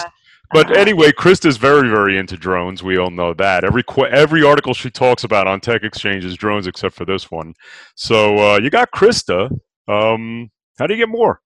But 0.51 0.71
Uh, 0.71 0.79
anyway, 0.79 1.11
Krista's 1.11 1.57
very, 1.57 1.89
very 1.89 2.17
into 2.17 2.37
drones. 2.37 2.83
We 2.83 2.97
all 2.97 3.09
know 3.09 3.33
that. 3.33 3.65
Every 3.65 3.83
every 4.09 4.43
article 4.43 4.73
she 4.73 4.89
talks 4.89 5.25
about 5.25 5.47
on 5.47 5.59
techXchange 5.59 6.23
is 6.23 6.37
drones, 6.37 6.67
except 6.67 6.95
for 6.95 7.03
this 7.03 7.29
one. 7.29 7.53
So 7.95 8.37
uh, 8.37 8.59
you 8.59 8.69
got 8.69 8.91
Krista. 8.91 9.49
Um, 9.89 10.49
how 10.77 10.87
do 10.87 10.93
you 10.93 10.99
get 10.99 11.09
more? 11.09 11.41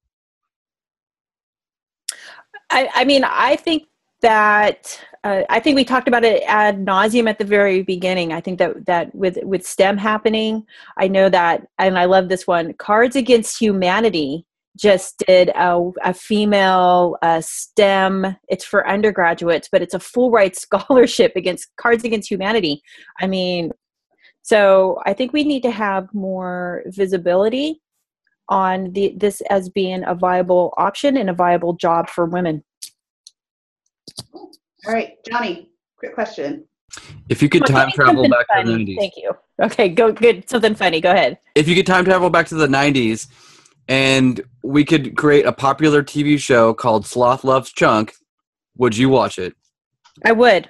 I, 2.71 2.89
I 2.95 3.05
mean, 3.05 3.23
I 3.23 3.57
think 3.57 3.83
that 4.21 4.99
uh, 5.23 5.41
I 5.49 5.59
think 5.59 5.75
we 5.75 5.83
talked 5.83 6.07
about 6.07 6.23
it 6.23 6.43
ad 6.47 6.85
nauseum 6.85 7.29
at 7.29 7.37
the 7.37 7.45
very 7.45 7.83
beginning. 7.83 8.33
I 8.33 8.41
think 8.41 8.59
that 8.59 8.85
that 8.85 9.13
with 9.13 9.37
with 9.43 9.65
STEM 9.65 9.97
happening, 9.97 10.65
I 10.97 11.07
know 11.07 11.29
that, 11.29 11.67
and 11.77 11.97
I 11.97 12.05
love 12.05 12.29
this 12.29 12.47
one. 12.47 12.73
Cards 12.73 13.15
Against 13.15 13.59
Humanity 13.59 14.45
just 14.77 15.23
did 15.27 15.49
a, 15.49 15.91
a 16.03 16.13
female 16.13 17.17
uh, 17.21 17.41
STEM. 17.41 18.37
It's 18.47 18.65
for 18.65 18.87
undergraduates, 18.87 19.67
but 19.71 19.81
it's 19.81 19.93
a 19.93 19.99
full 19.99 20.31
ride 20.31 20.55
scholarship 20.65 21.33
against 21.35 21.69
Cards 21.77 22.03
Against 22.03 22.31
Humanity. 22.31 22.81
I 23.19 23.27
mean, 23.27 23.71
so 24.41 24.99
I 25.05 25.13
think 25.13 25.33
we 25.33 25.43
need 25.43 25.61
to 25.63 25.71
have 25.71 26.13
more 26.13 26.83
visibility 26.87 27.81
on 28.51 28.91
the 28.91 29.13
this 29.15 29.41
as 29.49 29.69
being 29.69 30.03
a 30.05 30.13
viable 30.13 30.73
option 30.77 31.17
and 31.17 31.29
a 31.29 31.33
viable 31.33 31.73
job 31.73 32.09
for 32.09 32.25
women. 32.25 32.63
All 34.33 34.93
right, 34.93 35.17
Johnny, 35.27 35.69
quick 35.97 36.13
question. 36.13 36.65
If 37.29 37.41
you 37.41 37.47
could 37.47 37.65
time 37.65 37.87
give 37.87 37.95
travel 37.95 38.25
something 38.25 38.31
back 38.31 38.65
to 38.65 38.71
the 38.71 38.77
90s, 38.77 38.97
Thank 38.97 39.13
you. 39.15 39.31
Okay, 39.61 39.89
go 39.89 40.11
good. 40.11 40.47
Something 40.49 40.75
funny. 40.75 40.99
Go 40.99 41.11
ahead. 41.11 41.37
if 41.55 41.67
you 41.67 41.75
could 41.75 41.87
time 41.87 42.03
travel 42.03 42.29
back 42.29 42.47
to 42.47 42.55
the 42.55 42.67
90s 42.67 43.27
and 43.87 44.41
we 44.63 44.83
could 44.83 45.15
create 45.15 45.45
a 45.45 45.53
popular 45.53 46.03
TV 46.03 46.37
show 46.37 46.73
called 46.73 47.05
Sloth 47.05 47.45
Loves 47.45 47.71
Chunk, 47.71 48.13
would 48.75 48.97
you 48.97 49.07
watch 49.07 49.39
it? 49.39 49.53
I 50.25 50.33
would. 50.33 50.69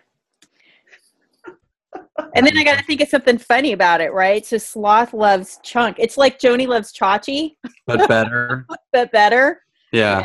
And 2.36 2.46
then 2.46 2.58
I 2.58 2.64
got 2.64 2.78
to 2.78 2.84
think 2.84 3.02
of 3.02 3.08
something 3.08 3.38
funny 3.38 3.72
about 3.72 4.02
it, 4.02 4.12
right? 4.14 4.46
So 4.46 4.58
sloth 4.58 5.14
loves 5.14 5.60
chunk. 5.64 5.98
It's 6.00 6.18
like 6.18 6.40
Joanie 6.40 6.68
loves 6.68 6.92
Chachi, 6.94 7.56
But 7.88 8.08
better? 8.08 8.66
but 8.94 9.12
better. 9.12 9.62
yeah. 9.92 10.24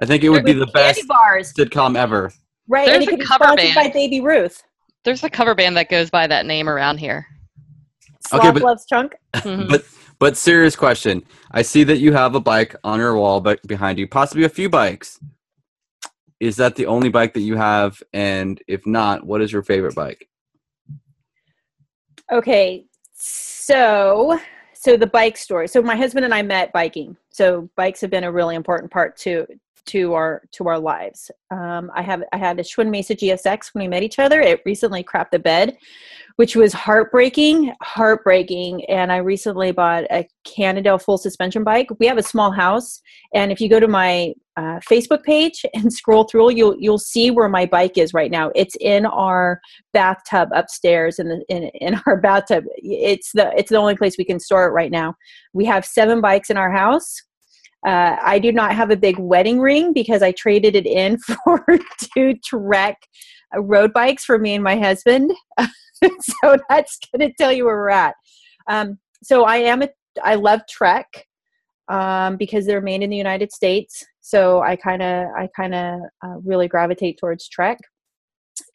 I 0.00 0.06
think 0.06 0.24
it 0.24 0.28
would 0.30 0.44
be 0.44 0.52
the 0.52 0.66
best 0.66 0.96
candy 0.98 1.06
bars, 1.08 1.52
sitcom 1.52 1.96
ever. 1.96 2.32
right? 2.68 2.86
There's 2.86 2.98
and 3.04 3.08
it 3.08 3.14
a 3.14 3.16
could 3.18 3.26
cover 3.26 3.44
sponsored 3.44 3.74
by. 3.74 3.88
Baby 3.90 4.20
Ruth. 4.20 4.62
There's 5.04 5.22
a 5.22 5.30
cover 5.30 5.54
band 5.54 5.76
that 5.76 5.88
goes 5.90 6.08
by 6.10 6.26
that 6.26 6.46
name 6.46 6.68
around 6.68 6.98
here. 6.98 7.26
Sloth 8.26 8.40
Okay, 8.42 8.50
but- 8.52 8.62
loves 8.62 8.86
chunk. 8.86 9.14
Mhm. 9.34 9.68
But 9.68 9.84
but 10.20 10.36
serious 10.36 10.74
question. 10.76 11.22
I 11.50 11.62
see 11.62 11.84
that 11.84 11.98
you 11.98 12.12
have 12.12 12.34
a 12.36 12.40
bike 12.40 12.74
on 12.84 12.98
your 13.00 13.16
wall 13.16 13.40
but 13.40 13.60
behind 13.66 13.98
you, 13.98 14.06
possibly 14.08 14.44
a 14.44 14.48
few 14.48 14.68
bikes. 14.70 15.18
Is 16.40 16.56
that 16.56 16.76
the 16.76 16.86
only 16.86 17.08
bike 17.08 17.34
that 17.34 17.40
you 17.42 17.56
have? 17.56 18.02
And 18.12 18.60
if 18.68 18.86
not, 18.86 19.24
what 19.26 19.42
is 19.42 19.52
your 19.52 19.62
favorite 19.62 19.94
bike? 19.94 20.28
Okay, 22.34 22.84
so 23.14 24.40
so 24.72 24.96
the 24.96 25.06
bike 25.06 25.36
story. 25.36 25.68
So 25.68 25.80
my 25.80 25.94
husband 25.94 26.24
and 26.24 26.34
I 26.34 26.42
met 26.42 26.72
biking. 26.72 27.16
So 27.30 27.70
bikes 27.76 28.00
have 28.00 28.10
been 28.10 28.24
a 28.24 28.32
really 28.32 28.56
important 28.56 28.90
part 28.90 29.16
to 29.18 29.46
to 29.86 30.14
our 30.14 30.42
to 30.52 30.68
our 30.68 30.78
lives. 30.78 31.30
Um, 31.50 31.90
I 31.94 32.02
have 32.02 32.22
I 32.32 32.38
had 32.38 32.58
a 32.58 32.62
Schwinn 32.62 32.90
Mesa 32.90 33.14
GSX 33.14 33.72
when 33.72 33.84
we 33.84 33.88
met 33.88 34.02
each 34.02 34.18
other. 34.18 34.40
It 34.40 34.62
recently 34.64 35.04
crapped 35.04 35.30
the 35.30 35.38
bed, 35.38 35.76
which 36.36 36.56
was 36.56 36.72
heartbreaking, 36.72 37.74
heartbreaking. 37.82 38.84
And 38.86 39.12
I 39.12 39.18
recently 39.18 39.72
bought 39.72 40.04
a 40.10 40.28
Cannondale 40.44 40.98
full 40.98 41.18
suspension 41.18 41.64
bike. 41.64 41.88
We 41.98 42.06
have 42.06 42.18
a 42.18 42.22
small 42.22 42.50
house, 42.50 43.00
and 43.34 43.52
if 43.52 43.60
you 43.60 43.68
go 43.68 43.80
to 43.80 43.88
my 43.88 44.34
uh, 44.56 44.78
Facebook 44.88 45.22
page 45.22 45.64
and 45.74 45.92
scroll 45.92 46.24
through, 46.24 46.52
you'll 46.52 46.76
you'll 46.78 46.98
see 46.98 47.30
where 47.30 47.48
my 47.48 47.66
bike 47.66 47.98
is 47.98 48.14
right 48.14 48.30
now. 48.30 48.50
It's 48.54 48.76
in 48.80 49.06
our 49.06 49.60
bathtub 49.92 50.48
upstairs 50.54 51.18
in 51.18 51.28
the 51.28 51.44
in, 51.48 51.64
in 51.80 52.00
our 52.06 52.20
bathtub. 52.20 52.64
It's 52.76 53.32
the 53.32 53.52
it's 53.56 53.70
the 53.70 53.76
only 53.76 53.96
place 53.96 54.16
we 54.18 54.24
can 54.24 54.40
store 54.40 54.66
it 54.66 54.72
right 54.72 54.90
now. 54.90 55.14
We 55.52 55.64
have 55.66 55.84
seven 55.84 56.20
bikes 56.20 56.50
in 56.50 56.56
our 56.56 56.72
house. 56.72 57.22
Uh, 57.84 58.16
I 58.22 58.38
do 58.38 58.50
not 58.50 58.74
have 58.74 58.90
a 58.90 58.96
big 58.96 59.18
wedding 59.18 59.60
ring 59.60 59.92
because 59.92 60.22
I 60.22 60.32
traded 60.32 60.74
it 60.74 60.86
in 60.86 61.18
for 61.44 61.64
two 62.14 62.34
Trek 62.44 62.96
road 63.56 63.92
bikes 63.92 64.24
for 64.24 64.38
me 64.38 64.54
and 64.54 64.64
my 64.64 64.76
husband. 64.76 65.32
so 65.60 66.56
that's 66.68 66.98
going 67.12 67.28
to 67.28 67.34
tell 67.36 67.52
you 67.52 67.66
where 67.66 67.76
we're 67.76 67.90
at. 67.90 68.14
Um, 68.68 68.98
so 69.22 69.44
I 69.44 69.56
am 69.56 69.82
a 69.82 69.88
I 70.22 70.36
love 70.36 70.60
Trek 70.68 71.06
um, 71.88 72.36
because 72.36 72.66
they're 72.66 72.80
made 72.80 73.02
in 73.02 73.10
the 73.10 73.16
United 73.16 73.52
States. 73.52 74.04
So 74.20 74.62
I 74.62 74.76
kind 74.76 75.02
of 75.02 75.28
I 75.36 75.48
kind 75.54 75.74
of 75.74 76.00
uh, 76.24 76.36
really 76.44 76.68
gravitate 76.68 77.18
towards 77.18 77.48
Trek. 77.48 77.78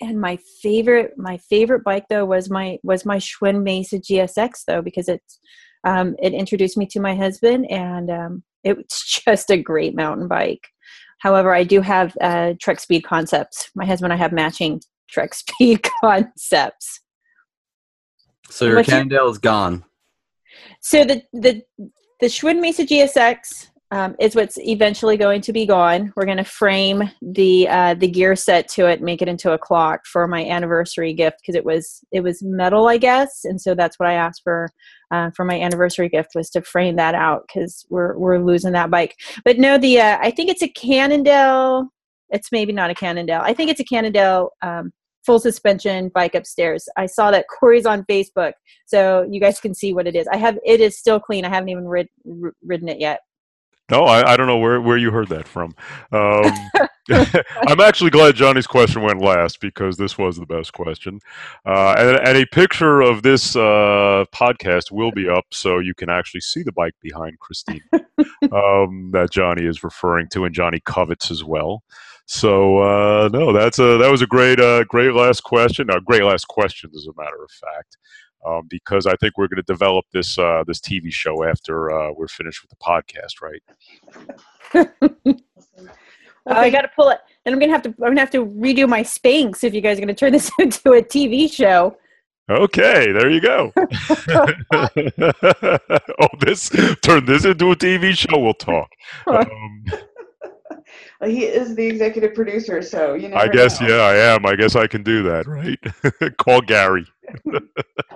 And 0.02 0.20
my 0.20 0.38
favorite 0.62 1.14
my 1.18 1.38
favorite 1.50 1.84
bike 1.84 2.06
though 2.10 2.26
was 2.26 2.50
my 2.50 2.78
was 2.84 3.06
my 3.06 3.18
Schwinn 3.18 3.64
Mesa 3.64 3.98
GSX 3.98 4.66
though 4.68 4.82
because 4.82 5.08
it's 5.08 5.40
um, 5.86 6.16
it 6.22 6.34
introduced 6.34 6.78
me 6.78 6.86
to 6.88 7.00
my 7.00 7.16
husband 7.16 7.70
and 7.72 8.12
um, 8.12 8.44
it's 8.64 9.22
just 9.26 9.50
a 9.50 9.58
great 9.58 9.96
mountain 9.96 10.28
bike. 10.28 10.68
However, 11.20 11.54
I 11.54 11.64
do 11.64 11.82
have 11.82 12.16
uh, 12.22 12.54
Trek 12.62 12.80
Speed 12.80 13.04
concepts. 13.04 13.70
My 13.76 13.86
husband 13.86 14.12
and 14.12 14.20
I 14.20 14.24
have 14.24 14.32
matching 14.32 14.82
Trek 15.10 15.34
Speed 15.34 15.86
concepts. 16.02 17.02
So 18.50 18.66
your 18.66 18.84
Cannondale 18.84 19.30
is 19.30 19.38
gone. 19.38 19.84
So 20.82 21.04
the 21.04 21.24
the 21.34 21.62
the 22.20 22.28
Schwinn 22.28 22.60
Mesa 22.60 22.84
GSX 22.84 23.69
um, 23.92 24.16
is 24.20 24.36
what's 24.36 24.60
eventually 24.60 25.18
going 25.18 25.42
to 25.42 25.54
be 25.54 25.66
gone. 25.66 26.14
We're 26.16 26.26
going 26.26 26.38
to 26.38 26.44
frame 26.44 27.10
the 27.22 27.68
uh, 27.68 27.96
the 27.96 28.08
gear 28.08 28.36
set 28.36 28.68
to 28.70 28.86
it, 28.86 29.02
make 29.02 29.22
it 29.22 29.28
into 29.28 29.52
a 29.52 29.58
clock 29.58 30.06
for 30.06 30.28
my 30.28 30.46
anniversary 30.46 31.14
gift 31.14 31.38
because 31.42 31.56
it 31.56 31.66
was 31.66 32.02
it 32.12 32.22
was 32.22 32.44
metal, 32.44 32.88
I 32.88 32.98
guess, 32.98 33.42
and 33.44 33.60
so 33.60 33.74
that's 33.74 33.98
what 33.98 34.10
I 34.10 34.14
asked 34.14 34.42
for 34.44 34.70
uh, 35.12 35.32
for 35.36 35.44
my 35.44 35.60
anniversary 35.60 36.10
gift 36.10 36.30
was 36.36 36.50
to 36.52 36.62
frame 36.62 36.98
that 36.98 37.16
out 37.16 37.44
because 37.48 37.86
we're 37.90 38.18
we're 38.18 38.40
losing 38.40 38.74
that 38.74 38.92
bike. 38.92 39.16
But 39.44 39.58
no, 39.58 39.78
the 39.78 40.00
uh, 40.00 40.20
I 40.22 40.32
think 40.32 40.50
it's 40.50 40.64
a 40.64 40.70
Cannondale. 40.70 41.90
It's 42.30 42.52
maybe 42.52 42.74
not 42.74 42.92
a 42.92 42.96
Cannondale. 42.96 43.42
I 43.42 43.54
think 43.54 43.72
it's 43.72 43.80
a 43.80 43.86
Cannondale 43.86 44.52
um, 44.62 44.92
full 45.26 45.40
suspension 45.40 46.12
bike 46.14 46.36
upstairs. 46.36 46.88
I 46.96 47.08
saw 47.08 47.32
that 47.32 47.46
Corey's 47.48 47.88
on 47.88 48.04
Facebook, 48.04 48.54
so 48.86 49.28
you 49.32 49.42
guys 49.42 49.60
can 49.60 49.74
see 49.74 49.96
what 49.96 50.06
it 50.06 50.16
is. 50.16 50.28
I 50.28 50.38
have 50.38 50.60
it 50.64 50.80
is 50.80 50.96
still 50.96 51.20
clean. 51.20 51.44
I 51.44 51.50
haven't 51.50 51.70
even 51.70 51.88
rid, 51.88 52.08
ridden 52.64 52.88
it 52.88 53.00
yet. 53.00 53.22
No, 53.90 54.04
I, 54.04 54.34
I 54.34 54.38
don't 54.38 54.48
know 54.48 54.58
where, 54.58 54.80
where 54.82 54.98
you 54.98 55.12
heard 55.12 55.30
that 55.30 55.48
from. 55.48 55.76
Um, 56.12 56.52
I'm 57.68 57.82
actually 57.82 58.12
glad 58.12 58.36
Johnny's 58.36 58.68
question 58.68 59.02
went 59.02 59.20
last 59.20 59.60
because 59.60 59.98
this 59.98 60.18
was 60.18 60.38
the 60.38 60.46
best 60.46 60.74
question. 60.74 61.20
Uh, 61.66 61.96
and, 61.98 62.28
and 62.28 62.38
a 62.38 62.46
picture 62.46 63.02
of 63.02 63.24
this 63.24 63.56
uh, 63.56 64.26
podcast 64.34 64.92
will 64.92 65.12
be 65.12 65.28
up 65.28 65.46
so 65.52 65.80
you 65.80 65.96
can 65.96 66.10
actually 66.10 66.42
see 66.42 66.62
the 66.62 66.72
bike 66.72 66.94
behind 67.02 67.40
Christine 67.40 67.82
um, 68.52 69.10
that 69.12 69.30
Johnny 69.32 69.66
is 69.66 69.84
referring 69.84 70.28
to, 70.34 70.46
and 70.46 70.54
Johnny 70.54 70.80
covets 70.82 71.32
as 71.32 71.44
well. 71.44 71.84
So 72.28 72.78
uh, 72.78 73.30
no, 73.34 73.52
that's 73.52 73.80
a 73.80 73.98
that 73.98 74.12
was 74.12 74.22
a 74.22 74.28
great 74.28 74.60
uh, 74.60 74.84
great 74.84 75.14
last 75.14 75.42
question. 75.42 75.90
A 75.90 76.00
great 76.00 76.22
last 76.22 76.48
question, 76.48 76.92
as 76.96 77.08
a 77.08 77.20
matter 77.20 77.44
of 77.44 77.50
fact, 77.50 77.98
um, 78.46 78.68
because 78.70 79.06
I 79.06 79.16
think 79.16 79.38
we're 79.38 79.48
going 79.48 79.58
to 79.58 79.64
develop 79.64 80.06
this 80.14 80.38
uh, 80.38 80.64
this 80.66 80.80
TV 80.80 81.12
show 81.12 81.44
after 81.44 81.92
uh, 81.92 82.12
we're 82.14 82.28
finished 82.28 82.62
with 82.62 82.72
the 82.72 82.78
podcast, 82.78 83.42
right? 83.42 83.62
Oh, 86.46 86.54
I 86.56 86.70
got 86.72 86.82
to 86.82 86.90
pull 86.96 87.10
it. 87.10 87.20
Then 87.46 87.54
I'm 87.54 87.60
gonna 87.60 87.72
have 87.72 87.84
to. 87.84 87.90
I'm 87.90 88.10
gonna 88.10 88.20
have 88.20 88.32
to 88.32 88.46
redo 88.46 88.90
my 88.90 89.02
Spanx 89.02 89.64
if 89.64 89.74
you 89.74 89.82
guys 89.82 89.98
are 89.98 90.02
gonna 90.02 90.14
turn 90.16 90.32
this 90.32 90.50
into 90.60 90.94
a 90.94 91.02
TV 91.02 91.52
show. 91.52 91.98
Okay, 92.50 93.12
there 93.12 93.30
you 93.30 93.40
go. 93.40 93.72
oh, 93.78 93.86
this 96.40 96.70
turn 97.04 97.26
this 97.26 97.46
into 97.46 97.72
a 97.72 97.76
TV 97.76 98.18
show. 98.18 98.40
We'll 98.40 98.56
talk. 98.56 98.90
Um, 99.28 99.46
Well, 99.86 100.00
he 101.26 101.46
is 101.46 101.76
the 101.76 101.86
executive 101.86 102.34
producer, 102.34 102.82
so 102.82 103.14
you 103.14 103.30
know. 103.30 103.38
I 103.38 103.48
guess 103.48 103.82
yeah, 103.82 104.02
I 104.02 104.16
am. 104.16 104.46
I 104.46 104.56
guess 104.56 104.76
I 104.76 104.88
can 104.88 105.04
do 105.04 105.24
that, 105.24 105.48
right? 105.48 106.38
Call 106.38 106.62
Gary. 106.62 107.06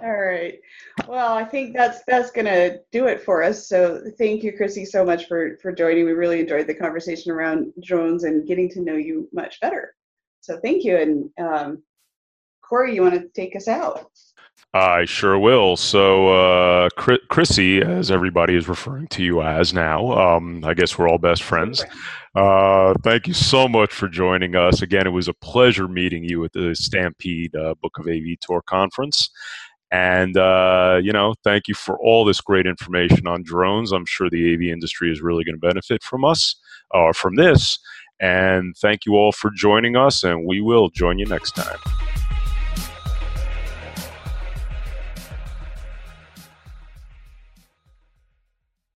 All 0.01 0.17
right. 0.17 0.59
Well, 1.07 1.33
I 1.33 1.43
think 1.43 1.75
that's 1.75 2.03
that's 2.07 2.31
gonna 2.31 2.77
do 2.91 3.07
it 3.07 3.21
for 3.21 3.43
us. 3.43 3.67
So 3.67 4.01
thank 4.17 4.43
you, 4.43 4.53
Chrissy, 4.55 4.85
so 4.85 5.05
much 5.05 5.27
for 5.27 5.57
for 5.61 5.71
joining. 5.71 6.05
We 6.05 6.13
really 6.13 6.39
enjoyed 6.39 6.67
the 6.67 6.75
conversation 6.75 7.31
around 7.31 7.73
drones 7.83 8.23
and 8.23 8.47
getting 8.47 8.69
to 8.71 8.81
know 8.81 8.95
you 8.95 9.27
much 9.33 9.59
better. 9.59 9.95
So 10.41 10.59
thank 10.61 10.83
you. 10.83 10.97
And 10.97 11.29
um, 11.39 11.83
Corey, 12.61 12.95
you 12.95 13.01
want 13.01 13.15
to 13.15 13.27
take 13.29 13.55
us 13.55 13.67
out? 13.67 14.09
I 14.73 15.05
sure 15.05 15.37
will. 15.37 15.77
So, 15.77 16.29
uh, 16.29 16.89
Chri- 16.97 17.27
Chrissy, 17.29 17.81
as 17.81 18.09
everybody 18.09 18.55
is 18.55 18.67
referring 18.67 19.07
to 19.09 19.23
you 19.23 19.41
as 19.41 19.73
now, 19.73 20.11
um, 20.13 20.65
I 20.65 20.73
guess 20.73 20.97
we're 20.97 21.07
all 21.07 21.19
best 21.19 21.43
friends. 21.43 21.85
Uh, 22.35 22.95
thank 23.03 23.27
you 23.27 23.33
so 23.33 23.67
much 23.67 23.93
for 23.93 24.07
joining 24.07 24.55
us. 24.55 24.81
Again, 24.81 25.05
it 25.05 25.11
was 25.11 25.27
a 25.27 25.33
pleasure 25.33 25.87
meeting 25.87 26.23
you 26.23 26.43
at 26.43 26.53
the 26.53 26.75
Stampede 26.75 27.55
uh, 27.55 27.75
Book 27.81 27.97
of 27.99 28.07
AV 28.07 28.39
Tour 28.41 28.61
Conference. 28.65 29.29
And, 29.91 30.35
uh, 30.37 30.99
you 31.03 31.13
know, 31.13 31.35
thank 31.43 31.67
you 31.67 31.75
for 31.75 31.99
all 31.99 32.25
this 32.25 32.41
great 32.41 32.65
information 32.65 33.27
on 33.27 33.43
drones. 33.43 33.91
I'm 33.91 34.07
sure 34.07 34.27
the 34.27 34.53
AV 34.55 34.61
industry 34.61 35.11
is 35.11 35.21
really 35.21 35.43
going 35.43 35.55
to 35.55 35.59
benefit 35.59 36.01
from 36.01 36.25
us, 36.25 36.55
or 36.89 37.13
from 37.13 37.35
this. 37.35 37.77
And 38.19 38.75
thank 38.77 39.05
you 39.05 39.15
all 39.15 39.31
for 39.31 39.51
joining 39.51 39.95
us, 39.95 40.23
and 40.23 40.47
we 40.47 40.61
will 40.61 40.89
join 40.89 41.19
you 41.19 41.25
next 41.27 41.55
time. 41.55 41.77